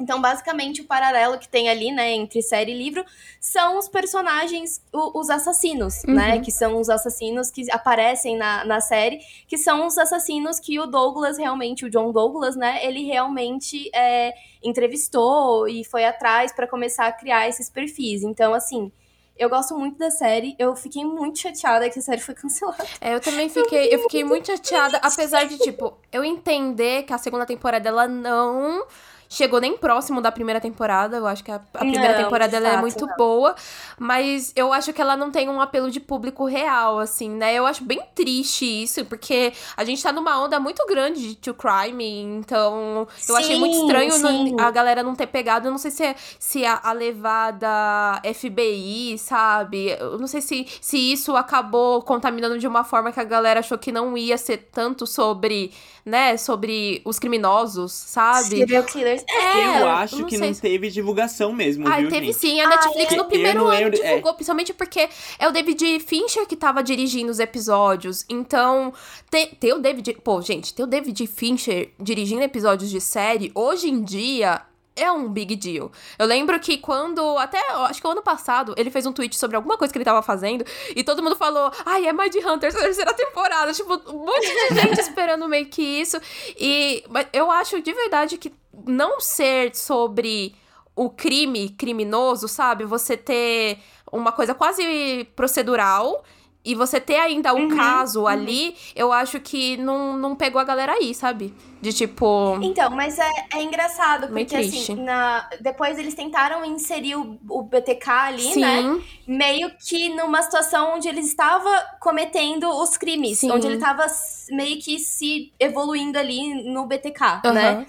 [0.00, 3.04] então, basicamente, o paralelo que tem ali, né, entre série e livro,
[3.40, 6.14] são os personagens, o, os assassinos, uhum.
[6.14, 6.40] né?
[6.40, 9.18] Que são os assassinos que aparecem na, na série,
[9.48, 14.32] que são os assassinos que o Douglas realmente, o John Douglas, né, ele realmente é,
[14.62, 18.22] entrevistou e foi atrás para começar a criar esses perfis.
[18.22, 18.92] Então, assim.
[19.36, 20.56] Eu gosto muito da série.
[20.58, 22.84] Eu fiquei muito chateada que a série foi cancelada.
[23.00, 27.18] É, eu também fiquei, eu fiquei muito chateada, apesar de tipo, eu entender que a
[27.18, 28.84] segunda temporada ela não
[29.28, 31.16] chegou nem próximo da primeira temporada.
[31.16, 33.16] Eu acho que a, a primeira Não, temporada ela é muito não.
[33.16, 33.54] boa,
[33.98, 37.54] mas eu acho que ela não tem um apelo de público real, assim, né?
[37.54, 41.54] Eu acho bem triste isso, porque a gente tá numa onda muito grande de true
[41.56, 44.56] crime, então eu achei muito Sim, estranho não- sim.
[44.58, 45.66] a galera não ter pegado.
[45.68, 49.90] Eu não sei se, é, se a, a levada FBI, sabe?
[49.98, 53.78] Eu não sei se, se isso acabou contaminando de uma forma que a galera achou
[53.78, 55.72] que não ia ser tanto sobre,
[56.08, 58.58] né, sobre os criminosos, sabe?
[58.58, 59.22] Serial killers.
[59.28, 62.36] É, eu acho não que não se- teve divulgação mesmo, Ai, viu, teve gente?
[62.38, 62.60] sim.
[62.60, 63.16] A Netflix é?
[63.16, 64.02] no primeiro ano lembro- é.
[64.08, 68.24] divulgou, principalmente porque é o David Fincher que tava dirigindo os episódios.
[68.28, 68.92] Então,
[69.30, 70.16] ter, ter o David.
[70.24, 74.62] Pô, gente, ter o David Fincher dirigindo episódios de série, hoje em dia.
[74.98, 75.90] É um big deal.
[76.18, 77.38] Eu lembro que quando.
[77.38, 77.58] Até.
[77.88, 80.22] Acho que o ano passado, ele fez um tweet sobre alguma coisa que ele tava
[80.22, 80.64] fazendo.
[80.94, 81.70] E todo mundo falou.
[81.84, 83.72] Ai, é Mind Hunter, terceira temporada.
[83.72, 86.20] Tipo, um monte de gente esperando meio que isso.
[86.58, 87.04] E.
[87.08, 88.52] Mas eu acho de verdade que
[88.86, 90.54] não ser sobre
[90.94, 92.84] o crime criminoso, sabe?
[92.84, 93.78] Você ter
[94.10, 96.24] uma coisa quase procedural
[96.64, 100.64] e você ter ainda um Uhum, caso ali, eu acho que não, não pegou a
[100.64, 101.54] galera aí, sabe?
[101.80, 102.26] De tipo.
[102.60, 108.10] Então, mas é, é engraçado, porque assim, na, depois eles tentaram inserir o, o BTK
[108.10, 108.84] ali, né?
[108.84, 113.38] Sim, Meio que numa situação onde ele estava cometendo os crimes.
[113.38, 113.48] Sim.
[113.48, 114.06] Onde ele estava
[114.50, 117.52] meio que se evoluindo ali no BTK, aham.
[117.52, 117.86] né?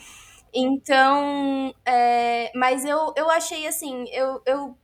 [0.54, 4.78] Então, é, mas eu, eu achei assim, eu, eu,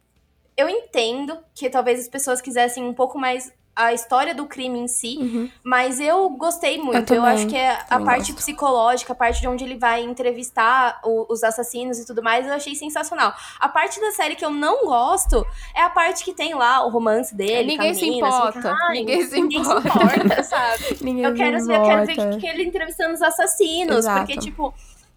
[0.57, 4.87] eu entendo que talvez as pessoas quisessem um pouco mais a história do crime em
[4.87, 5.49] si, Uhum.
[5.63, 6.95] mas eu gostei muito.
[6.95, 8.35] Eu, também, acho que é a parte gosto.
[8.35, 12.53] psicológica, a parte de onde ele vai entrevistar o- os assassinos e tudo mais, eu
[12.53, 13.33] achei sensacional.
[13.59, 15.45] A parte da série que eu não gosto
[15.75, 17.71] é a parte que tem lá o romance dele.
[17.77, 20.97] Ninguém com a se menina, você importa, fica, "Ai, ninguém se ninguém importa." importa, sabe?
[21.01, 22.31] Ninguém Eu quero, se ver, eu quero ver importa.
[22.31, 23.97] que, que ele entrevistando os assassinos.
[23.97, 24.19] Exato.
[24.25, 24.73] Porque, tipo,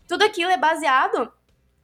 [0.08, 1.30] tudo aquilo é baseado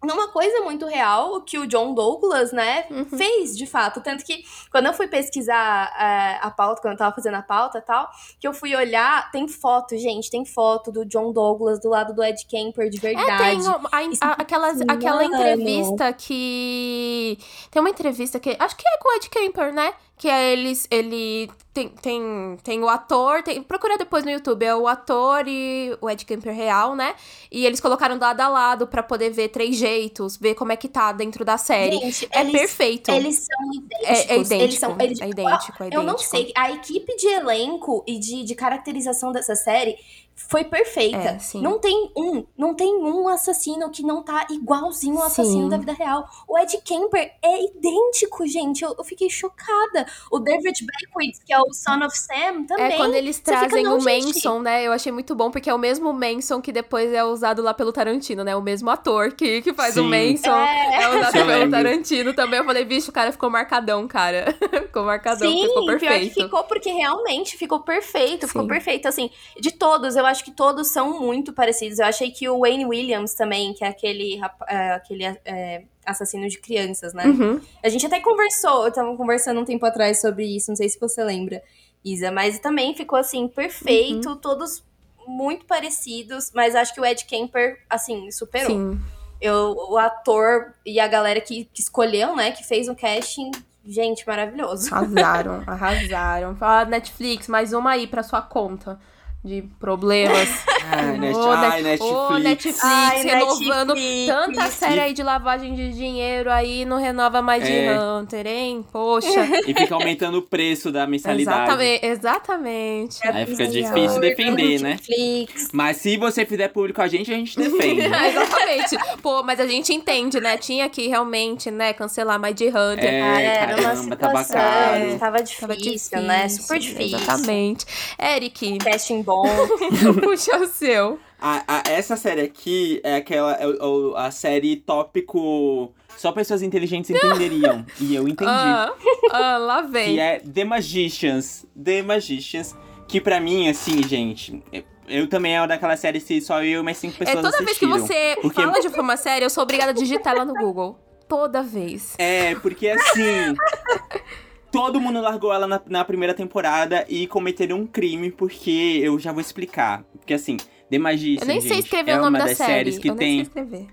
[0.04, 3.04] numa coisa muito real, que o John Douglas, né, Uhum.
[3.06, 4.00] fez de fato.
[4.00, 7.78] Tanto que quando eu fui pesquisar é, a pauta, quando eu tava fazendo a pauta
[7.78, 8.08] e tal,
[8.40, 12.22] que eu fui olhar, tem foto, gente, tem foto do John Douglas do lado do
[12.22, 13.42] Ed Kemper de É, verdade.
[13.42, 17.38] tem um- a, a- aquelas, aquela entrevista que.
[17.70, 18.56] Tem uma entrevista que.
[18.58, 19.92] Acho que é com o Ed Kemper, né?
[20.16, 20.86] Que é eles.
[20.90, 21.50] Ele.
[21.72, 23.42] Tem, tem, tem o ator.
[23.42, 24.64] Tem, procura depois no YouTube.
[24.64, 27.16] É o ator e o Ed Kemper real, né?
[27.50, 30.88] E eles colocaram lado a lado pra poder ver três jeitos, ver como é que
[30.88, 31.96] tá dentro da série.
[31.98, 33.10] Gente, é eles, perfeito.
[33.10, 34.08] eles são idênticos.
[34.08, 34.54] é, é idêntico.
[34.62, 36.30] Eles são, eles, é idêntico, é Eu não idêntico.
[36.30, 39.96] sei, a equipe de elenco e de, de caracterização dessa série
[40.34, 41.16] foi perfeita.
[41.16, 41.60] É, sim.
[41.60, 45.68] Não tem um, não tem um assassino que não tá igualzinho ao assassino Sim.
[45.68, 46.28] da vida real.
[46.48, 48.84] O Ed Kemper é idêntico, gente.
[48.84, 50.06] Eu, eu fiquei chocada.
[50.30, 52.94] O David Beckwith, que é o Son of Sam, também.
[52.94, 54.04] É quando eles fica, trazem não, o.
[54.04, 54.84] Manson, né?
[54.84, 57.92] Eu achei muito bom, porque é o mesmo Manson que depois é usado lá pelo
[57.92, 58.56] Tarantino, né?
[58.56, 60.08] O mesmo ator que, que faz o Sim.
[60.08, 60.50] Manson.
[60.50, 61.02] É.
[61.02, 61.70] É usado Eu pelo.
[61.70, 62.34] Tarantino.
[62.34, 62.58] também.
[62.58, 64.56] Eu falei, bicho, o cara ficou marcadão, cara.
[64.86, 66.42] ficou marcadão, Sim, ficou pior que perfeito.
[66.42, 68.68] ficou, porque realmente ficou perfeito, ficou Sim.
[68.68, 69.08] perfeito.
[69.08, 69.30] Assim,
[69.60, 71.98] de todos, eu acho que todos são muito parecidos.
[71.98, 76.58] Eu achei que o Wayne Williams também, que é aquele, é, aquele é, assassino de
[76.58, 77.24] crianças, né?
[77.26, 77.60] Uhum.
[77.82, 80.98] A gente até conversou, eu tava conversando um tempo atrás sobre isso, não sei se
[80.98, 81.62] você lembra,
[82.04, 84.36] Isa, mas também ficou assim, perfeito, Uhum.
[84.36, 84.84] todos
[85.26, 88.70] muito parecidos, mas acho que o Ed Kemper, assim, superou.
[88.70, 89.00] Sim.
[89.40, 93.50] Eu, o ator e a galera que, que escolheu, né, que fez o casting,
[93.86, 94.94] gente, maravilhoso.
[94.94, 96.56] Arrasaram, arrasaram.
[96.56, 98.98] Fala, Netflix, mais uma aí pra sua conta
[99.44, 100.48] de problemas.
[100.86, 102.44] Ai, Net- Ô, ai, Net- ô, Netflix.
[102.44, 104.26] Netflix, Ai, renovando Netflix.
[104.26, 107.98] tanta série aí de lavagem de dinheiro aí, não renova mais de É.
[107.98, 108.84] Hunter, hein?
[108.92, 109.46] Poxa.
[109.66, 111.62] E fica aumentando o preço da mensalidade.
[111.62, 113.18] exatamente, exatamente.
[113.26, 114.90] Aí fica difícil defender, né?
[114.90, 115.70] Netflix.
[115.72, 118.02] Mas se você fizer público a gente, a gente defende.
[118.02, 118.96] É, exatamente.
[119.22, 120.56] Pô, mas a gente entende, né?
[120.58, 123.04] Tinha que realmente, né, cancelar mais de Hunter.
[123.04, 125.18] É, Ah, era uma caramba, tava situação, caro.
[125.18, 126.48] Tava difícil, Tava difícil, né?
[126.48, 127.18] Super difícil.
[127.18, 127.86] Exatamente.
[128.18, 129.33] Eric, Casting bom.
[130.22, 131.18] puxa o seu.
[131.40, 137.10] A- a- essa série aqui é aquela é o- a série tópico só pessoas inteligentes
[137.10, 137.84] entenderiam.
[138.00, 138.50] e eu entendi.
[138.50, 138.92] Ah,
[139.32, 140.14] ah, lá vem.
[140.14, 141.66] Que é The Magicians.
[141.82, 142.74] The Magicians.
[143.08, 144.62] Que pra mim, assim, gente.
[144.72, 147.58] eu- Eu também é daquela série se só eu e mais cinco É pessoas toda
[147.62, 148.06] vez que assistiram.
[148.06, 150.98] você Porque- fala de uma série, eu sou obrigada a digitar ela no Google.
[151.28, 152.14] Toda vez.
[152.18, 153.54] É, porque assim.
[154.74, 159.32] todo mundo largou ela na, na primeira temporada e cometeram um crime, porque eu já
[159.32, 160.04] vou explicar.
[160.18, 160.56] Porque assim,
[160.90, 161.42] The Magicians.
[161.42, 162.72] Eu nem sei gente, escrever é o nome uma da das série.
[162.72, 163.36] séries que eu tem.
[163.36, 163.86] nem sei escrever.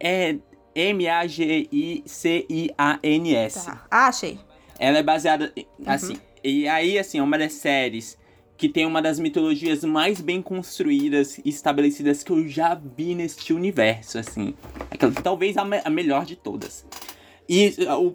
[0.00, 0.36] É
[0.74, 3.66] M-A-G-I-C-I-A-N-S.
[3.66, 3.86] Tá.
[3.90, 4.38] Ah, achei.
[4.78, 5.52] Ela é baseada.
[5.56, 5.64] Uhum.
[5.86, 6.16] Assim.
[6.42, 8.16] E aí, assim, é uma das séries
[8.56, 13.52] que tem uma das mitologias mais bem construídas e estabelecidas que eu já vi neste
[13.52, 14.54] universo, assim.
[14.90, 16.84] Aquela, talvez a, me a melhor de todas.
[17.48, 17.74] E,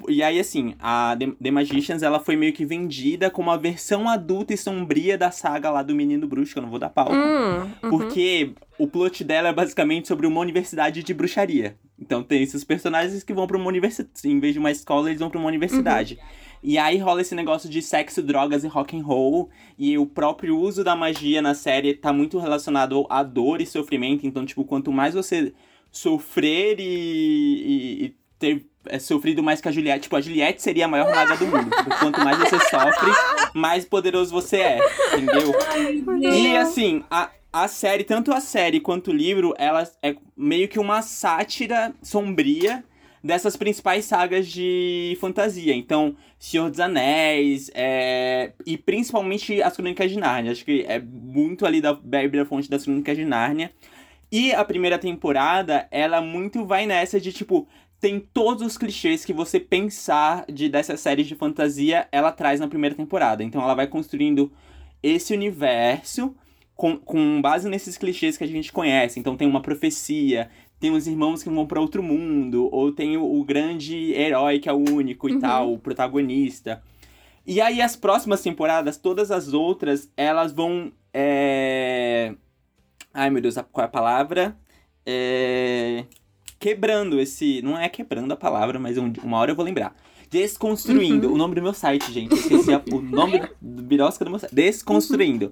[0.09, 4.53] e aí, assim, a The, Magicians, ela foi meio que vendida como a versão adulta
[4.53, 7.13] e sombria da saga lá do Menino Bruxo, que eu não vou dar palco.
[7.13, 7.89] Hum, uhum.
[7.89, 11.75] Porque o plot dela é basicamente sobre uma universidade de bruxaria.
[11.99, 14.11] Então tem esses personagens que vão pra uma universidade.
[14.23, 16.19] Em vez de uma escola, eles vão pra uma universidade.
[16.21, 16.43] Uhum.
[16.61, 19.49] E aí rola esse negócio de sexo, drogas e rock and roll.
[19.79, 24.27] E o próprio uso da magia na série tá muito relacionado a dor e sofrimento.
[24.27, 25.53] Então, tipo, quanto mais você
[25.91, 30.03] sofrer e, e, e ter é, sofrido mais que a Juliette.
[30.03, 31.69] Tipo, a Juliette seria a maior maga do mundo.
[31.69, 33.11] Tipo, quanto mais você sofre,
[33.53, 34.79] mais poderoso você é.
[35.13, 35.53] Entendeu?
[36.21, 40.79] E assim, a, a série, tanto a série quanto o livro, ela é meio que
[40.79, 42.83] uma sátira sombria
[43.23, 45.73] dessas principais sagas de fantasia.
[45.73, 48.51] Então, Senhor dos Anéis, é...
[48.65, 50.51] e principalmente as Crônicas de Nárnia.
[50.51, 53.71] Acho que é muito ali da bebe da fonte das Crônicas de Nárnia.
[54.29, 57.67] E a primeira temporada, ela muito vai nessa de tipo,
[58.03, 62.67] tem todos os clichês que você pensar de dessas séries de fantasia, ela traz na
[62.67, 63.41] primeira temporada.
[63.45, 64.51] Então ela vai construindo
[65.01, 66.35] esse universo
[66.75, 69.21] com, com base nesses clichês que a gente conhece.
[69.21, 70.49] Então tem uma profecia,
[70.81, 74.67] tem os irmãos que vão para outro mundo, ou tem o, o, grande herói que
[74.67, 75.39] é o único e uhum.
[75.39, 76.83] tal, o protagonista.
[77.47, 80.91] E aí as próximas temporadas, todas as outras, elas vão.
[81.13, 82.35] É...
[83.13, 84.57] Ai meu Deus, qual é a palavra?
[85.05, 86.03] É
[86.63, 87.61] quebrando esse.
[87.61, 89.93] Não é quebrando a palavra, mas um, uma hora eu vou lembrar.
[90.31, 91.27] Desconstruindo.
[91.27, 91.33] Uhum.
[91.33, 92.31] O nome do meu site, gente.
[92.31, 94.55] Eu esqueci o nome do birosca do meu site.
[94.55, 95.47] Desconstruindo.
[95.47, 95.51] Uhum.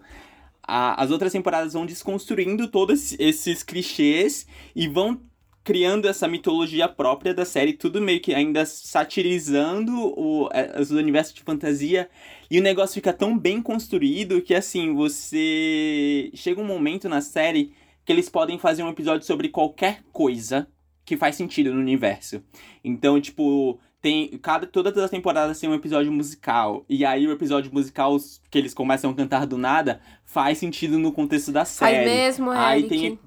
[0.64, 5.20] A, as outras temporadas vão desconstruindo todos esses clichês e vão
[5.66, 11.34] criando essa mitologia própria da série, tudo meio que ainda satirizando o, é, os universos
[11.34, 12.10] de fantasia.
[12.50, 16.32] E o negócio fica tão bem construído que, assim, você.
[16.34, 17.74] Chega um momento na série
[18.06, 20.68] que eles podem fazer um episódio sobre qualquer coisa
[21.12, 22.42] que faz sentido no universo.
[22.82, 27.70] Então, tipo, tem cada todas as temporadas tem um episódio musical e aí o episódio
[27.74, 28.16] musical
[28.50, 31.98] que eles começam a cantar do nada faz sentido no contexto da série.
[31.98, 32.90] Faz mesmo, aí Eric.
[32.90, 33.20] Tem...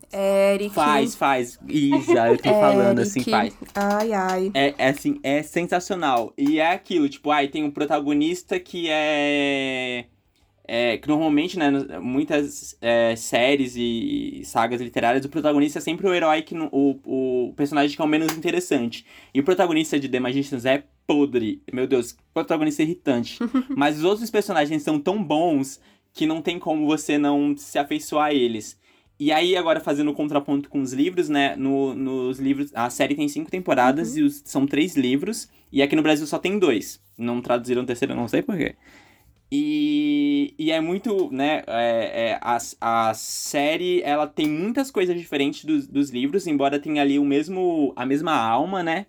[0.51, 0.75] Eric.
[0.75, 1.59] Faz, faz.
[1.69, 3.55] Isa, eu tô falando assim, faz.
[3.75, 4.51] Ai, ai.
[4.55, 6.33] É, é assim, é sensacional.
[6.39, 10.07] E é aquilo, tipo, aí tem um protagonista que é
[10.67, 11.71] é, que normalmente, né,
[12.01, 17.55] muitas é, séries e sagas literárias, o protagonista é sempre o herói, que, o, o
[17.55, 19.05] personagem que é o menos interessante.
[19.33, 21.63] E o protagonista de The Magicians é podre.
[21.71, 23.39] Meu Deus, protagonista irritante.
[23.69, 25.81] Mas os outros personagens são tão bons
[26.15, 28.79] que não tem como você não se afeiçoar a eles.
[29.19, 31.55] E aí, agora fazendo o contraponto com os livros, né?
[31.57, 32.71] No, nos livros.
[32.75, 34.19] A série tem cinco temporadas uhum.
[34.19, 35.49] e os, são três livros.
[35.71, 37.01] E aqui no Brasil só tem dois.
[37.17, 38.75] Não traduziram o terceiro, não sei porquê.
[39.57, 45.65] E, e é muito, né, é, é, a, a série, ela tem muitas coisas diferentes
[45.65, 49.07] dos, dos livros, embora tenha ali o mesmo, a mesma alma, né?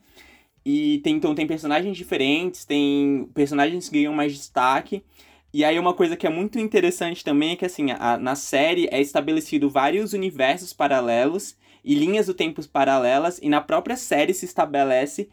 [0.63, 5.03] E tem, então tem personagens diferentes, tem personagens que ganham mais destaque.
[5.51, 8.87] E aí uma coisa que é muito interessante também é que, assim, a, na série
[8.91, 14.45] é estabelecido vários universos paralelos e linhas do tempo paralelas, e na própria série se
[14.45, 15.27] estabelece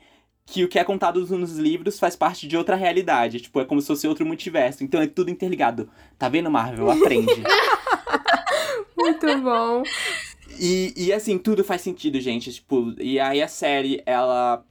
[0.46, 3.40] que o que é contado nos livros faz parte de outra realidade.
[3.40, 4.84] Tipo, é como se fosse outro multiverso.
[4.84, 5.88] Então é tudo interligado.
[6.18, 6.90] Tá vendo, Marvel?
[6.90, 7.42] Aprende.
[8.96, 9.82] Muito bom.
[10.60, 12.52] E, e assim, tudo faz sentido, gente.
[12.52, 14.64] Tipo, e aí a série, ela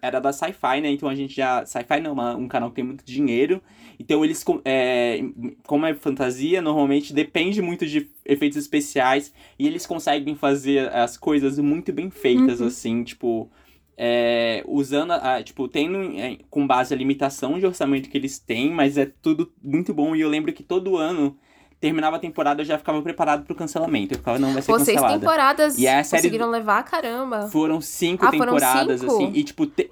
[0.00, 0.90] era da Sci-Fi, né?
[0.90, 1.64] Então a gente já.
[1.64, 3.62] Sci-Fi não, uma, um canal que tem muito dinheiro.
[3.98, 5.20] Então eles, é,
[5.66, 9.32] como é fantasia, normalmente depende muito de efeitos especiais.
[9.58, 12.66] E eles conseguem fazer as coisas muito bem feitas, uhum.
[12.66, 13.50] assim, tipo
[13.96, 18.70] é, usando, a, tipo, tendo é, com base a limitação de orçamento que eles têm,
[18.70, 20.14] mas é tudo muito bom.
[20.14, 21.36] E eu lembro que todo ano
[21.80, 24.14] terminava a temporada, eu já ficava preparado pro cancelamento.
[24.14, 25.08] Eu ficava, não, vai ser Pô, cancelada.
[25.08, 27.48] seis temporadas e a série conseguiram levar, caramba.
[27.48, 29.28] Foram cinco ah, temporadas, foram cinco?
[29.30, 29.38] assim.
[29.38, 29.90] E, tipo, te...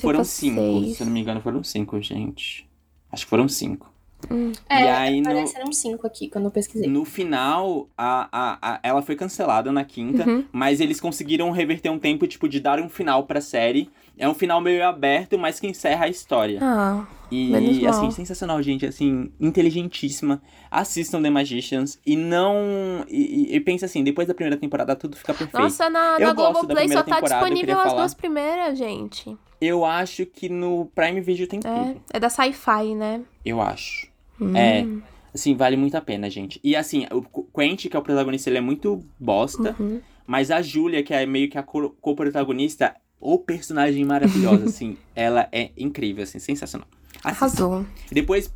[0.00, 0.60] foram cinco.
[0.60, 0.96] Seis.
[0.96, 2.68] Se eu não me engano, foram cinco, gente.
[3.12, 3.93] Acho que foram cinco.
[4.30, 4.52] Hum.
[4.68, 6.88] É, e aí, apareceram no, cinco aqui quando eu pesquisei.
[6.88, 10.44] No final, a, a, a, ela foi cancelada na quinta, uhum.
[10.52, 13.90] mas eles conseguiram reverter um tempo, tipo, de dar um final pra série.
[14.16, 16.60] É um final meio aberto, mas que encerra a história.
[16.62, 18.86] Ah, e, assim, sensacional, gente.
[18.86, 20.40] Assim, inteligentíssima.
[20.70, 23.04] Assistam The Magicians e não...
[23.08, 25.60] E, e, pensa assim, depois da primeira temporada tudo fica perfeito.
[25.60, 29.36] Nossa, na, eu na Globoplay só tá disponível as duas primeiras, gente.
[29.60, 32.02] Eu acho que no Prime Video tem é, tudo.
[32.12, 33.22] É da Sci-Fi, né?
[33.44, 34.13] Eu acho.
[34.40, 34.56] Hum.
[34.56, 34.86] É.
[35.34, 36.60] Assim, vale muito a pena, gente.
[36.62, 39.74] E assim, o Quentin, que é o protagonista, ele é muito bosta.
[39.78, 40.00] Uhum.
[40.26, 44.96] Mas a Julia, que é meio que a co-protagonista, o personagem maravilhosa, assim.
[45.14, 46.86] ela é incrível, assim, sensacional.
[47.22, 47.28] Assista.
[47.28, 47.86] Arrasou.
[48.12, 48.52] Depois,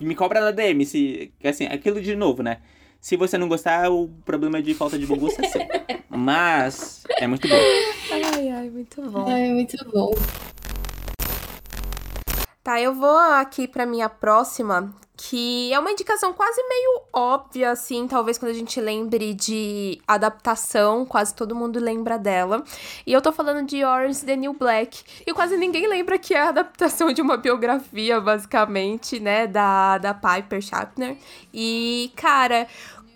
[0.00, 1.32] me cobra na DM, se.
[1.44, 2.58] Assim, aquilo de novo, né?
[3.00, 5.62] Se você não gostar, o problema de falta de bom gosto é seu.
[6.08, 7.54] Mas é muito bom.
[8.10, 9.24] Ai, ai, muito bom.
[9.28, 10.10] Ai, muito bom.
[12.68, 18.06] Tá, eu vou aqui para minha próxima, que é uma indicação quase meio óbvia, assim,
[18.06, 22.62] talvez quando a gente lembre de adaptação, quase todo mundo lembra dela.
[23.06, 26.42] E eu tô falando de Orange the New Black, e quase ninguém lembra que é
[26.42, 31.16] a adaptação de uma biografia, basicamente, né, da, da Piper Schaffner.
[31.54, 32.68] E, cara,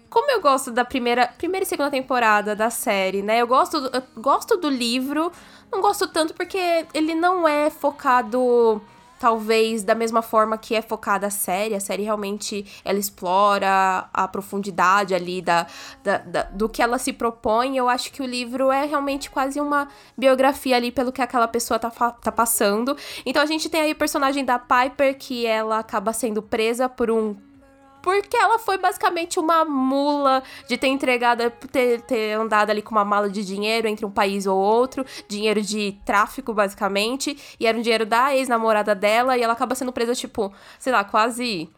[0.09, 3.43] como eu gosto da primeira, primeira e segunda temporada da série, né?
[3.43, 5.31] Eu gosto, eu gosto do livro,
[5.71, 8.81] não gosto tanto porque ele não é focado
[9.23, 11.77] talvez da mesma forma que é focada a série.
[11.77, 15.65] A série realmente ela explora a profundidade ali da,
[16.03, 17.77] da, da, do que ela se propõe.
[17.77, 19.87] Eu acho que o livro é realmente quase uma
[20.19, 22.97] biografia ali pelo que aquela pessoa tá, tá passando.
[23.25, 27.09] Então a gente tem aí o personagem da Piper, que ela acaba sendo presa por
[27.09, 27.37] um
[28.03, 33.05] porque ela foi basicamente uma mula de ter entregado, ter, ter andado ali com uma
[33.05, 37.81] mala de dinheiro entre um país ou outro, dinheiro de tráfico, basicamente, e era um
[37.81, 41.71] dinheiro da ex-namorada dela, e ela acaba sendo presa, tipo, sei lá, quase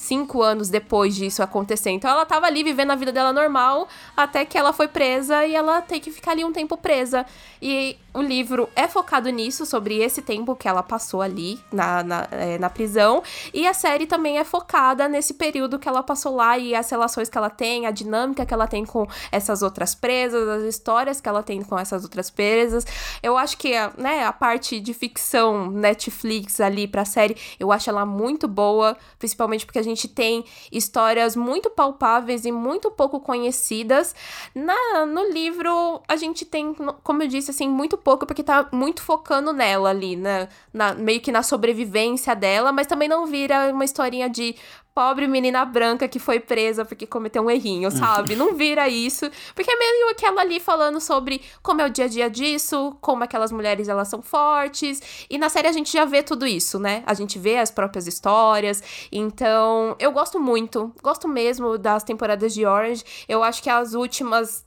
[0.00, 1.90] cinco anos depois disso acontecer.
[1.90, 3.86] Então ela tava ali vivendo a vida dela normal,
[4.16, 7.26] até que ela foi presa e ela tem que ficar ali um tempo presa.
[7.60, 12.28] E o livro é focado nisso, sobre esse tempo que ela passou ali na, na,
[12.30, 13.22] é, na, prisão.
[13.52, 17.28] E a série também é focada nesse período que ela passou lá e as relações
[17.28, 21.28] que ela tem, a dinâmica que ela tem com essas outras presas, as histórias que
[21.28, 22.86] ela tem com essas outras presas.
[23.22, 28.06] Eu acho que né, a parte de ficção Netflix ali pra série, eu acho ela
[28.06, 34.14] muito boa, principalmente porque a gente tem histórias muito palpáveis e muito pouco conhecidas.
[34.54, 39.02] Na, no livro, a gente tem, como eu disse, assim, muito pouco, porque tá muito
[39.02, 40.48] focando nela ali, né?
[40.72, 44.54] Na, meio que na sobrevivência dela, mas também não vira uma historinha de
[45.00, 48.36] pobre menina branca que foi presa porque cometeu um errinho, sabe?
[48.36, 52.08] Não vira isso, porque é meio aquela ali falando sobre como é o dia a
[52.08, 56.22] dia disso, como aquelas mulheres elas são fortes, e na série a gente já vê
[56.22, 57.02] tudo isso, né?
[57.06, 58.82] A gente vê as próprias histórias.
[59.10, 63.02] Então, eu gosto muito, gosto mesmo das temporadas de Orange.
[63.26, 64.66] Eu acho que as últimas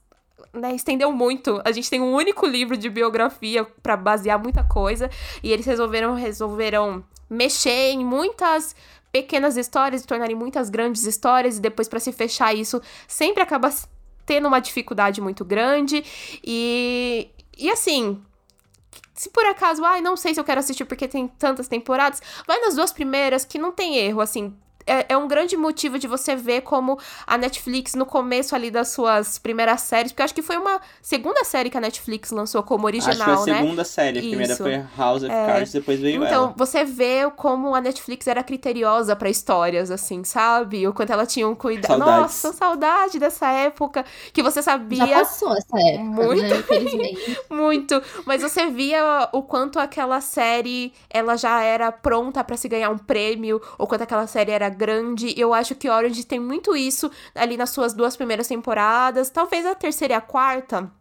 [0.51, 1.61] né, estendeu muito.
[1.63, 5.11] A gente tem um único livro de biografia para basear muita coisa
[5.43, 8.75] e eles resolveram resolveram mexer em muitas
[9.13, 13.71] pequenas histórias e tornarem muitas grandes histórias e depois para se fechar isso sempre acaba
[14.25, 16.03] tendo uma dificuldade muito grande.
[16.43, 18.19] E e assim,
[19.13, 22.59] se por acaso, ai, não sei se eu quero assistir porque tem tantas temporadas, vai
[22.61, 26.35] nas duas primeiras que não tem erro, assim, é, é, um grande motivo de você
[26.35, 30.41] ver como a Netflix, no começo ali das suas primeiras séries, porque eu acho que
[30.41, 33.61] foi uma segunda série que a Netflix lançou como original, acho que foi a né?
[33.61, 34.29] segunda série, a Isso.
[34.29, 35.45] primeira foi House of é.
[35.45, 36.45] Cards, depois veio então, ela.
[36.45, 40.87] Então, você vê como a Netflix era criteriosa para histórias, assim, sabe?
[40.87, 41.99] O quanto ela tinha um cuidado.
[41.99, 45.05] Nossa, saudade dessa época, que você sabia...
[45.05, 46.57] Já passou essa época, Muito, né?
[46.57, 47.39] infelizmente.
[47.49, 48.01] muito.
[48.25, 52.97] Mas você via o quanto aquela série, ela já era pronta para se ganhar um
[52.97, 55.33] prêmio, ou quanto aquela série era grande.
[55.39, 59.29] Eu acho que Orange tem muito isso ali nas suas duas primeiras temporadas.
[59.29, 60.91] Talvez a terceira e a quarta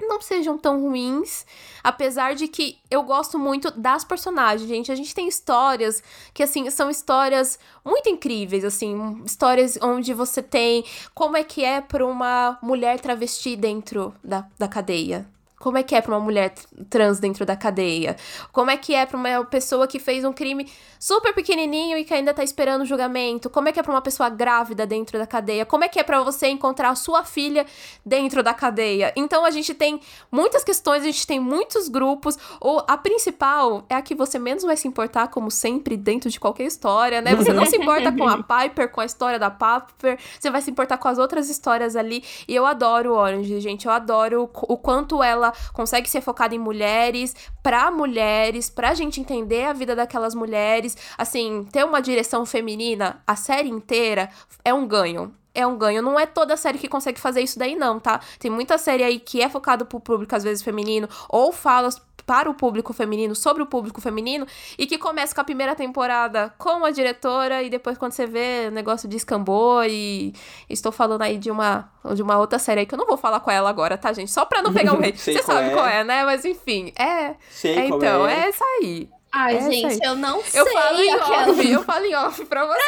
[0.00, 1.46] não sejam tão ruins,
[1.82, 4.90] apesar de que eu gosto muito das personagens, gente.
[4.90, 6.02] A gente tem histórias
[6.32, 10.84] que assim são histórias muito incríveis, assim, histórias onde você tem
[11.14, 15.26] como é que é para uma mulher travesti dentro da, da cadeia,
[15.64, 16.52] como é que é para uma mulher
[16.90, 18.16] trans dentro da cadeia?
[18.52, 20.70] Como é que é para uma pessoa que fez um crime
[21.00, 23.48] super pequenininho e que ainda tá esperando julgamento?
[23.48, 25.64] Como é que é para uma pessoa grávida dentro da cadeia?
[25.64, 27.64] Como é que é para você encontrar a sua filha
[28.04, 29.10] dentro da cadeia?
[29.16, 29.98] Então a gente tem
[30.30, 32.36] muitas questões, a gente tem muitos grupos.
[32.60, 36.38] Ou a principal é a que você menos vai se importar, como sempre, dentro de
[36.38, 37.34] qualquer história, né?
[37.34, 40.70] Você não se importa com a Piper, com a história da Piper, você vai se
[40.70, 42.22] importar com as outras histórias ali.
[42.46, 43.86] E eu adoro Orange, gente.
[43.86, 49.64] Eu adoro o quanto ela consegue ser focada em mulheres, para mulheres, pra gente entender
[49.64, 50.96] a vida daquelas mulheres.
[51.16, 54.28] Assim, ter uma direção feminina a série inteira
[54.64, 56.02] é um ganho é um ganho.
[56.02, 58.20] Não é toda série que consegue fazer isso daí, não, tá?
[58.38, 61.88] Tem muita série aí que é focado pro público, às vezes, feminino, ou fala
[62.26, 64.46] para o público feminino, sobre o público feminino,
[64.78, 68.68] e que começa com a primeira temporada com a diretora, e depois quando você vê,
[68.68, 70.32] o negócio descambou, e
[70.68, 73.40] estou falando aí de uma, de uma outra série aí, que eu não vou falar
[73.40, 74.30] com ela agora, tá, gente?
[74.30, 75.18] Só pra não pegar um hate.
[75.18, 75.72] Você sabe é.
[75.72, 76.24] qual é, né?
[76.24, 77.34] Mas enfim, é.
[77.50, 78.44] Sei é então, é.
[78.44, 79.08] é essa aí.
[79.36, 80.60] Ai, é gente, eu não sei.
[80.60, 81.50] Eu falo em aquela...
[81.50, 82.78] off, eu falo em off pra você.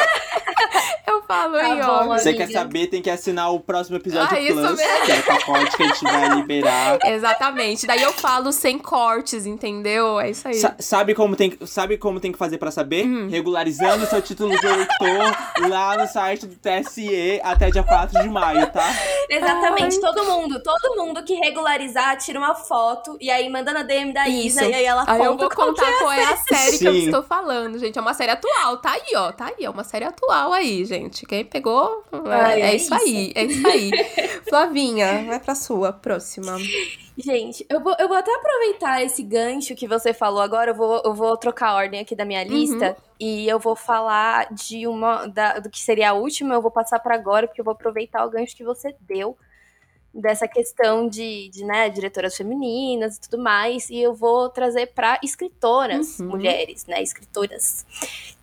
[1.09, 2.23] eu falo tá em bom, off.
[2.23, 5.77] Você quer saber, tem que assinar o próximo episódio ah, Plus, que é o pacote
[5.77, 6.98] que a gente vai liberar.
[7.05, 7.85] Exatamente.
[7.86, 10.20] Daí eu falo sem cortes, entendeu?
[10.20, 10.55] É isso aí.
[10.55, 13.05] Sa sabe, como tem, sabe como tem que fazer pra saber?
[13.06, 13.28] Hum.
[13.28, 18.70] Regularizando seu título de eleitor lá no site do TSE até dia 4 de maio,
[18.70, 18.89] tá?
[19.28, 19.97] Exatamente.
[19.97, 20.01] Ai.
[20.01, 24.28] Todo mundo, todo mundo que regularizar, tira uma foto e aí manda na DM da
[24.28, 24.70] Isa isso.
[24.70, 26.78] e aí ela aí conta eu vou contar qual é a série Sim.
[26.78, 27.98] que eu estou falando, gente.
[27.98, 29.32] É uma série atual, tá aí, ó.
[29.32, 31.26] Tá aí, é uma série atual aí, gente.
[31.26, 33.90] Quem pegou, Ai, é, é, isso, isso aí, é isso aí.
[34.48, 36.56] Flavinha, vai pra sua, próxima.
[37.18, 40.72] Gente, eu vou, eu vou até aproveitar esse gancho que você falou agora.
[40.72, 42.48] Eu vou, eu vou trocar a ordem aqui da minha uhum.
[42.48, 42.90] lista.
[42.90, 42.94] Uhum.
[43.18, 45.26] E eu vou falar de uma.
[45.26, 48.24] Da, do que seria a última, eu vou passar para agora, porque eu vou aproveitar
[48.24, 49.36] o gancho que você deu
[50.16, 55.20] dessa questão de, de né, diretoras femininas e tudo mais, e eu vou trazer para
[55.22, 56.28] escritoras uhum.
[56.28, 57.86] mulheres, né, escritoras,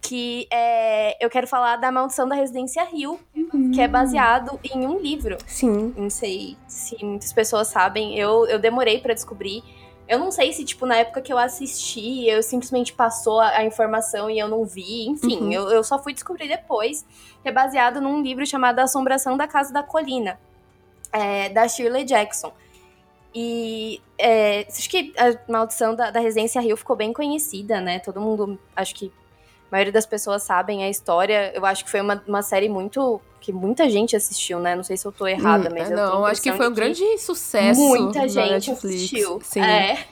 [0.02, 3.72] que é, eu quero falar da Maldição da Residência Rio, uhum.
[3.72, 5.38] que é baseado em um livro.
[5.48, 5.94] Sim.
[5.98, 9.64] Não sei se muitas pessoas sabem, eu, eu demorei para descobrir.
[10.06, 13.66] Eu não sei se, tipo, na época que eu assisti, eu simplesmente passou a, a
[13.66, 15.08] informação e eu não vi.
[15.08, 15.52] Enfim, uhum.
[15.52, 17.06] eu, eu só fui descobrir depois.
[17.42, 20.38] Que é baseado num livro chamado Assombração da Casa da Colina
[21.14, 22.52] é, da Shirley Jackson.
[23.36, 28.00] E é, acho que a maldição da, da Residência Rio ficou bem conhecida, né?
[28.00, 31.52] Todo mundo, acho que a maioria das pessoas sabem a história.
[31.56, 33.20] Eu acho que foi uma, uma série muito.
[33.40, 34.76] que muita gente assistiu, né?
[34.76, 35.90] Não sei se eu tô errada, hum, mas.
[35.90, 37.80] É, não, acho que foi um grande sucesso.
[37.80, 38.84] Muita gente Netflix.
[38.84, 39.40] assistiu.
[39.42, 39.62] Sim.
[39.62, 40.06] É.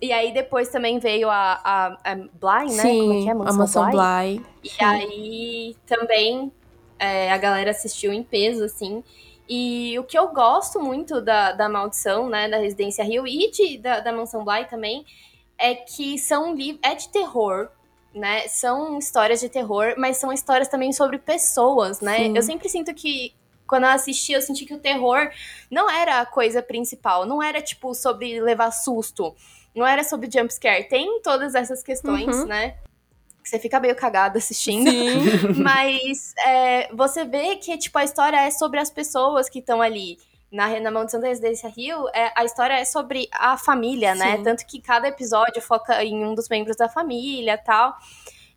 [0.00, 2.82] E aí depois também veio a, a, a Bly, né?
[2.82, 3.34] Sim, Como é que é?
[3.34, 4.38] Mansão a Mansão Bly.
[4.38, 4.46] Bly.
[4.62, 6.52] E aí também
[6.98, 9.02] é, a galera assistiu em peso, assim.
[9.48, 13.78] E o que eu gosto muito da, da Maldição, né, da Residência Rio e de,
[13.78, 15.04] da, da Mansão Bly também,
[15.58, 16.80] é que são livros.
[16.82, 17.68] É de terror,
[18.14, 18.48] né?
[18.48, 22.18] São histórias de terror, mas são histórias também sobre pessoas, né?
[22.18, 22.36] Sim.
[22.36, 23.34] Eu sempre sinto que.
[23.66, 25.30] Quando eu assisti, eu senti que o terror
[25.70, 27.24] não era a coisa principal.
[27.24, 29.34] Não era, tipo, sobre levar susto.
[29.74, 30.84] Não era sobre jumpscare.
[30.84, 32.46] Tem todas essas questões, uhum.
[32.46, 32.76] né?
[33.44, 34.90] Você fica meio cagado assistindo.
[35.62, 40.18] Mas é, você vê que, tipo, a história é sobre as pessoas que estão ali.
[40.50, 44.32] Na, na Maldição da Residência Rio, é, a história é sobre a família, né?
[44.32, 44.38] Sim.
[44.38, 44.44] né?
[44.44, 47.96] Tanto que cada episódio foca em um dos membros da família tal.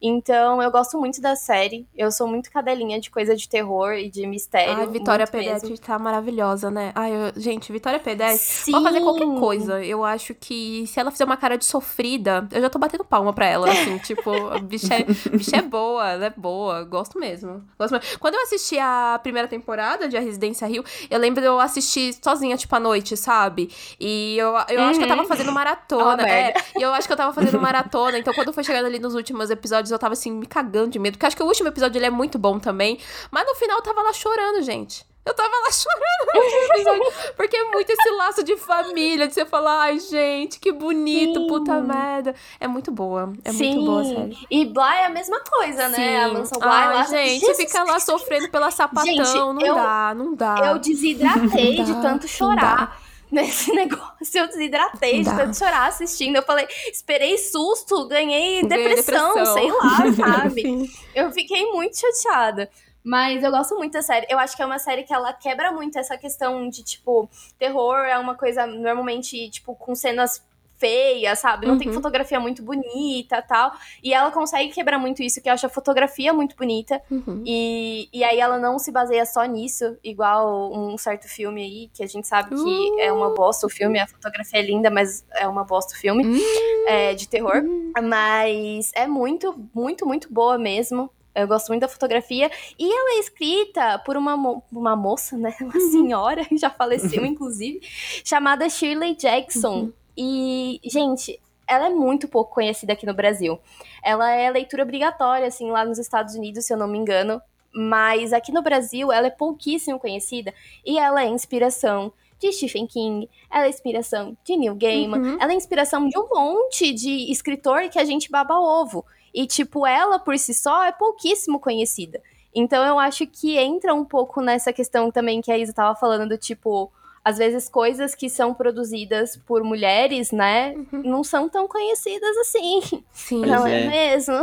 [0.01, 1.87] Então, eu gosto muito da série.
[1.95, 4.75] Eu sou muito cadelinha de coisa de terror e de mistério.
[4.75, 6.91] Ai, Vitória Pedete tá maravilhosa, né?
[6.93, 7.39] Ai, eu...
[7.39, 9.83] gente, Vitória Pedete pode fazer qualquer coisa.
[9.83, 13.33] Eu acho que se ela fizer uma cara de sofrida, eu já tô batendo palma
[13.33, 13.97] pra ela, assim.
[14.05, 16.83] tipo, a bicha é, bicha é boa, ela é boa.
[16.83, 17.63] Gosto mesmo.
[17.77, 18.19] Gosto mesmo.
[18.19, 22.15] Quando eu assisti a primeira temporada de A Residência Rio, eu lembro de eu assistir
[22.23, 23.69] sozinha, tipo, à noite, sabe?
[23.99, 24.89] E eu, eu uhum.
[24.89, 25.27] acho que eu tava uhum.
[25.27, 26.23] fazendo maratona.
[26.23, 28.17] Oh, é, e eu acho que eu tava fazendo maratona.
[28.19, 30.99] Então, quando foi chegando ali nos últimos episódios, episódios eu tava assim, me cagando de
[30.99, 31.13] medo.
[31.13, 32.99] Porque acho que o último episódio ele é muito bom também.
[33.31, 35.05] Mas no final eu tava lá chorando, gente.
[35.25, 39.99] Eu tava lá chorando Porque é muito esse laço de família, de você falar, ai,
[39.99, 41.47] gente, que bonito, Sim.
[41.47, 42.33] puta merda.
[42.59, 43.33] É muito boa.
[43.43, 43.73] É Sim.
[43.73, 44.37] muito boa a série.
[44.49, 45.97] E Bly é a mesma coisa, Sim.
[45.97, 46.23] né?
[46.23, 47.03] A mansão Bly ai, lá.
[47.03, 49.05] Gente, Jesus fica lá sofrendo pela sapatão.
[49.05, 50.55] Gente, não eu, dá, não dá.
[50.67, 54.07] Eu desidratei de tanto chorar nesse negócio.
[54.33, 56.35] Eu desidratei de tanto chorar assistindo.
[56.35, 59.53] Eu falei, esperei susto, ganhei depressão, depressão.
[59.53, 59.97] sei lá,
[60.41, 60.91] sabe?
[61.13, 62.69] eu fiquei muito chateada.
[63.03, 64.27] Mas eu gosto muito da série.
[64.29, 67.99] Eu acho que é uma série que ela quebra muito essa questão de, tipo, terror
[67.99, 70.43] é uma coisa normalmente, tipo, com cenas
[70.77, 71.65] feia, sabe?
[71.65, 71.79] Não uhum.
[71.79, 73.71] tem fotografia muito bonita tal.
[74.03, 77.01] E ela consegue quebrar muito isso, que eu acho a fotografia muito bonita.
[77.09, 77.43] Uhum.
[77.45, 82.03] E, e aí ela não se baseia só nisso, igual um certo filme aí, que
[82.03, 82.99] a gente sabe que uh.
[82.99, 86.23] é uma bosta o filme, a fotografia é linda, mas é uma bosta o filme
[86.25, 86.87] uh.
[86.87, 87.63] é, de terror.
[87.63, 88.01] Uh.
[88.03, 91.09] Mas é muito, muito, muito boa mesmo.
[91.37, 92.49] Eu gosto muito da fotografia.
[92.79, 95.55] E ela é escrita por uma, mo uma moça, né?
[95.61, 95.91] Uma uhum.
[95.91, 97.79] senhora, já faleceu, inclusive,
[98.23, 99.91] chamada Shirley Jackson.
[100.17, 103.59] E, gente, ela é muito pouco conhecida aqui no Brasil.
[104.03, 107.41] Ela é leitura obrigatória, assim, lá nos Estados Unidos, se eu não me engano.
[107.73, 110.53] Mas aqui no Brasil, ela é pouquíssimo conhecida.
[110.85, 115.37] E ela é inspiração de Stephen King, ela é inspiração de Neil Gaiman, uhum.
[115.39, 119.03] ela é inspiração de um monte de escritor que a gente baba ovo.
[119.33, 122.21] E, tipo, ela por si só é pouquíssimo conhecida.
[122.53, 126.29] Então eu acho que entra um pouco nessa questão também que a Isa tava falando,
[126.29, 126.91] do tipo,
[127.27, 131.01] às vezes coisas que são produzidas por mulheres, né, uhum.
[131.03, 133.03] não são tão conhecidas assim.
[133.11, 133.41] Sim.
[133.45, 134.33] Não é, é mesmo?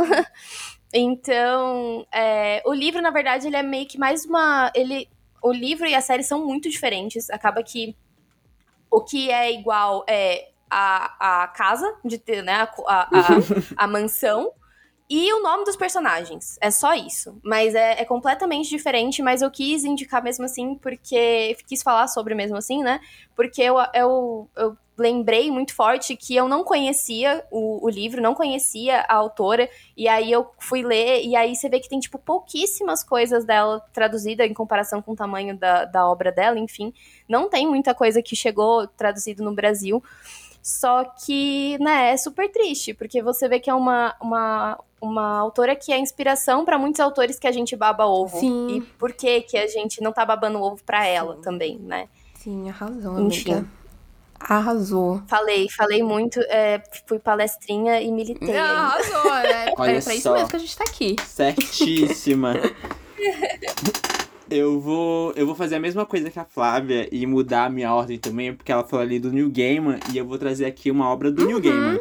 [0.93, 4.71] então, é, o livro, na verdade, ele é meio que mais uma.
[4.75, 5.09] Ele,
[5.41, 7.27] o livro e a série são muito diferentes.
[7.31, 7.95] Acaba que
[8.91, 13.87] o que é igual é a, a casa, de ter, né, a, a, a, a
[13.87, 14.51] mansão
[15.09, 16.57] e o nome dos personagens.
[16.59, 17.39] É só isso.
[17.43, 21.55] Mas é, é, completamente diferente, mas eu quis indicar mesmo assim, porque.
[21.67, 22.99] Quis falar sobre mesmo assim, né?
[23.35, 28.33] Porque eu, eu, eu lembrei muito forte que eu não conhecia o, o, livro, não
[28.33, 32.17] conhecia a autora, e aí eu fui ler, e aí você vê que tem, tipo,
[32.17, 36.93] pouquíssimas coisas dela traduzida em comparação com o tamanho da, da obra dela, enfim.
[37.27, 40.01] Não tem muita coisa que chegou traduzido no Brasil.
[40.65, 45.75] Só que, né, é super triste, porque você vê que é uma, uma, uma autora
[45.75, 48.39] que é inspiração para muitos autores que a gente baba ovo.
[48.39, 48.77] Sim.
[48.77, 52.09] E por que que a gente não tá babando ovo para ela também, né?
[52.33, 53.51] Sim, arrasou, Enfim.
[53.51, 53.69] amiga.
[54.39, 55.21] Arrasou.
[55.27, 58.57] Falei, falei muito, é, fui palestrinha e militei.
[58.57, 59.71] arrasou, né?
[59.77, 61.15] Olha é pra isso mesmo que a gente tá aqui.
[61.27, 62.55] Certíssima.
[64.49, 67.93] eu vou, eu vou fazer a mesma coisa que a Flávia e mudar a minha
[67.93, 71.09] ordem também, porque ela falou ali do New Gaiman e eu vou trazer aqui uma
[71.09, 71.47] obra do uhum.
[71.47, 71.99] New Gaiman.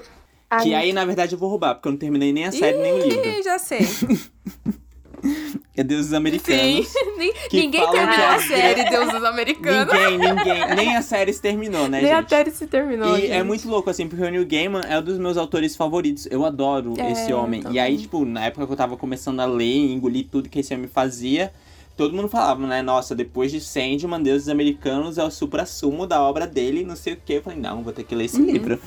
[0.63, 2.83] Que aí, na verdade, eu vou roubar, porque eu não terminei nem a série, Ih,
[2.83, 3.43] nem o livro.
[3.43, 3.81] já sei.
[5.77, 6.87] é Deuses Americanos.
[6.87, 7.33] Sim.
[7.53, 9.93] ninguém terminou a série Deuses Americanos.
[9.93, 10.75] Ninguém, ninguém.
[10.77, 12.11] Nem a série se terminou, né, nem gente?
[12.11, 13.33] Nem a série se terminou, E gente.
[13.33, 16.29] é muito louco, assim, porque o Neil Gaiman é um dos meus autores favoritos.
[16.31, 17.65] Eu adoro é, esse homem.
[17.71, 20.61] E aí, tipo, na época que eu tava começando a ler e engolir tudo que
[20.61, 21.53] esse homem fazia
[21.97, 22.83] todo mundo falava, né?
[22.83, 27.17] Nossa, depois de Sandman, Deuses Americanos é o supra-sumo da obra dele, não sei o
[27.17, 27.35] que.
[27.35, 28.51] Eu falei, não, vou ter que ler esse uhum.
[28.51, 28.81] livro.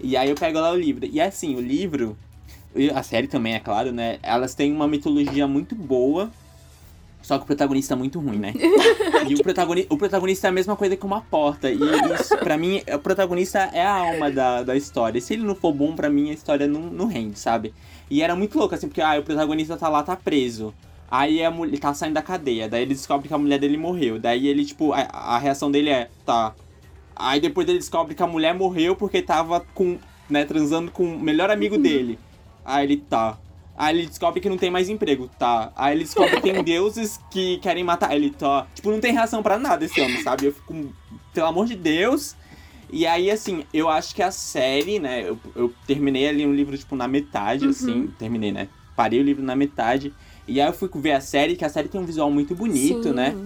[0.00, 1.06] E aí eu pego lá o livro.
[1.06, 2.16] E assim, o livro,
[2.94, 4.18] a série também, é claro, né?
[4.22, 6.30] Elas têm uma mitologia muito boa.
[7.22, 8.54] Só que o protagonista é muito ruim, né?
[9.28, 11.70] e o, protagoni o protagonista é a mesma coisa que uma porta.
[11.70, 11.78] E
[12.18, 15.20] isso, pra mim, o protagonista é a alma da, da história.
[15.20, 17.74] Se ele não for bom, pra mim, a história não, não rende, sabe?
[18.10, 20.74] E era muito louco, assim, porque ah, o protagonista tá lá, tá preso.
[21.10, 22.68] Aí a mulher tá saindo da cadeia.
[22.68, 24.18] Daí ele descobre que a mulher dele morreu.
[24.18, 26.54] Daí ele, tipo, a, a reação dele é, tá,
[27.20, 31.20] Aí depois ele descobre que a mulher morreu porque tava com, né, transando com o
[31.20, 31.82] melhor amigo uhum.
[31.82, 32.18] dele.
[32.64, 33.38] Aí ele tá.
[33.76, 35.70] Aí ele descobre que não tem mais emprego, tá?
[35.76, 38.66] Aí ele descobre que tem deuses que querem matar ele, tá?
[38.74, 40.46] Tipo, não tem reação para nada esse homem, sabe?
[40.46, 40.94] Eu fico,
[41.34, 42.34] pelo amor de Deus.
[42.90, 45.22] E aí, assim, eu acho que a série, né?
[45.28, 47.70] Eu, eu terminei ali um livro, tipo, na metade, uhum.
[47.70, 48.06] assim.
[48.18, 48.68] Terminei, né?
[48.96, 50.12] Parei o livro na metade.
[50.50, 53.04] E aí eu fui ver a série, que a série tem um visual muito bonito,
[53.04, 53.12] Sim.
[53.12, 53.36] né?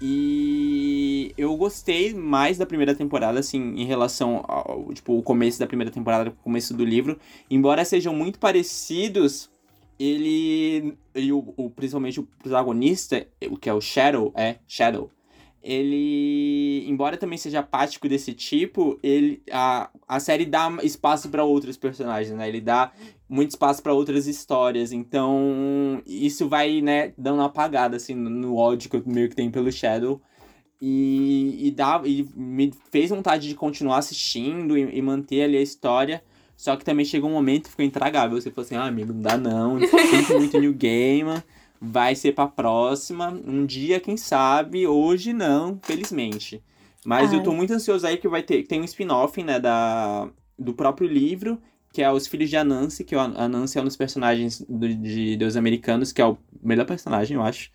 [0.00, 5.66] E eu gostei mais da primeira temporada, assim, em relação ao, tipo, o começo da
[5.66, 7.18] primeira temporada com o começo do livro.
[7.50, 9.50] Embora sejam muito parecidos,
[9.98, 10.96] ele.
[11.14, 15.10] E o, o, principalmente o protagonista, o que é o Shadow, é Shadow.
[15.62, 21.76] Ele, embora também seja apático desse tipo, ele a, a série dá espaço para outros
[21.76, 22.48] personagens, né?
[22.48, 22.92] Ele dá
[23.28, 24.92] muito espaço para outras histórias.
[24.92, 29.50] Então, isso vai, né, dando uma apagada, assim, no, ódio que eu meio que tenho
[29.50, 30.20] pelo Shadow.
[30.80, 35.62] E, e, dá, e me fez vontade de continuar assistindo e, e, manter ali a
[35.62, 36.22] história.
[36.56, 38.40] Só que também chegou um momento que ficou intragável.
[38.40, 39.78] Você falou assim, ah, amigo, não dá não.
[39.78, 41.42] Tem muito New Game.
[41.80, 43.28] Vai ser pra próxima.
[43.46, 44.86] Um dia, quem sabe.
[44.86, 46.62] Hoje não, felizmente.
[47.04, 47.38] Mas Ai.
[47.38, 48.66] eu tô muito ansioso aí que vai ter.
[48.66, 50.28] Tem um spin-off, né, da,
[50.58, 51.58] do próprio livro
[51.96, 55.34] que é Os Filhos de Anansi, que a Anansi é um dos personagens do, de
[55.34, 57.70] Deus Americanos, que é o melhor personagem, eu acho.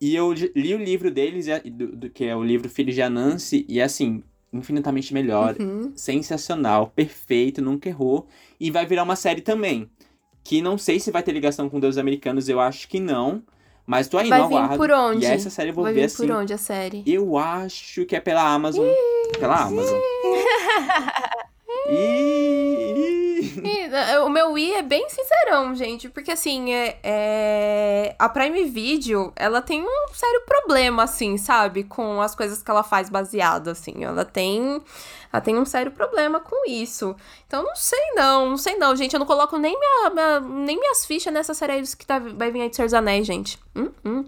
[0.00, 3.66] E eu li o livro deles, do, do, que é o livro Filhos de Anansi,
[3.68, 4.22] e é assim,
[4.52, 5.92] infinitamente melhor, uhum.
[5.96, 8.28] sensacional, perfeito, nunca errou.
[8.60, 9.90] E vai virar uma série também,
[10.44, 13.42] que não sei se vai ter ligação com Deus Americanos, eu acho que não.
[13.84, 14.76] Mas tô aí vai no aguardo.
[14.76, 15.24] por onde?
[15.24, 16.28] E essa série eu vou vai ver assim.
[16.28, 17.02] por onde a série?
[17.04, 18.86] Eu acho que é pela Amazon.
[19.40, 19.98] pela Amazon.
[23.88, 29.32] Né, o meu i é bem sincerão, gente, porque assim, é, é, a Prime Video,
[29.36, 31.84] ela tem um sério problema, assim, sabe?
[31.84, 34.04] Com as coisas que ela faz baseado, assim.
[34.04, 34.82] Ela tem,
[35.32, 37.16] ela tem um sério problema com isso.
[37.46, 39.14] Então, não sei não, não sei não, gente.
[39.14, 42.62] Eu não coloco nem, minha, minha nem minhas fichas nessa série que tá, vai vir
[42.62, 43.58] aí de Senhor dos Anéis, gente.
[43.74, 44.24] Hum, hum.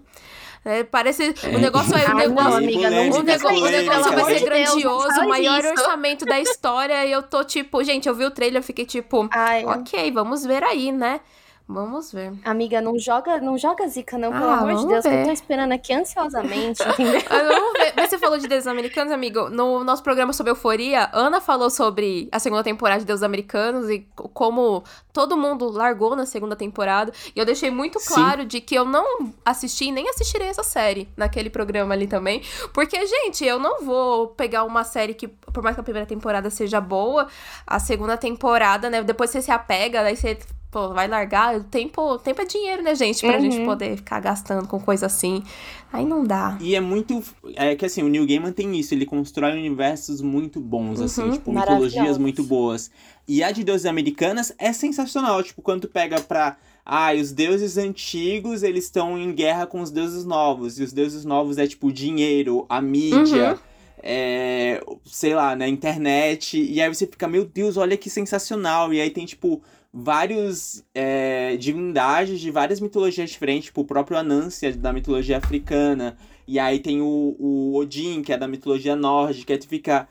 [0.63, 1.33] É, parece.
[1.43, 1.55] É.
[1.55, 2.05] O negócio é.
[2.11, 5.69] O negócio, não, amiga, não o, negócio, o negócio vai ser grandioso, o maior isso.
[5.69, 7.05] orçamento da história.
[7.05, 9.65] E eu tô tipo, gente, eu vi o trailer, eu fiquei tipo, Ai.
[9.65, 11.19] ok, vamos ver aí, né?
[11.67, 12.33] Vamos ver.
[12.43, 15.09] Amiga, não joga, não joga zica, não, pelo ah, amor de Deus, ver.
[15.09, 17.21] que eu tô esperando aqui ansiosamente, entendeu?
[17.29, 17.93] ah, vamos ver.
[17.95, 19.49] Mas você falou de Deuses Americanos, amigo.
[19.49, 24.05] No nosso programa sobre euforia, Ana falou sobre a segunda temporada de Deuses Americanos e
[24.15, 24.83] como
[25.13, 27.13] todo mundo largou na segunda temporada.
[27.35, 28.47] E eu deixei muito claro Sim.
[28.47, 32.41] de que eu não assisti nem assistirei essa série naquele programa ali também.
[32.73, 36.49] Porque, gente, eu não vou pegar uma série que, por mais que a primeira temporada
[36.49, 37.27] seja boa,
[37.65, 39.03] a segunda temporada, né?
[39.03, 40.37] Depois você se apega, daí você
[40.71, 41.57] pô, vai largar.
[41.57, 43.19] O tempo, tempo é dinheiro, né, gente?
[43.19, 43.41] Pra uhum.
[43.41, 45.43] gente poder ficar gastando com coisa assim.
[45.91, 46.57] Aí não dá.
[46.61, 47.21] E é muito.
[47.55, 51.05] É que assim, o Neil Gaiman tem isso, ele constrói universos muito bons, uhum.
[51.05, 52.89] assim, tipo, mitologias muito boas.
[53.27, 55.43] E a de Deuses Americanas é sensacional.
[55.43, 56.57] Tipo, quando tu pega pra.
[56.83, 60.79] Ah, os deuses antigos, eles estão em guerra com os deuses novos.
[60.79, 63.51] E os deuses novos é tipo dinheiro, a mídia.
[63.51, 63.71] Uhum
[64.03, 66.59] é, sei lá, na internet.
[66.59, 68.93] E aí você fica, meu Deus, olha que sensacional.
[68.93, 69.61] E aí tem, tipo,
[69.93, 76.17] vários é, divindades de várias mitologias diferentes, tipo o próprio Anansia da mitologia africana.
[76.47, 79.53] E aí tem o, o Odin, que é da mitologia nórdica.
[79.53, 80.07] E tu fica.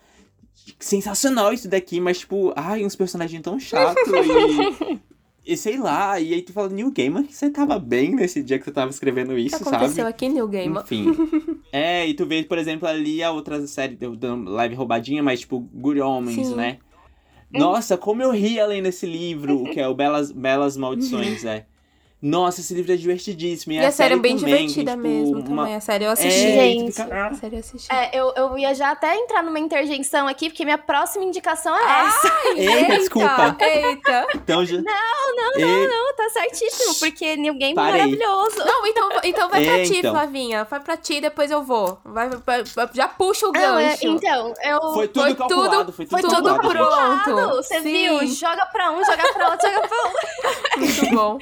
[0.78, 5.00] Sensacional isso daqui, mas tipo, ai, uns personagens tão chatos e.
[5.42, 8.64] E sei lá, e aí tu fala, New Gamer, você tava bem nesse dia que
[8.64, 9.84] você tava escrevendo isso, Aconteceu sabe?
[9.84, 10.82] Aconteceu aqui, New Gamer.
[10.82, 11.06] Enfim.
[11.72, 13.98] é, e tu vê, por exemplo, ali a outra série
[14.46, 16.54] live roubadinha, mas tipo, Good Homens, Sim.
[16.54, 16.78] né?
[17.52, 21.66] Nossa, como eu ri além desse livro, que é o Belas, Belas Maldições, é.
[22.22, 23.72] Nossa, esse livro é divertidíssimo.
[23.72, 25.62] E, e a, série é bem também, divertida que, tipo, mesmo uma...
[25.62, 25.74] também.
[25.74, 26.46] A série eu assisti.
[26.46, 27.26] É, gente, fica...
[27.26, 27.92] a série eu assisti.
[27.92, 31.82] É, eu, eu ia já até entrar numa interjeição aqui, porque minha próxima indicação é
[31.82, 32.32] Ai, essa.
[32.56, 33.56] Eita, desculpa.
[33.58, 34.26] Eita.
[34.34, 34.76] Então já...
[34.82, 35.60] Não, não, e...
[35.60, 38.58] não, não, tá certíssimo, porque New Game é maravilhoso.
[38.58, 40.12] Não, então, então vai pra ti, então.
[40.12, 40.64] Flavinha.
[40.64, 41.98] Vai pra ti, depois eu vou.
[42.04, 44.06] Vai, vai, já puxa o gancho.
[44.06, 44.80] é, então, eu...
[44.92, 47.56] Foi tudo foi calculado, tudo, foi tudo, foi tudo pronto.
[47.56, 48.26] Você viu?
[48.26, 50.78] Joga pra um, joga pra outro, joga pra outro.
[50.78, 51.38] Muito bom.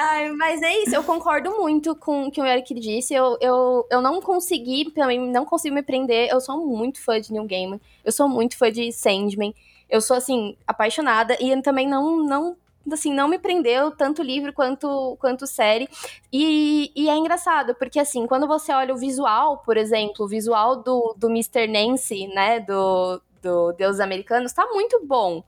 [0.00, 3.12] Ai, mas é isso, eu concordo muito com o que o Eric disse.
[3.14, 6.28] Eu, eu, eu não consegui, também não consigo me prender.
[6.30, 7.80] Eu sou muito fã de New Game.
[8.04, 9.52] Eu sou muito fã de Sandman.
[9.90, 11.36] Eu sou, assim, apaixonada.
[11.40, 12.56] E também não, não
[12.92, 15.88] assim, não me prendeu tanto livro quanto, quanto série.
[16.32, 20.76] E, e é engraçado, porque assim, quando você olha o visual, por exemplo, o visual
[20.76, 21.66] do, do Mr.
[21.66, 25.42] Nancy, né, do, do Deus Americanos, tá muito bom.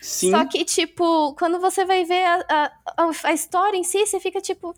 [0.00, 0.30] Sim.
[0.30, 4.40] Só que, tipo, quando você vai ver a, a, a história em si, você fica
[4.40, 4.74] tipo,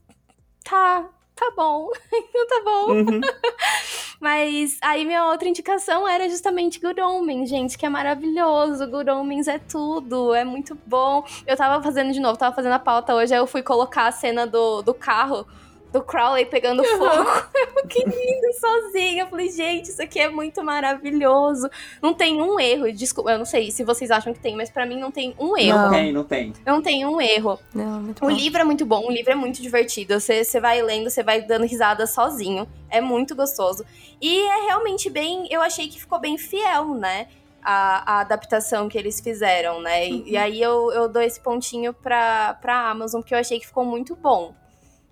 [0.65, 2.93] tá, tá bom, então tá bom.
[2.93, 3.21] Uhum.
[4.21, 8.87] Mas aí minha outra indicação era justamente Good Omens, gente, que é maravilhoso.
[8.87, 11.25] Good Omens é tudo, é muito bom.
[11.47, 14.13] Eu tava fazendo de novo, tava fazendo a pauta hoje, aí eu fui colocar a
[14.13, 15.47] cena do, do carro
[15.93, 17.31] do Crowley pegando fogo.
[17.77, 19.25] Eu que lindo sozinha.
[19.25, 21.69] Eu falei, gente, isso aqui é muito maravilhoso.
[22.01, 22.91] Não tem um erro.
[22.93, 25.57] Desculpa, eu não sei se vocês acham que tem, mas para mim não tem um
[25.57, 25.79] erro.
[25.79, 26.53] Não tem, não tem.
[26.65, 27.59] Não tem um erro.
[27.75, 30.19] Não, o livro é muito bom, o livro é muito divertido.
[30.19, 32.67] Você, você vai lendo, você vai dando risada sozinho.
[32.89, 33.85] É muito gostoso.
[34.21, 35.47] E é realmente bem.
[35.51, 37.29] Eu achei que ficou bem fiel, né?
[37.63, 40.07] A, a, adaptação que eles fizeram, né?
[40.07, 40.25] Uhum.
[40.27, 43.67] E, e, aí eu, eu dou esse pontinho pra, pra Amazon, porque eu achei que
[43.67, 44.53] ficou muito bom.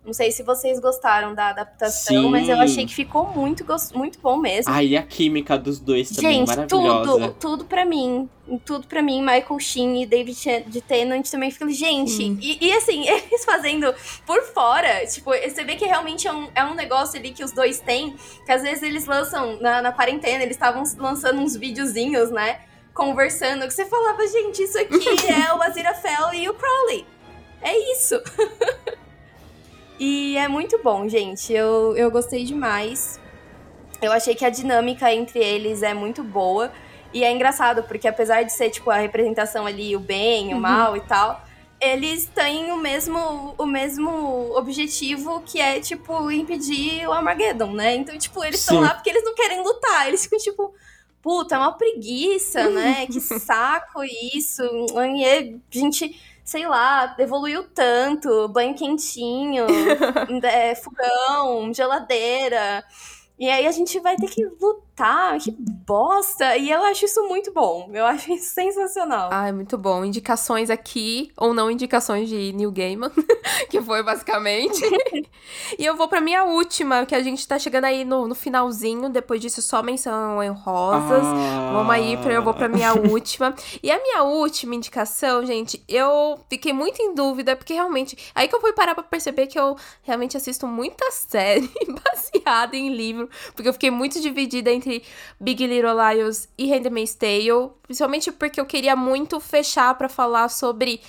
[0.04, 2.30] Não sei se vocês gostaram da adaptação, Sim.
[2.30, 4.72] mas eu achei que ficou muito, muito bom mesmo.
[4.72, 7.12] Ah, e a química dos dois também Gente, maravilhosa.
[7.12, 8.28] tudo, tudo pra mim.
[8.64, 12.22] Tudo pra mim, Michael Sheen e David de Tennant também fica, gente.
[12.40, 13.94] E, e, assim, eles fazendo
[14.26, 17.52] por fora, tipo, você vê que realmente é um, é um negócio ali que os
[17.52, 18.16] dois têm,
[18.46, 22.60] que às vezes eles lançam, na, na quarentena, eles estavam lançando uns videozinhos, né?
[22.94, 24.96] Conversando, que você falava, gente, isso aqui
[25.30, 27.06] é o Aziraphale e o Crowley.
[27.60, 28.20] É isso.
[30.00, 31.52] E é muito bom, gente.
[31.52, 33.20] Eu, eu gostei demais.
[34.00, 36.72] Eu achei que a dinâmica entre eles é muito boa.
[37.12, 40.60] E é engraçado, porque apesar de ser, tipo, a representação ali, o bem, o uhum.
[40.60, 41.44] mal e tal,
[41.78, 47.96] eles têm o mesmo, o mesmo objetivo, que é, tipo, impedir o Armageddon, né?
[47.96, 50.08] Então, tipo, eles estão lá porque eles não querem lutar.
[50.08, 50.74] Eles ficam, tipo,
[51.20, 53.06] puta, é uma preguiça, né?
[53.06, 54.02] que saco
[54.32, 54.62] isso.
[55.14, 59.66] E a gente sei lá, evoluiu tanto, banho quentinho,
[60.44, 62.84] é, fogão, geladeira.
[63.38, 64.89] E aí a gente vai ter que lutar,
[65.42, 65.50] que
[65.86, 66.56] bosta.
[66.56, 67.88] E eu acho isso muito bom.
[67.92, 69.30] Eu acho isso sensacional.
[69.32, 70.04] Ai, muito bom.
[70.04, 73.10] Indicações aqui, ou não indicações de New Gaiman,
[73.70, 74.82] que foi basicamente.
[75.78, 79.08] e eu vou pra minha última, que a gente tá chegando aí no, no finalzinho.
[79.08, 81.24] Depois disso, só menção em rosas.
[81.24, 81.70] Ah.
[81.72, 83.54] Vamos aí, pra, eu vou pra minha última.
[83.82, 88.16] E a minha última indicação, gente, eu fiquei muito em dúvida, porque realmente.
[88.34, 91.70] Aí que eu fui parar pra perceber que eu realmente assisto muita série
[92.04, 94.89] baseada em livro porque eu fiquei muito dividida entre
[95.40, 101.00] Big Little Lies e Handmaid's Tale, principalmente porque eu queria muito fechar para falar sobre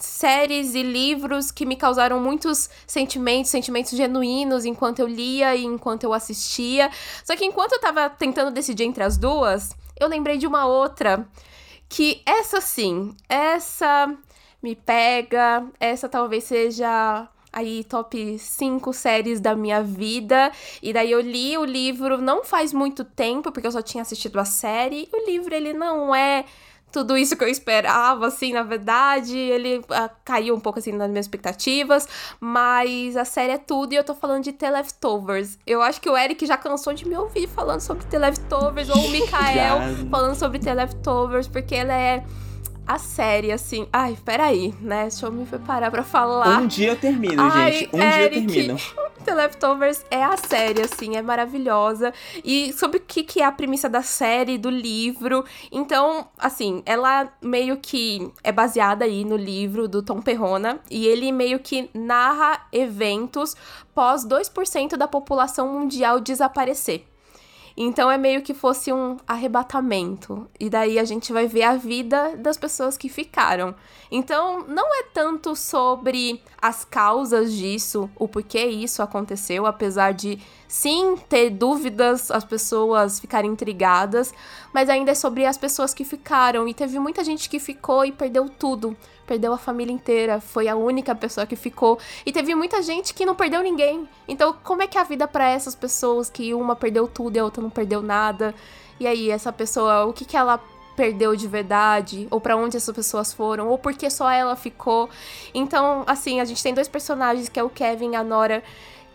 [0.00, 6.04] séries e livros que me causaram muitos sentimentos, sentimentos genuínos enquanto eu lia e enquanto
[6.04, 6.90] eu assistia.
[7.24, 11.26] Só que enquanto eu tava tentando decidir entre as duas, eu lembrei de uma outra
[11.88, 14.16] que essa sim, essa
[14.62, 20.50] me pega, essa talvez seja aí top 5 séries da minha vida.
[20.82, 24.38] E daí eu li o livro não faz muito tempo, porque eu só tinha assistido
[24.40, 25.08] a série.
[25.12, 26.44] E o livro ele não é
[26.92, 29.36] tudo isso que eu esperava, assim, na verdade.
[29.36, 32.06] Ele uh, caiu um pouco, assim, nas minhas expectativas.
[32.38, 35.58] Mas a série é tudo e eu tô falando de The Leftovers.
[35.66, 38.96] Eu acho que o Eric já cansou de me ouvir falando sobre The Leftovers, ou
[38.96, 39.78] o Mikael
[40.10, 42.22] falando sobre The Leftovers, porque ela é
[42.86, 43.86] a série, assim.
[43.92, 45.02] Ai, peraí, né?
[45.02, 46.60] Deixa eu me preparar pra falar.
[46.60, 47.96] Um dia eu termino, Ai, gente.
[47.96, 49.02] Um Eric, dia eu termino.
[49.24, 52.12] The Leftovers é a série, assim, é maravilhosa.
[52.44, 55.44] E sobre o que, que é a premissa da série, do livro.
[55.70, 60.80] Então, assim, ela meio que é baseada aí no livro do Tom Perrona.
[60.90, 63.54] E ele meio que narra eventos
[63.94, 67.11] pós 2% da população mundial desaparecer.
[67.76, 70.48] Então é meio que fosse um arrebatamento.
[70.58, 73.74] E daí a gente vai ver a vida das pessoas que ficaram.
[74.10, 80.38] Então não é tanto sobre as causas disso, o porquê isso aconteceu, apesar de
[80.68, 84.32] sim ter dúvidas, as pessoas ficarem intrigadas,
[84.72, 86.68] mas ainda é sobre as pessoas que ficaram.
[86.68, 88.96] E teve muita gente que ficou e perdeu tudo
[89.26, 91.98] perdeu a família inteira, foi a única pessoa que ficou.
[92.24, 94.08] E teve muita gente que não perdeu ninguém.
[94.26, 97.38] Então, como é que é a vida para essas pessoas que uma perdeu tudo e
[97.38, 98.54] a outra não perdeu nada?
[98.98, 100.60] E aí, essa pessoa, o que que ela
[100.94, 105.08] perdeu de verdade, ou para onde essas pessoas foram, ou porque só ela ficou.
[105.54, 108.62] Então, assim, a gente tem dois personagens, que é o Kevin e a Nora,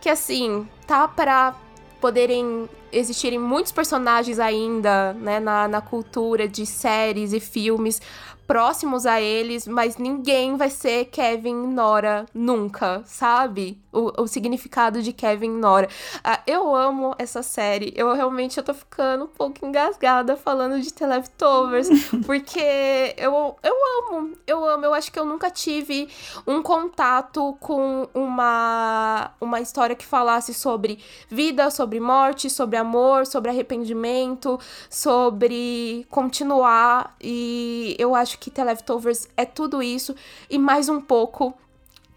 [0.02, 1.56] que assim, tá para
[2.00, 8.02] poderem existirem muitos personagens ainda, né, na, na cultura de séries e filmes,
[8.48, 13.78] próximos a eles, mas ninguém vai ser Kevin e Nora nunca, sabe?
[13.92, 15.90] O, o significado de Kevin e Nora.
[16.24, 17.94] Ah, eu amo essa série.
[17.96, 21.90] Eu realmente eu tô ficando um pouco engasgada falando de The Leftovers,
[22.26, 24.86] porque eu, eu amo, eu amo.
[24.86, 26.08] Eu acho que eu nunca tive
[26.46, 33.52] um contato com uma, uma história que falasse sobre vida, sobre morte, sobre amor, sobre
[33.52, 34.58] arrependimento,
[34.90, 37.16] sobre continuar.
[37.22, 40.16] E eu acho acho que The Leftovers é tudo isso
[40.50, 41.54] e mais um pouco.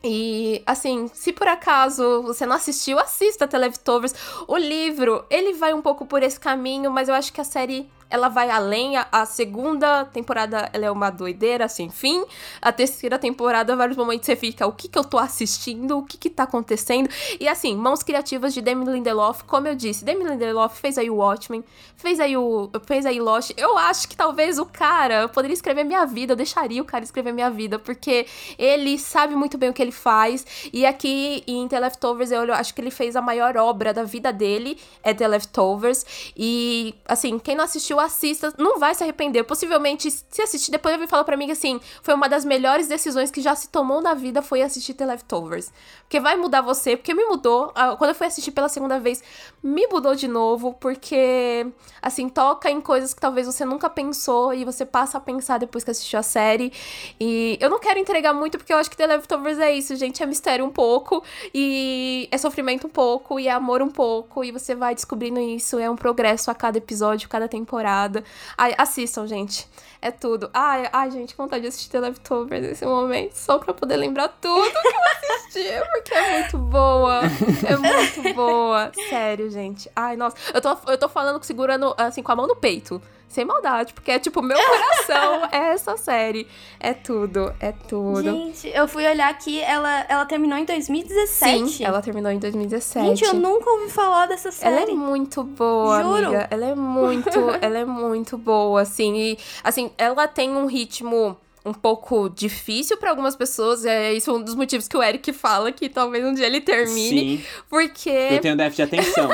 [0.05, 4.15] E, assim, se por acaso você não assistiu, assista The Leftovers.
[4.47, 7.91] O livro, ele vai um pouco por esse caminho, mas eu acho que a série
[8.11, 8.97] ela vai além.
[8.97, 12.25] A, a, segunda temporada ela é uma doideira sem fim.
[12.61, 15.99] A terceira temporada, vários momentos você fica, o que que eu tô assistindo?
[15.99, 17.09] O que que tá acontecendo?
[17.39, 21.17] E assim, mãos criativas de Demi Lindelof, como eu disse, Demi Lindelof fez aí o
[21.17, 21.65] Watchmen,
[21.97, 23.53] fez aí o fez aí Lost.
[23.57, 27.33] Eu acho que talvez o cara poderia escrever minha vida, eu deixaria o cara escrever
[27.33, 28.27] minha vida, porque
[28.59, 30.71] ele sabe muito bem o que ele faz.
[30.73, 34.33] E aqui em The Leftovers eu acho que ele fez a maior obra da vida
[34.33, 36.33] dele, é The Leftovers.
[36.37, 39.45] E assim, quem não assistiu assista, não vai se arrepender.
[39.45, 43.41] Possivelmente, se assistir, depois vai falar para mim assim, foi uma das melhores decisões que
[43.41, 45.73] já se tomou na vida foi assistir The Leftovers.
[46.03, 47.71] Porque vai mudar você, porque me mudou.
[47.75, 49.23] Ah, quando eu fui assistir pela segunda vez,
[49.63, 51.67] me mudou de novo, porque
[52.01, 55.85] assim, toca em coisas que talvez você nunca pensou e você passa a pensar depois
[55.85, 56.73] que assistiu a série.
[57.19, 60.23] E eu não quero entregar muito, porque eu acho que The Leftovers é isso, gente.
[60.23, 61.23] É mistério um pouco,
[61.55, 65.79] e é sofrimento um pouco, e é amor um pouco, e você vai descobrindo isso.
[65.79, 68.25] É um progresso a cada episódio, cada temporada temporada.
[68.57, 69.69] Ai, assistam, gente.
[70.01, 70.49] É tudo.
[70.55, 74.71] Ai, ai, gente, vontade de assistir The Leftovers nesse momento, só pra poder lembrar tudo
[74.71, 77.21] que eu assisti, porque é muito boa.
[77.69, 78.91] É muito boa.
[79.11, 79.91] Sério, gente.
[79.95, 80.37] Ai, nossa.
[80.55, 83.03] Eu tô, eu tô falando, segurando, assim, com a mão no peito.
[83.31, 86.49] Sem maldade, porque é tipo, meu coração é essa série.
[86.81, 88.25] É tudo, é tudo.
[88.25, 91.69] Gente, eu fui olhar aqui, ela, ela terminou em 2017.
[91.69, 93.07] Sim, ela terminou em 2017.
[93.07, 94.83] Gente, eu nunca ouvi falar dessa série.
[94.83, 96.27] Ela é muito boa, Juro.
[96.27, 96.49] amiga.
[96.51, 99.17] Ela é muito, ela é muito boa, assim.
[99.17, 103.85] E, assim, ela tem um ritmo um pouco difícil para algumas pessoas.
[103.85, 106.61] É isso é um dos motivos que o Eric fala que talvez um dia ele
[106.61, 107.39] termine.
[107.39, 107.45] Sim.
[107.69, 108.11] Porque.
[108.11, 109.29] Eu tenho déficit de atenção.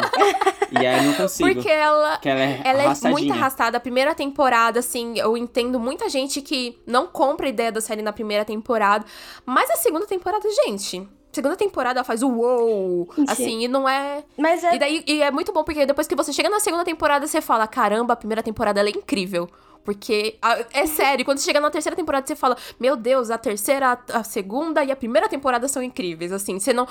[0.72, 1.52] e aí eu não consigo.
[1.52, 3.76] Porque ela, ela é, ela é muito arrastada.
[3.76, 8.02] A primeira temporada, assim, eu entendo muita gente que não compra a ideia da série
[8.02, 9.04] na primeira temporada.
[9.44, 14.24] Mas a segunda temporada, gente segunda temporada ela faz o wow, assim, e não é...
[14.38, 14.74] Mas é...
[14.74, 17.42] E daí, e é muito bom, porque depois que você chega na segunda temporada, você
[17.42, 19.46] fala, caramba, a primeira temporada ela é incrível.
[19.84, 20.38] Porque,
[20.72, 24.84] é sério, quando chega na terceira temporada, você fala: Meu Deus, a terceira, a segunda
[24.84, 26.32] e a primeira temporada são incríveis.
[26.32, 26.86] Assim, você não.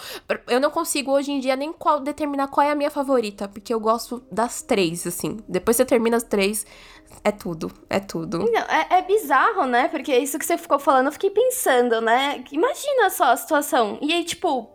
[0.47, 3.73] Eu não consigo hoje em dia nem qual, determinar qual é a minha favorita, porque
[3.73, 5.37] eu gosto das três, assim.
[5.47, 6.65] Depois você termina as três,
[7.23, 8.39] é tudo, é tudo.
[8.39, 9.87] Não, é, é, bizarro, né?
[9.87, 12.43] Porque isso que você ficou falando, eu fiquei pensando, né?
[12.51, 13.97] Imagina só a situação.
[14.01, 14.74] E aí, tipo,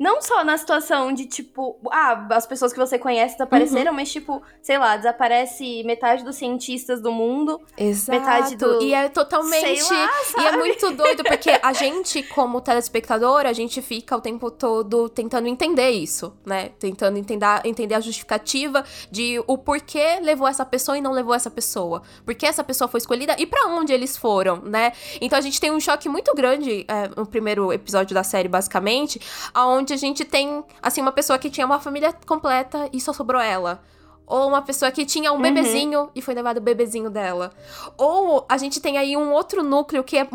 [0.00, 3.96] não só na situação de, tipo, ah, as pessoas que você conhece desapareceram, uhum.
[3.96, 7.60] mas, tipo, sei lá, desaparece metade dos cientistas do mundo.
[7.76, 8.18] Exato.
[8.18, 8.82] Metade do.
[8.82, 9.82] E é totalmente.
[9.92, 14.50] Lá, e é muito doido, porque a gente, como telespectador, a gente fica o tempo
[14.50, 16.70] todo tentando entender isso, né?
[16.78, 21.50] Tentando entender, entender a justificativa de o porquê levou essa pessoa e não levou essa
[21.50, 22.00] pessoa.
[22.24, 24.92] Por que essa pessoa foi escolhida e para onde eles foram, né?
[25.20, 29.20] Então a gente tem um choque muito grande é, no primeiro episódio da série, basicamente,
[29.52, 33.40] aonde a gente tem, assim, uma pessoa que tinha uma família completa e só sobrou
[33.40, 33.82] ela.
[34.26, 35.42] Ou uma pessoa que tinha um uhum.
[35.42, 37.52] bebezinho e foi levado o bebezinho dela.
[37.98, 40.28] Ou a gente tem aí um outro núcleo que é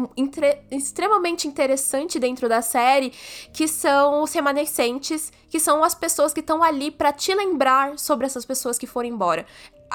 [0.70, 3.14] extremamente interessante dentro da série,
[3.54, 8.26] que são os remanescentes, que são as pessoas que estão ali para te lembrar sobre
[8.26, 9.46] essas pessoas que foram embora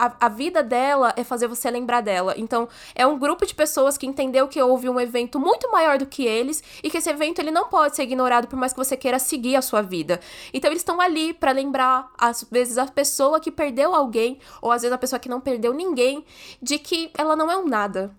[0.00, 2.34] a, a, vida dela é fazer você lembrar dela.
[2.38, 6.06] Então, é um grupo de pessoas que entendeu que houve um evento muito maior do
[6.06, 8.96] que eles e que esse evento ele não pode ser ignorado por mais que você
[8.96, 10.18] queira seguir a sua vida.
[10.54, 14.80] Então, eles estão ali para lembrar, às vezes, a pessoa que perdeu alguém, ou às
[14.80, 16.24] vezes a pessoa que não perdeu ninguém,
[16.62, 18.14] de que ela não é um nada.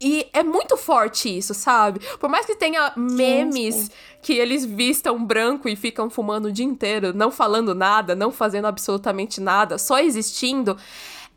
[0.00, 2.00] E é muito forte isso, sabe?
[2.18, 3.90] Por mais que tenha memes Gente.
[4.20, 8.66] que eles vistam branco e ficam fumando o dia inteiro, não falando nada, não fazendo
[8.66, 10.76] absolutamente nada, só existindo,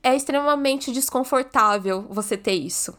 [0.04, 2.98] é extremamente desconfortável você ter isso.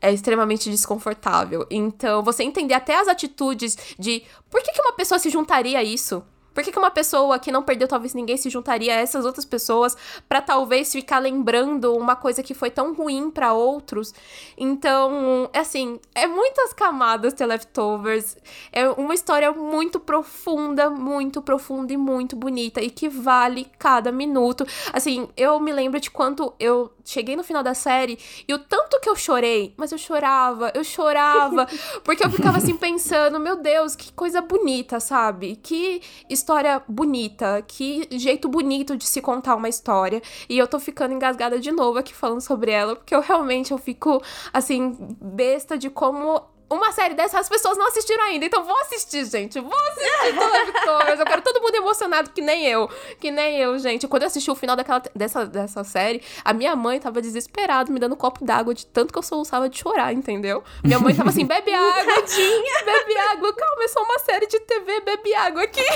[0.00, 1.66] É extremamente desconfortável.
[1.70, 5.84] Então, você entender até as atitudes de por que, que uma pessoa se juntaria a
[5.84, 6.24] isso?
[6.54, 9.44] Por que, que uma pessoa que não perdeu talvez ninguém se juntaria a essas outras
[9.44, 9.96] pessoas
[10.28, 14.12] para talvez ficar lembrando uma coisa que foi tão ruim para outros?
[14.56, 18.36] Então, assim, é muitas camadas The Leftovers.
[18.72, 24.66] É uma história muito profunda, muito profunda e muito bonita e que vale cada minuto.
[24.92, 29.00] Assim, eu me lembro de quanto eu cheguei no final da série e o tanto
[29.00, 31.66] que eu chorei, mas eu chorava, eu chorava,
[32.04, 35.56] porque eu ficava assim pensando, meu Deus, que coisa bonita, sabe?
[35.56, 40.22] Que história bonita, que jeito bonito de se contar uma história.
[40.48, 43.78] E eu tô ficando engasgada de novo aqui falando sobre ela, porque eu realmente eu
[43.78, 44.22] fico
[44.52, 48.46] assim besta de como uma série dessas as pessoas não assistiram ainda.
[48.46, 49.58] Então vou assistir, gente.
[49.58, 51.20] Vou assistir toda Victorious.
[51.20, 52.88] Eu quero todo mundo emocionado, que nem eu.
[53.18, 54.06] Que nem eu, gente.
[54.06, 57.98] Quando eu assisti o final daquela, dessa, dessa série, a minha mãe tava desesperada, me
[57.98, 60.62] dando um copo d'água de tanto que eu soluçava de chorar, entendeu?
[60.84, 62.04] Minha mãe tava assim, bebe água.
[62.04, 63.52] bebe água.
[63.52, 65.80] Calma, é só uma série de TV, bebe água aqui.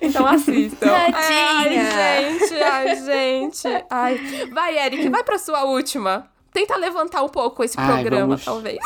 [0.00, 0.88] Então assistam.
[0.88, 1.14] Tadinha.
[1.14, 3.68] Ai, gente, ai, gente.
[3.88, 4.48] Ai.
[4.50, 8.44] Vai, Eric, vai pra sua última tentar levantar um pouco esse Ai, programa, vamos...
[8.44, 8.78] talvez.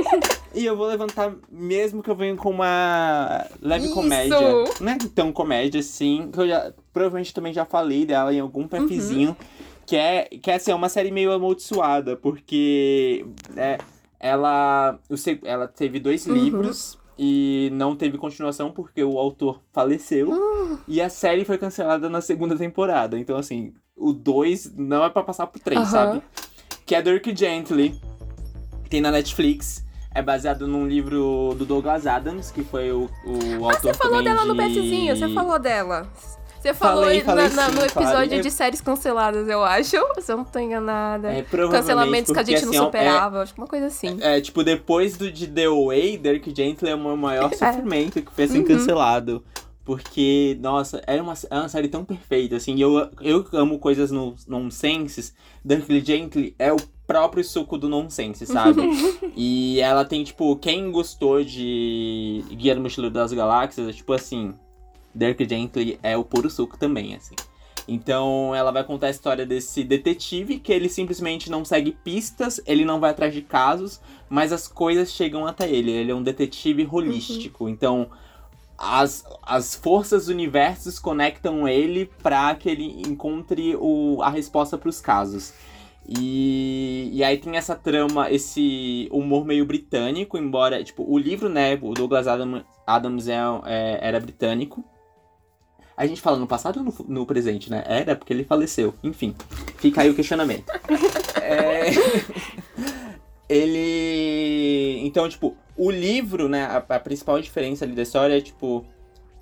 [0.54, 3.94] e eu vou levantar, mesmo que eu venha com uma leve Isso.
[3.94, 4.38] comédia.
[4.80, 8.68] Não é tão comédia, assim, que eu já, provavelmente também já falei dela em algum
[8.68, 9.30] perfilzinho.
[9.30, 9.66] Uhum.
[9.86, 13.24] Que é, que é, assim, é uma série meio amaldiçoada, porque
[13.56, 13.78] é,
[14.18, 16.34] ela, sei, ela teve dois uhum.
[16.34, 20.28] livros e não teve continuação porque o autor faleceu.
[20.28, 20.78] Uhum.
[20.88, 23.16] E a série foi cancelada na segunda temporada.
[23.16, 26.22] Então, assim, o 2 não é para passar pro 3, sabe?
[26.86, 28.00] Que é Dirk Gently.
[28.88, 29.84] Tem na Netflix.
[30.14, 34.22] É baseado num livro do Douglas Adams, que foi o, o ah, autor você falou
[34.22, 34.48] dela de...
[34.48, 36.10] no petzinho, você falou dela.
[36.58, 38.42] Você falou falei, falei na, no episódio claro.
[38.42, 39.96] de séries canceladas, eu acho.
[40.20, 41.30] Se eu não tô enganada.
[41.30, 44.18] É, Cancelamentos que a gente assim, não superava, é, acho que uma coisa assim.
[44.20, 47.56] É, tipo, depois do de The Way, Dirk Gently é o meu maior é.
[47.56, 48.64] sofrimento que foi assim uhum.
[48.64, 49.44] cancelado.
[49.86, 52.76] Porque, nossa, é uma, é uma série tão perfeita, assim.
[52.82, 55.32] Eu, eu amo coisas no nonsenses.
[55.64, 56.76] Dirk Gently é o
[57.06, 58.82] próprio suco do nonsense, sabe?
[59.36, 64.54] e ela tem, tipo, quem gostou de Guia do Mochileiro das Galáxias, tipo assim,
[65.14, 67.36] Dirk Gently é o puro suco também, assim.
[67.86, 72.84] Então ela vai contar a história desse detetive que ele simplesmente não segue pistas, ele
[72.84, 75.92] não vai atrás de casos, mas as coisas chegam até ele.
[75.92, 77.62] Ele é um detetive holístico.
[77.62, 77.70] Uhum.
[77.70, 78.10] Então
[78.78, 85.00] as, as forças universos conectam ele para que ele encontre o, a resposta para os
[85.00, 85.52] casos.
[86.08, 91.78] E, e aí tem essa trama, esse humor meio britânico, embora, tipo, o livro, né,
[91.82, 94.84] o Douglas Adam, Adams é, é, era britânico.
[95.96, 97.82] A gente fala no passado ou no, no, presente, né?
[97.86, 98.94] Era porque ele faleceu.
[99.02, 99.34] Enfim,
[99.78, 100.70] fica aí o questionamento.
[101.40, 101.86] é...
[103.48, 104.98] Ele.
[105.06, 106.64] Então, tipo, o livro, né?
[106.64, 108.84] A, a, principal diferença ali da história é, tipo.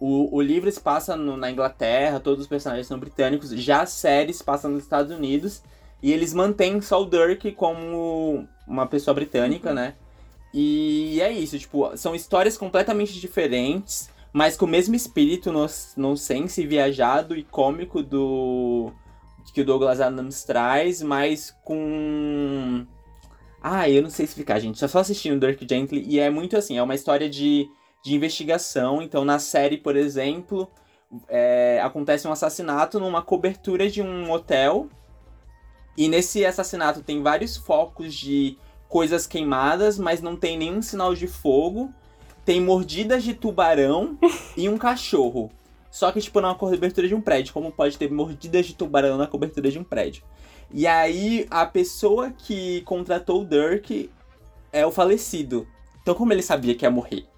[0.01, 3.51] O, o livro se passa no, na Inglaterra, todos os personagens são britânicos.
[3.51, 5.63] Já a série se passa nos Estados Unidos.
[6.03, 9.75] E eles mantêm só o Dirk como uma pessoa britânica, uhum.
[9.75, 9.95] né?
[10.53, 15.67] E é isso, tipo, são histórias completamente diferentes, mas com o mesmo espírito no,
[15.97, 18.93] no sense viajado e cômico do
[19.53, 22.87] que o Douglas Adams traz, mas com
[23.65, 24.83] ah, eu não sei explicar, gente.
[24.83, 27.69] Eu só assistindo Dirk Gently e é muito assim, é uma história de
[28.05, 29.01] de investigação.
[29.01, 30.71] Então, na série, por exemplo,
[31.27, 34.89] é, acontece um assassinato numa cobertura de um hotel.
[35.97, 38.59] E nesse assassinato tem vários focos de
[38.89, 41.91] coisas queimadas, mas não tem nenhum sinal de fogo.
[42.45, 44.19] Tem mordidas de tubarão
[44.55, 45.51] e um cachorro.
[45.91, 47.55] Só que, tipo, numa cobertura de um prédio.
[47.55, 50.25] Como pode ter mordidas de tubarão na cobertura de um prédio?
[50.77, 54.11] E aí, a pessoa que contratou o Dirk
[54.73, 55.69] é o falecido.
[56.03, 57.29] Então, como ele sabia que ia morrer?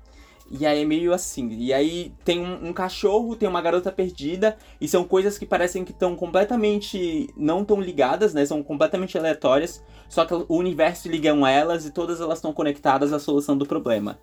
[0.51, 1.51] E aí é meio assim.
[1.51, 5.85] E aí tem um, um, cachorro, tem uma garota perdida, e são coisas que parecem
[5.85, 7.29] que estão completamente.
[7.37, 8.47] não tão ligadas, né?
[8.47, 9.85] São completamente aleatórias.
[10.09, 14.19] Só que o universo liga elas e todas elas estão conectadas à solução do problema.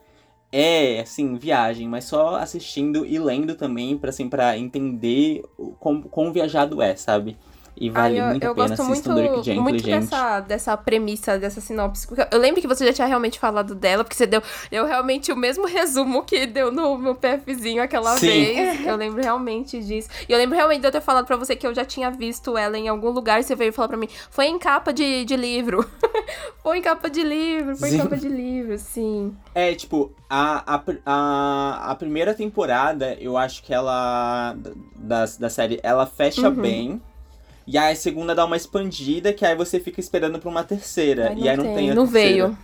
[0.51, 6.01] É, assim, viagem, mas só assistindo e lendo também, pra, assim, pra entender o quão,
[6.01, 7.37] quão viajado é, sabe?
[7.75, 11.59] E vale eu, muito eu a pena gosto muito, Dirk muito dessa, dessa premissa, dessa
[11.59, 12.07] sinopse.
[12.31, 15.35] Eu lembro que você já tinha realmente falado dela, porque você deu, deu realmente o
[15.35, 18.27] mesmo resumo que deu no meu PFzinho aquela Sim.
[18.27, 18.85] vez.
[18.85, 20.07] Eu lembro realmente disso.
[20.29, 22.57] E eu lembro realmente de eu ter falado pra você que eu já tinha visto
[22.57, 25.35] ela em algum lugar e você veio falar pra mim, foi em capa de, de
[25.35, 25.89] livro.
[26.61, 27.95] foi em capa de livro, foi sim.
[27.95, 29.35] em capa de livro, sim.
[29.55, 34.55] É, tipo, a, a, a, a primeira temporada, eu acho que ela,
[34.95, 36.55] da, da série, ela fecha uhum.
[36.55, 37.01] bem
[37.65, 41.29] e aí a segunda dá uma expandida, que aí você fica esperando pra uma terceira.
[41.29, 42.47] Ai, e aí não tem, tem a Não terceira.
[42.47, 42.57] veio.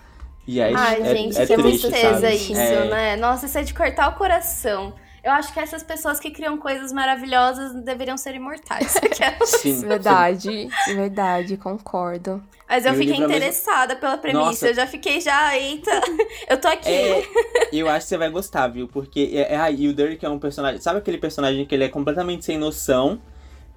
[0.47, 2.35] E aí Ai, é, gente, é que triste, tristeza sabe?
[2.35, 2.89] isso, é...
[2.89, 3.15] né?
[3.15, 4.93] Nossa, isso é de cortar o coração.
[5.23, 8.95] Eu acho que essas pessoas que criam coisas maravilhosas deveriam ser imortais.
[9.45, 9.81] Sim.
[9.81, 12.41] verdade, verdade, concordo.
[12.67, 14.45] Mas eu, eu fiquei interessada pela premissa.
[14.45, 14.67] Nossa.
[14.69, 15.91] Eu já fiquei já, eita,
[16.49, 16.89] eu tô aqui.
[16.89, 17.23] É,
[17.71, 18.87] eu acho que você vai gostar, viu?
[18.87, 20.79] Porque é, é, e o Dirk é um personagem.
[20.79, 23.19] Sabe aquele personagem que ele é completamente sem noção?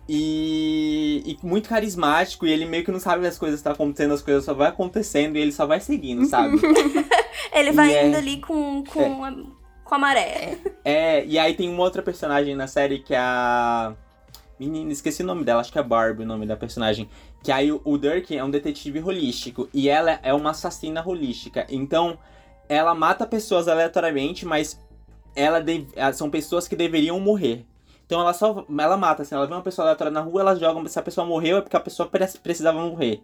[0.08, 4.12] E, e, muito carismático, e ele meio que não sabe as coisas estão tá acontecendo,
[4.12, 6.56] as coisas só vai acontecendo e ele só vai seguindo, sabe?
[7.54, 8.18] ele vai e indo é...
[8.18, 9.28] ali com, com, é...
[9.28, 9.34] a,
[9.84, 10.58] com a maré.
[10.84, 13.94] É, e aí tem uma outra personagem na série que é a.
[14.58, 17.08] Menina, esqueci o nome dela, acho que é Barbie o nome da personagem.
[17.42, 21.66] Que aí o, o Dirk é um detetive holístico e ela é uma assassina holística.
[21.68, 22.18] Então,
[22.68, 24.78] ela mata pessoas aleatoriamente, mas
[25.34, 25.62] ela
[26.12, 27.64] são pessoas que deveriam morrer.
[28.12, 28.66] Então ela só.
[28.78, 30.86] Ela mata, assim, ela vê uma pessoa aleatória na rua, ela joga.
[30.86, 32.06] Se a pessoa morreu, é porque a pessoa
[32.43, 33.22] precisava morrer.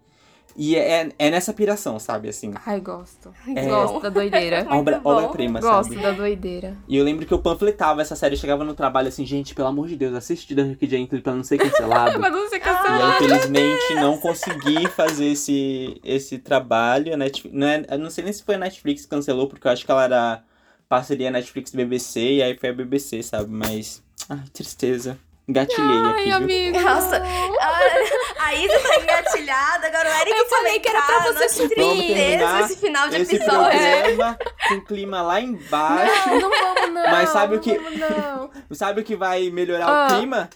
[0.57, 2.55] E é, é nessa piração, sabe, assim.
[2.65, 3.31] Ai, gosto.
[3.55, 3.67] É...
[3.67, 4.67] Gosto da doideira.
[4.71, 5.95] obra, obra-prima, sabe?
[5.95, 6.75] Gosto da doideira.
[6.89, 9.89] E eu lembro que eu panfletava essa série, chegava no trabalho assim, gente, pelo amor
[9.89, 12.17] de Deus, assiste Dark Gently pra não ser cancelado.
[12.19, 12.99] pra não ser cancelado.
[12.99, 17.13] E aí, infelizmente, não consegui fazer esse, esse trabalho.
[17.13, 19.71] A Netflix, não, é, não sei nem se foi a Netflix que cancelou, porque eu
[19.71, 20.43] acho que ela era
[20.89, 23.51] parceria Netflix-BBC, e aí foi a BBC, sabe?
[23.51, 25.19] Mas Ai, tristeza.
[25.49, 26.79] Engatilhei Ai, aqui, amigo.
[26.79, 31.49] Nossa, a, a Isa tá engatilhada, agora o Eric Eu falei que era pra você
[31.49, 33.81] surpreender esse final de esse episódio.
[33.81, 34.39] Programa,
[34.69, 36.29] com clima lá embaixo.
[36.29, 37.11] Não, não vamos não.
[37.11, 37.79] Mas sabe o que...
[37.79, 40.07] Não, sabe o que vai melhorar ah.
[40.07, 40.51] o clima?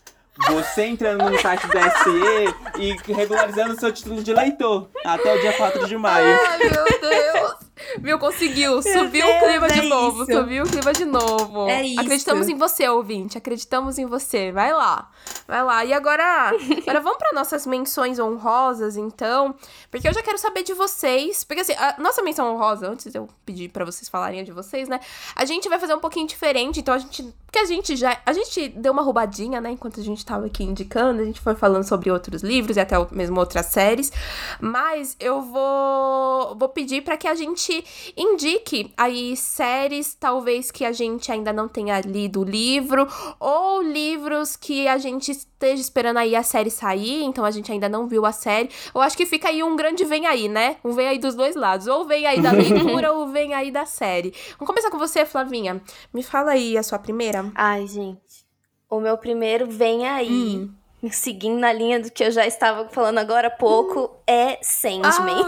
[0.49, 5.55] Você entrando no site da SE e regularizando seu título de leitor até o dia
[5.55, 6.39] 4 de maio.
[6.49, 7.55] Ai, meu Deus.
[8.01, 8.73] Viu, conseguiu.
[8.73, 10.23] Meu subiu Deus, o clima é de novo.
[10.23, 10.33] Isso.
[10.33, 11.69] Subiu o clima de novo.
[11.69, 12.01] É isso.
[12.01, 13.39] Acreditamos em você, ouvinte.
[13.39, 14.51] Acreditamos em você.
[14.53, 15.11] Vai lá.
[15.47, 15.85] Vai lá.
[15.85, 19.55] E agora, agora vamos para nossas menções honrosas, então.
[19.91, 21.45] Porque eu já quero saber de vocês.
[21.45, 24.89] Porque assim, a nossa menção honrosa, antes de eu pedir para vocês falarem de vocês,
[24.89, 25.01] né?
[25.35, 26.81] A gente vai fazer um pouquinho diferente.
[26.81, 27.23] Então a gente.
[27.45, 28.19] Porque a gente já.
[28.25, 29.73] A gente deu uma roubadinha, né?
[29.73, 31.23] Enquanto a gente tava aqui indicando.
[31.23, 34.13] A gente foi falando sobre outros livros e até mesmo outras séries.
[34.61, 36.57] Mas eu vou.
[36.57, 37.85] Vou pedir para que a gente
[38.17, 43.07] indique aí séries, talvez que a gente ainda não tenha lido o livro,
[43.39, 47.89] ou livros que a gente esteja esperando aí a série sair, então a gente ainda
[47.89, 48.71] não viu a série.
[48.95, 50.77] Eu acho que fica aí um grande vem aí, né?
[50.85, 51.87] Um vem aí dos dois lados.
[51.87, 54.35] Ou vem aí da leitura, ou vem aí da série.
[54.59, 55.81] Vamos começar com você, Flavinha.
[56.13, 57.51] Me fala aí a sua primeira.
[57.55, 58.47] Ai, gente.
[58.89, 60.31] O meu primeiro vem aí.
[60.31, 65.45] Hum seguindo na linha do que eu já estava falando agora há pouco, é Sandman.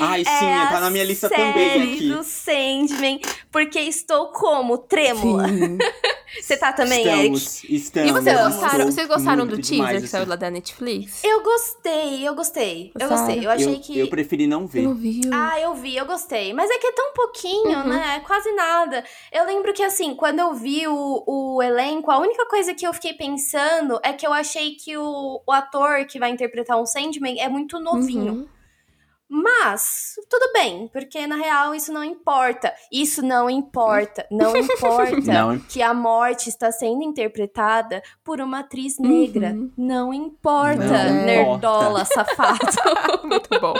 [0.00, 2.08] Ai, sim, é tá na minha lista também aqui.
[2.08, 4.78] do Sandman, porque estou como?
[4.78, 5.44] Trêmula.
[6.40, 7.76] Você tá também, estamos, Eric?
[7.76, 10.30] Estamos, E vocês gostaram, vocês gostaram do teaser demais, que saiu assim.
[10.30, 11.22] lá da Netflix?
[11.24, 12.92] Eu gostei, eu gostei.
[12.98, 13.46] Eu gostei.
[13.46, 13.98] Eu achei eu, que.
[13.98, 14.82] Eu preferi não ver.
[14.82, 15.30] Não viu?
[15.32, 16.52] Ah, eu vi, eu gostei.
[16.52, 17.88] Mas é que é tão pouquinho, uhum.
[17.88, 18.20] né?
[18.26, 19.04] Quase nada.
[19.30, 22.92] Eu lembro que, assim, quando eu vi o, o elenco, a única coisa que eu
[22.94, 27.40] fiquei pensando é que eu achei que o, o ator que vai interpretar o Sandman
[27.40, 28.32] é muito novinho.
[28.32, 28.48] Uhum.
[29.34, 32.70] Mas, tudo bem, porque na real isso não importa.
[32.92, 34.26] Isso não importa.
[34.30, 35.58] Não importa não.
[35.58, 39.52] que a morte está sendo interpretada por uma atriz negra.
[39.52, 39.72] Uhum.
[39.74, 42.04] Não importa, não nerdola, importa.
[42.04, 43.24] safado.
[43.26, 43.74] Muito bom.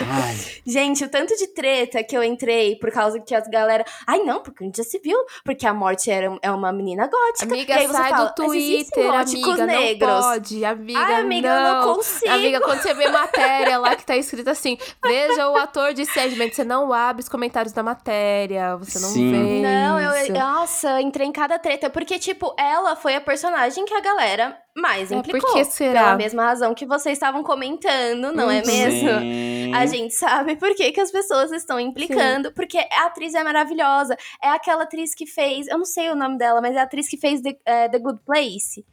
[0.00, 0.36] Ai.
[0.64, 3.84] Gente, o tanto de treta que eu entrei por causa que as galera.
[4.06, 5.18] Ai, não, porque a gente já se viu.
[5.44, 7.44] Porque a morte era, é uma menina gótica.
[7.44, 10.10] Amiga, sai fala, do Twitter, amiga, negros.
[10.10, 10.64] não pode.
[10.64, 11.56] Amiga, Ai, amiga, não.
[11.56, 12.32] eu não consigo.
[12.32, 16.52] Amiga, quando você vê matéria lá que tá escrito assim, veja o ator de Sandman,
[16.52, 19.30] você não abre os comentários da matéria, você não Sim.
[19.30, 21.90] vê Não, eu, nossa, eu entrei em cada treta.
[21.90, 25.50] Porque, tipo, ela foi a personagem que a galera mais é, implicou.
[25.50, 26.04] É por que será?
[26.04, 29.10] Pela mesma razão que vocês estavam comentando, não é mesmo?
[29.20, 29.74] Sim.
[29.74, 32.54] A gente sabe por que, que as pessoas estão implicando, Sim.
[32.54, 34.16] porque a atriz é maravilhosa.
[34.42, 37.08] É aquela atriz que fez, eu não sei o nome dela, mas é a atriz
[37.08, 38.84] que fez The, uh, The Good Place.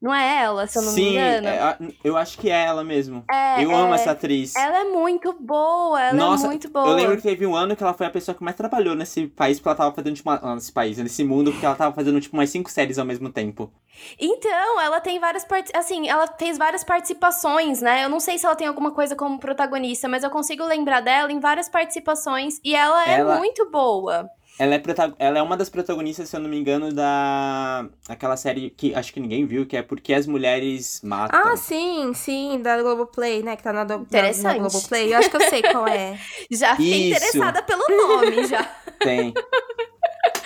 [0.00, 1.46] Não é ela, se eu não Sim, me engano.
[1.46, 3.22] É, eu acho que é ela mesmo.
[3.30, 4.56] É, eu é, amo essa atriz.
[4.56, 6.88] Ela é muito boa, ela é Nossa, é muito boa.
[6.88, 9.26] Eu lembro que teve um ano que ela foi a pessoa que mais trabalhou nesse
[9.26, 12.18] país, porque ela tava fazendo, tipo, uma, nesse país, nesse mundo, porque ela tava fazendo,
[12.18, 13.70] tipo, umas cinco séries ao mesmo tempo.
[14.18, 15.70] Então, ela tem várias part...
[15.76, 18.04] assim, ela fez várias participações, né?
[18.04, 21.30] Eu não sei se ela tem alguma coisa como protagonista, mas eu consigo lembrar dela
[21.30, 23.36] em várias participações e ela, é ela...
[23.36, 24.30] é muito boa.
[24.60, 24.82] Ela é,
[25.18, 27.88] ela é uma das protagonistas, se eu não me engano, da.
[28.06, 31.40] aquela série que acho que ninguém viu, que é Porque as Mulheres Matam.
[31.42, 33.56] Ah, sim, sim, da Globoplay, né?
[33.56, 33.94] Que tá na, do...
[33.94, 34.42] Interessante.
[34.42, 35.14] na, na Globoplay.
[35.14, 36.18] Eu acho que eu sei qual é.
[36.52, 37.16] já fiquei Isso.
[37.16, 38.62] interessada pelo nome, já.
[39.00, 39.32] Tem.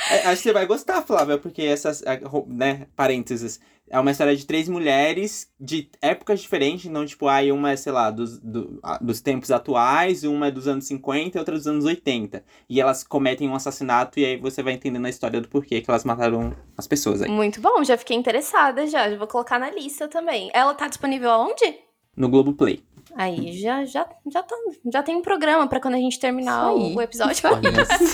[0.08, 2.04] É, acho que você vai gostar, Flávia, porque essas,
[2.46, 3.58] né, parênteses,
[3.90, 7.92] é uma história de três mulheres de épocas diferentes, então, tipo, aí uma é, sei
[7.92, 11.84] lá, dos, do, dos tempos atuais, uma é dos anos 50 e outra dos anos
[11.84, 12.42] 80.
[12.68, 15.90] E elas cometem um assassinato e aí você vai entendendo a história do porquê que
[15.90, 17.30] elas mataram as pessoas aí.
[17.30, 20.50] Muito bom, já fiquei interessada já, já vou colocar na lista também.
[20.52, 21.78] Ela tá disponível aonde?
[22.16, 22.82] No Globoplay.
[23.16, 24.56] Aí já, já, já, tá,
[24.92, 27.42] já tem um programa para quando a gente terminar o, o, episódio.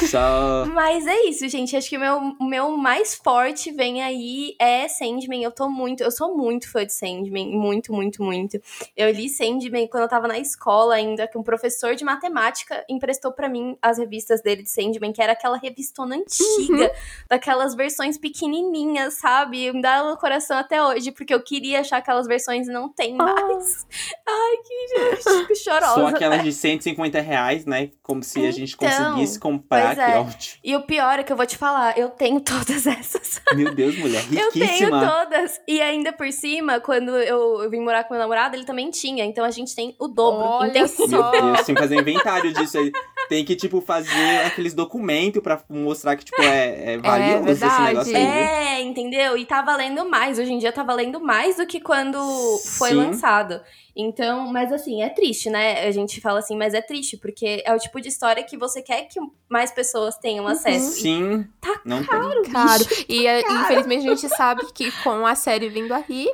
[0.09, 0.66] só.
[0.74, 1.74] Mas é isso, gente.
[1.74, 5.43] Acho que o meu, meu mais forte vem aí é Sandman.
[5.43, 7.56] Eu tô muito, eu sou muito fã de Sandman.
[7.56, 8.60] Muito, muito, muito.
[8.94, 13.32] Eu li Sandman quando eu tava na escola ainda, que um professor de matemática emprestou
[13.32, 16.90] para mim as revistas dele de Sandman, que era aquela revistona antiga, uhum.
[17.27, 19.72] daquelas versões pequenininhas, sabe?
[19.72, 23.14] Me dá no coração até hoje, porque eu queria achar aquelas versões e não tem
[23.14, 23.86] mais.
[23.89, 24.10] Oh.
[24.28, 25.95] Ai, que Fico chorosa.
[25.95, 27.91] Só aquelas de 150 reais, né?
[28.03, 30.19] Como se a gente então, conseguisse comprar, que é.
[30.19, 30.61] ótimo.
[30.65, 33.41] E o pior é que eu vou te falar, eu tenho todas essas.
[33.55, 34.45] Meu Deus, mulher, riquíssima.
[34.45, 35.61] Eu tenho todas.
[35.67, 39.25] E ainda por cima, quando eu, eu vim morar com meu namorado, ele também tinha.
[39.25, 40.45] Então a gente tem o dobro.
[40.45, 41.07] Olha só.
[41.07, 42.93] Meu Deus, tem que fazer inventário disso aí.
[43.31, 44.11] Tem que, tipo, fazer
[44.44, 48.23] aqueles documentos pra mostrar que, tipo, é, é valioso é, esse negócio aí.
[48.24, 49.39] É, entendeu?
[49.39, 50.36] E tá valendo mais.
[50.36, 52.19] Hoje em dia tá valendo mais do que quando
[52.59, 52.97] foi Sim.
[52.97, 53.61] lançado.
[53.94, 55.86] Então, mas assim, é triste, né?
[55.86, 58.82] A gente fala assim, mas é triste, porque é o tipo de história que você
[58.82, 60.51] quer que mais pessoas tenham uhum.
[60.51, 61.01] acesso.
[61.01, 61.47] Sim.
[61.61, 62.52] Tá não caro, tem.
[62.52, 62.85] caro.
[63.09, 63.61] E tá caro.
[63.62, 66.28] infelizmente a gente sabe que com a série vindo aí,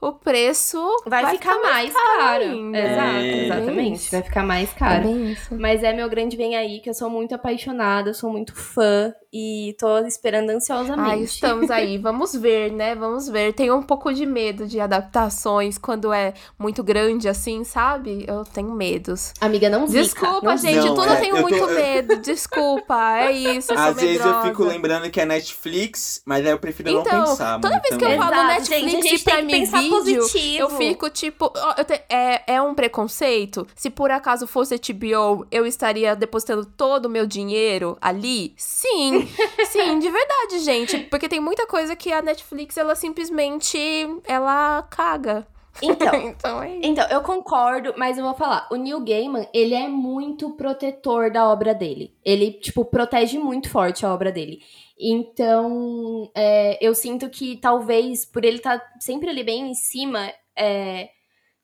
[0.00, 2.18] o preço vai, vai ficar, ficar, mais caro.
[2.18, 2.76] caro.
[2.76, 3.44] Exato, é.
[3.44, 4.10] exatamente.
[4.10, 5.08] Vai ficar mais caro.
[5.08, 8.54] É Mas é meu grande vem aí, que eu sou muito apaixonada, eu sou muito
[8.56, 11.10] fã e tô esperando ansiosamente.
[11.10, 11.98] Ah, estamos aí.
[11.98, 12.94] Vamos ver, né?
[12.96, 13.52] Vamos ver.
[13.52, 18.24] Tenho um pouco de medo de adaptações quando é muito grande assim, sabe?
[18.26, 19.32] Eu tenho medos.
[19.40, 20.02] Amiga, não zica.
[20.02, 20.84] Desculpa, não gente.
[20.84, 21.68] Não, tudo é, eu tenho eu muito tô...
[21.68, 22.16] medo.
[22.16, 23.18] Desculpa.
[23.20, 23.72] É isso.
[23.72, 27.60] Às vezes eu fico lembrando que é Netflix, mas aí eu prefiro então, não pensar.
[27.60, 30.58] Toda vez que eu falo Netflix gente, e Prime Video, positivo.
[30.58, 31.52] eu fico tipo.
[31.78, 33.64] Eu te, é, é um preconceito.
[33.76, 38.54] Se por acaso fosse HBO, eu estaria depositando todo o meu dinheiro ali?
[38.56, 39.19] Sim.
[39.66, 40.98] Sim, de verdade, gente.
[41.04, 43.78] Porque tem muita coisa que a Netflix, ela simplesmente,
[44.24, 45.46] ela caga.
[45.82, 48.68] Então, então, é então, eu concordo, mas eu vou falar.
[48.70, 52.14] O Neil Gaiman, ele é muito protetor da obra dele.
[52.24, 54.60] Ele, tipo, protege muito forte a obra dele.
[54.98, 60.30] Então, é, eu sinto que talvez, por ele estar tá sempre ali bem em cima,
[60.54, 61.08] é,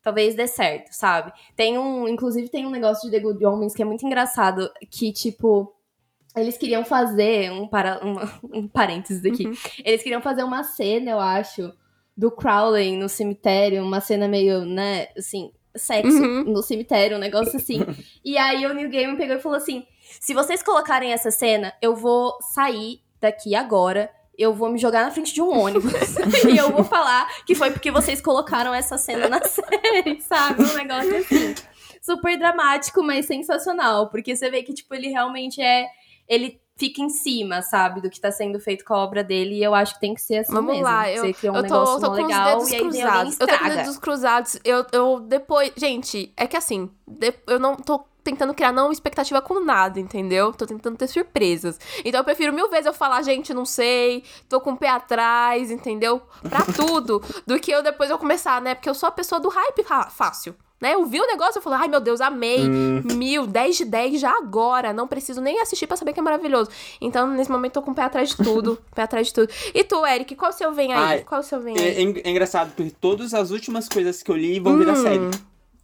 [0.02, 1.32] talvez dê certo, sabe?
[1.54, 5.12] Tem um, inclusive tem um negócio de The Good Omens que é muito engraçado, que,
[5.12, 5.75] tipo,
[6.36, 8.16] eles queriam fazer um, para, um,
[8.60, 9.46] um parênteses aqui.
[9.46, 9.54] Uhum.
[9.84, 11.72] Eles queriam fazer uma cena, eu acho,
[12.16, 16.44] do Crowley no cemitério, uma cena meio, né, assim, sexo uhum.
[16.44, 17.84] no cemitério, um negócio assim.
[18.24, 19.86] e aí o New Game pegou e falou assim:
[20.20, 24.10] se vocês colocarem essa cena, eu vou sair daqui agora.
[24.38, 25.92] Eu vou me jogar na frente de um ônibus.
[26.46, 30.62] e eu vou falar que foi porque vocês colocaram essa cena na série, sabe?
[30.62, 31.54] Um negócio assim.
[32.02, 34.10] Super dramático, mas sensacional.
[34.10, 35.86] Porque você vê que, tipo, ele realmente é
[36.28, 39.64] ele fica em cima, sabe, do que tá sendo feito com a obra dele, e
[39.64, 40.84] eu acho que tem que ser assim Vamos mesmo.
[40.84, 43.40] lá, eu, um eu tô, eu tô com legal, os dedos cruzados.
[43.40, 45.72] Eu tô com os dedos cruzados, eu, eu depois...
[45.76, 46.90] Gente, é que assim,
[47.46, 50.52] eu não tô tentando criar não expectativa com nada, entendeu?
[50.52, 51.78] Tô tentando ter surpresas.
[52.04, 55.70] Então eu prefiro mil vezes eu falar, gente, não sei, tô com o pé atrás,
[55.70, 56.20] entendeu?
[56.42, 58.74] Pra tudo, do que eu depois eu começar, né?
[58.74, 60.56] Porque eu sou a pessoa do hype fácil.
[60.80, 60.94] Né?
[60.94, 62.60] Eu vi o negócio, eu falei, ai meu Deus, amei.
[62.60, 63.02] Hum.
[63.14, 64.92] Mil, dez de dez já agora.
[64.92, 66.70] Não preciso nem assistir para saber que é maravilhoso.
[67.00, 68.78] Então, nesse momento, tô com o pé atrás de tudo.
[68.94, 69.52] pé atrás de tudo.
[69.74, 70.98] E tu, Eric, qual o seu vem aí?
[70.98, 71.86] Ai, qual o seu vem é, aí?
[71.88, 74.78] É, é, engraçado, porque todas as últimas coisas que eu li vão hum.
[74.78, 75.30] virar série.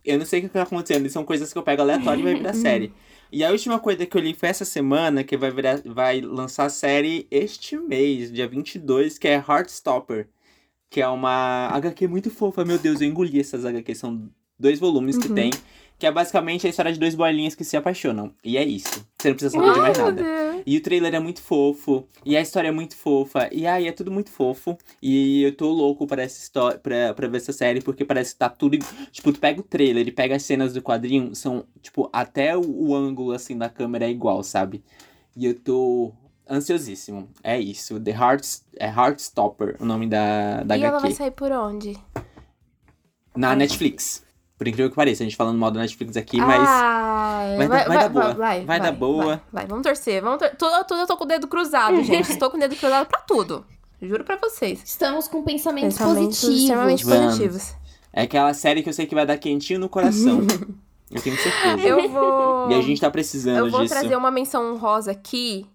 [0.04, 1.08] Eu não sei o que tá acontecendo.
[1.08, 2.92] São coisas que eu pego aleatório e vai virar série.
[3.30, 6.66] E a última coisa que eu li foi essa semana, que vai, virar, vai lançar
[6.66, 10.28] a série este mês, dia 22, que é Heartstopper.
[10.90, 12.62] Que é uma HQ muito fofa.
[12.62, 13.96] Meu Deus, eu engoli essas HQs.
[13.96, 15.22] São dois volumes uhum.
[15.22, 15.50] que tem.
[15.98, 18.34] Que é basicamente a história de dois bolinhas que se apaixonam.
[18.42, 19.06] E é isso.
[19.16, 20.22] Você não precisa saber de mais nada.
[20.66, 22.08] E o trailer é muito fofo.
[22.24, 23.48] E a história é muito fofa.
[23.52, 24.76] E aí é tudo muito fofo.
[25.00, 28.38] E eu tô louco pra, essa história, pra, pra ver essa série, porque parece que
[28.40, 28.76] tá tudo.
[29.12, 32.62] Tipo, tu pega o trailer e pega as cenas do quadrinho, são, tipo, até o,
[32.62, 34.82] o ângulo assim da câmera é igual, sabe?
[35.36, 36.12] E eu tô
[36.48, 37.28] ansiosíssimo.
[37.42, 38.00] É isso.
[38.00, 40.82] The Hearts, é Heartstopper, o nome da, da e HQ.
[40.82, 41.96] E ela vai sair por onde?
[43.34, 44.24] Na Netflix.
[44.62, 46.62] Por incrível que pareça, a gente falando mal da Netflix aqui, mas.
[46.64, 48.34] Ah, vai, vai, vai, dar boa.
[48.34, 49.42] Vai, vai, dar boa.
[49.52, 50.22] Vai, vamos torcer.
[50.22, 52.30] Vamos tor tudo, tudo eu tô com o dedo cruzado, gente.
[52.30, 53.66] Estou com o dedo cruzado pra tudo.
[54.00, 54.80] Juro pra vocês.
[54.84, 56.60] Estamos com pensamentos, pensamentos positivos.
[56.60, 57.74] extremamente positivos.
[58.12, 60.42] É aquela série que eu sei que vai dar quentinho no coração.
[61.10, 61.84] eu tenho certeza.
[61.84, 62.70] Eu vou.
[62.70, 63.66] E a gente tá precisando disso.
[63.66, 63.94] Eu vou disso.
[63.94, 65.66] trazer uma menção honrosa aqui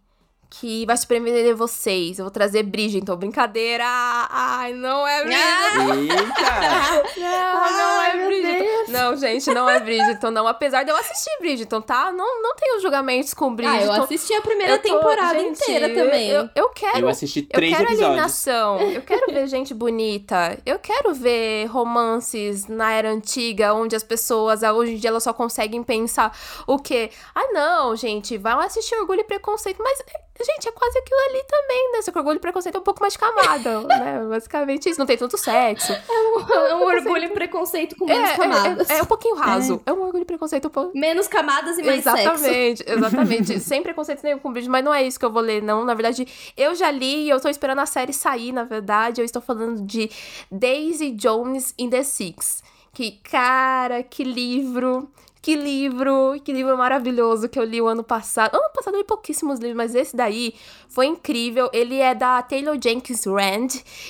[0.50, 2.20] que vai surpreender vocês.
[2.20, 3.16] Eu vou trazer Bridgerton.
[3.16, 3.86] Brincadeira!
[3.86, 5.94] Ai, não é Bridgerton!
[6.02, 7.20] Eita!
[7.20, 8.92] não, não é Bridgerton.
[8.92, 10.48] Não, gente, não é Bridgerton, não.
[10.48, 12.12] Apesar de eu assistir Bridgerton, tá?
[12.12, 13.92] Não, não tenho julgamentos com Bridgerton.
[13.92, 16.30] Ah, eu assisti a primeira tô, temporada gente, inteira também.
[16.30, 17.00] Eu, eu, quero...
[17.00, 18.10] Eu assisti três eu quero episódios.
[18.10, 18.82] alienação.
[18.82, 20.58] Eu quero ver gente bonita.
[20.66, 25.34] Eu quero ver romances na era antiga, onde as pessoas, hoje em dia, elas só
[25.34, 27.12] conseguem pensar o quê?
[27.36, 30.02] Ah, não, gente, vai lá assistir Orgulho e Preconceito, mas
[30.44, 32.02] Gente, é quase aquilo ali também, né?
[32.02, 34.26] Só que orgulho e preconceito é um pouco mais camada, né?
[34.30, 35.00] Basicamente isso.
[35.00, 35.94] Não tem tanto sexo.
[35.94, 38.90] É um, é um orgulho e preconceito com menos é, camadas.
[38.90, 39.82] É, é, um pouquinho raso.
[39.86, 40.98] É, é um orgulho e preconceito um pouco...
[40.98, 42.84] Menos camadas e mais exatamente, sexo.
[42.98, 45.84] Exatamente, Sem preconceito nenhum com bridge, mas não é isso que eu vou ler, não.
[45.84, 49.22] Na verdade, eu já li e eu tô esperando a série sair, na verdade.
[49.22, 50.10] Eu estou falando de
[50.52, 52.64] Daisy Jones in the Six.
[52.94, 55.10] Que, cara, que livro
[55.48, 58.54] que livro, que livro maravilhoso que eu li o ano passado.
[58.54, 60.54] Ano passado eu li pouquíssimos livros, mas esse daí
[60.90, 61.70] foi incrível.
[61.72, 63.70] Ele é da Taylor Jenkins Rand,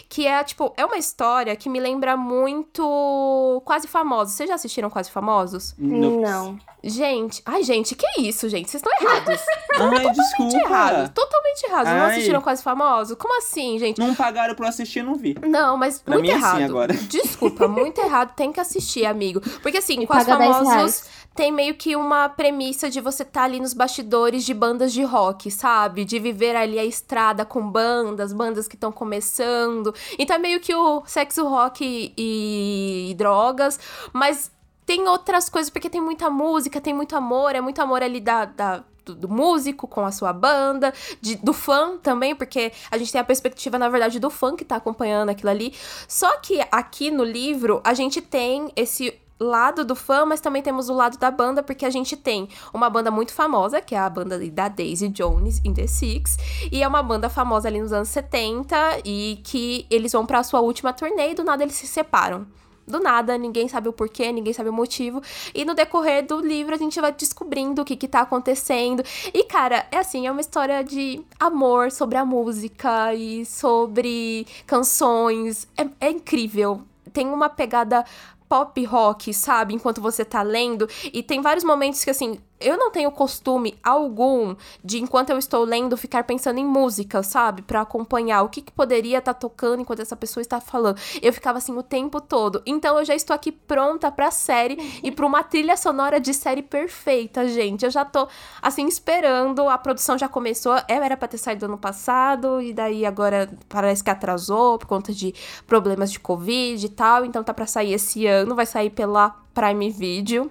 [0.10, 4.34] que é, tipo, é uma história que me lembra muito Quase Famosos.
[4.34, 5.76] Vocês já assistiram Quase Famosos?
[5.78, 6.58] Não.
[6.84, 8.70] Gente, ai, gente, que isso, gente?
[8.72, 9.40] Vocês estão errados.
[9.74, 10.58] ai, totalmente desculpa.
[10.58, 11.10] errados.
[11.10, 11.92] Totalmente errados.
[11.92, 13.18] Não assistiram Quase Famosos?
[13.18, 14.00] Como assim, gente?
[14.00, 15.36] Não pagaram pra assistir, não vi.
[15.46, 16.54] Não, mas pra muito mim errado.
[16.54, 16.94] É assim agora.
[16.94, 18.34] Desculpa, muito errado.
[18.36, 19.40] Tem que assistir, amigo.
[19.62, 21.04] Porque assim, Quase Famosos
[21.38, 25.04] tem meio que uma premissa de você estar tá ali nos bastidores de bandas de
[25.04, 26.04] rock, sabe?
[26.04, 29.94] De viver ali a estrada com bandas, bandas que estão começando.
[30.18, 33.80] Então é meio que o sexo, rock e, e drogas,
[34.12, 34.52] mas
[34.84, 38.46] tem outras coisas, porque tem muita música, tem muito amor, é muito amor ali da,
[38.46, 40.92] da do, músico com a sua banda,
[41.22, 44.66] de, do fã também, porque a gente tem a perspectiva, na verdade, do fã que
[44.66, 45.72] tá acompanhando aquilo ali.
[46.08, 50.90] Só que aqui no livro, a gente tem esse lado do fã, mas também temos
[50.90, 54.10] o lado da banda, porque a gente tem uma banda muito famosa, que é a
[54.10, 56.38] banda da Daisy Jones in the Six,
[56.72, 60.44] e é uma banda famosa ali nos anos 70 e que eles vão para a
[60.44, 62.46] sua última turnê e do nada eles se separam.
[62.88, 65.22] Do nada, ninguém sabe o porquê, ninguém sabe o motivo.
[65.54, 69.04] E no decorrer do livro a gente vai descobrindo o que que tá acontecendo.
[69.34, 75.68] E, cara, é assim, é uma história de amor sobre a música e sobre canções.
[75.76, 76.82] É, é incrível.
[77.12, 78.06] Tem uma pegada
[78.48, 79.74] pop rock, sabe?
[79.74, 80.88] Enquanto você tá lendo.
[81.14, 85.64] E tem vários momentos que, assim, eu não tenho costume algum de, enquanto eu estou
[85.64, 87.62] lendo, ficar pensando em música, sabe?
[87.62, 90.98] para acompanhar o que, que poderia estar tá tocando enquanto essa pessoa está falando.
[91.22, 92.62] Eu ficava assim o tempo todo.
[92.66, 96.62] Então eu já estou aqui pronta pra série e pra uma trilha sonora de série
[96.62, 97.86] perfeita, gente.
[97.86, 98.28] Eu já tô,
[98.62, 99.68] assim, esperando.
[99.68, 100.74] A produção já começou.
[100.88, 105.14] Eu era pra ter saído ano passado, e daí agora parece que atrasou por conta
[105.14, 105.34] de
[105.66, 107.26] problemas de Covid e tal.
[107.26, 110.50] Então tá pra sair esse ano, vai sair pela Prime Video.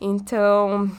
[0.00, 0.90] Então,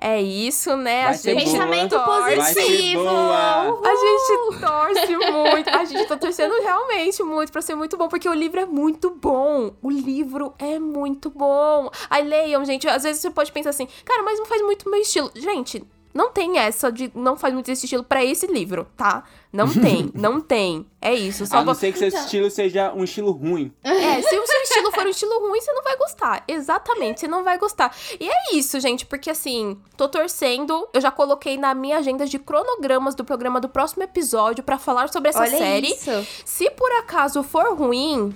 [0.00, 1.04] é isso, né?
[1.04, 3.08] Vai a gente pensamento positivo.
[3.08, 5.70] A gente torce muito.
[5.70, 9.10] A gente tá torcendo realmente muito pra ser muito bom, porque o livro é muito
[9.10, 9.72] bom.
[9.82, 11.90] O livro é muito bom.
[12.08, 12.88] Aí leiam, gente.
[12.88, 15.30] Às vezes você pode pensar assim, cara, mas não faz muito meu estilo.
[15.34, 19.24] Gente, não tem essa de não faz muito esse estilo para esse livro, tá?
[19.52, 20.86] Não tem, não tem.
[21.00, 21.46] É isso.
[21.46, 22.20] Só a não ser que seu então...
[22.20, 23.72] estilo seja um estilo ruim.
[23.82, 26.44] É, se o seu estilo for um estilo ruim, você não vai gostar.
[26.46, 27.94] Exatamente, você não vai gostar.
[28.18, 30.88] E é isso, gente, porque assim, tô torcendo.
[30.92, 35.08] Eu já coloquei na minha agenda de cronogramas do programa do próximo episódio para falar
[35.10, 35.92] sobre essa Olha série.
[35.92, 36.26] Isso.
[36.44, 38.34] Se por acaso for ruim,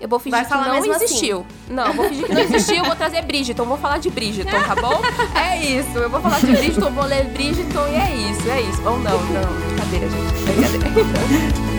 [0.00, 0.90] Eu vou fingir que não assim.
[0.90, 1.40] existiu.
[1.40, 1.74] Assim.
[1.74, 4.50] Não, eu vou fingir que não existiu, eu vou trazer Bridgeton, vou falar de Bridgeton,
[4.50, 5.00] tá bom?
[5.38, 8.82] É isso, eu vou falar de Bridgeton, vou ler Bridgeton e é isso, é isso.
[8.82, 10.78] Ou não, não, brincadeira, gente.
[10.78, 11.69] Brincadeira.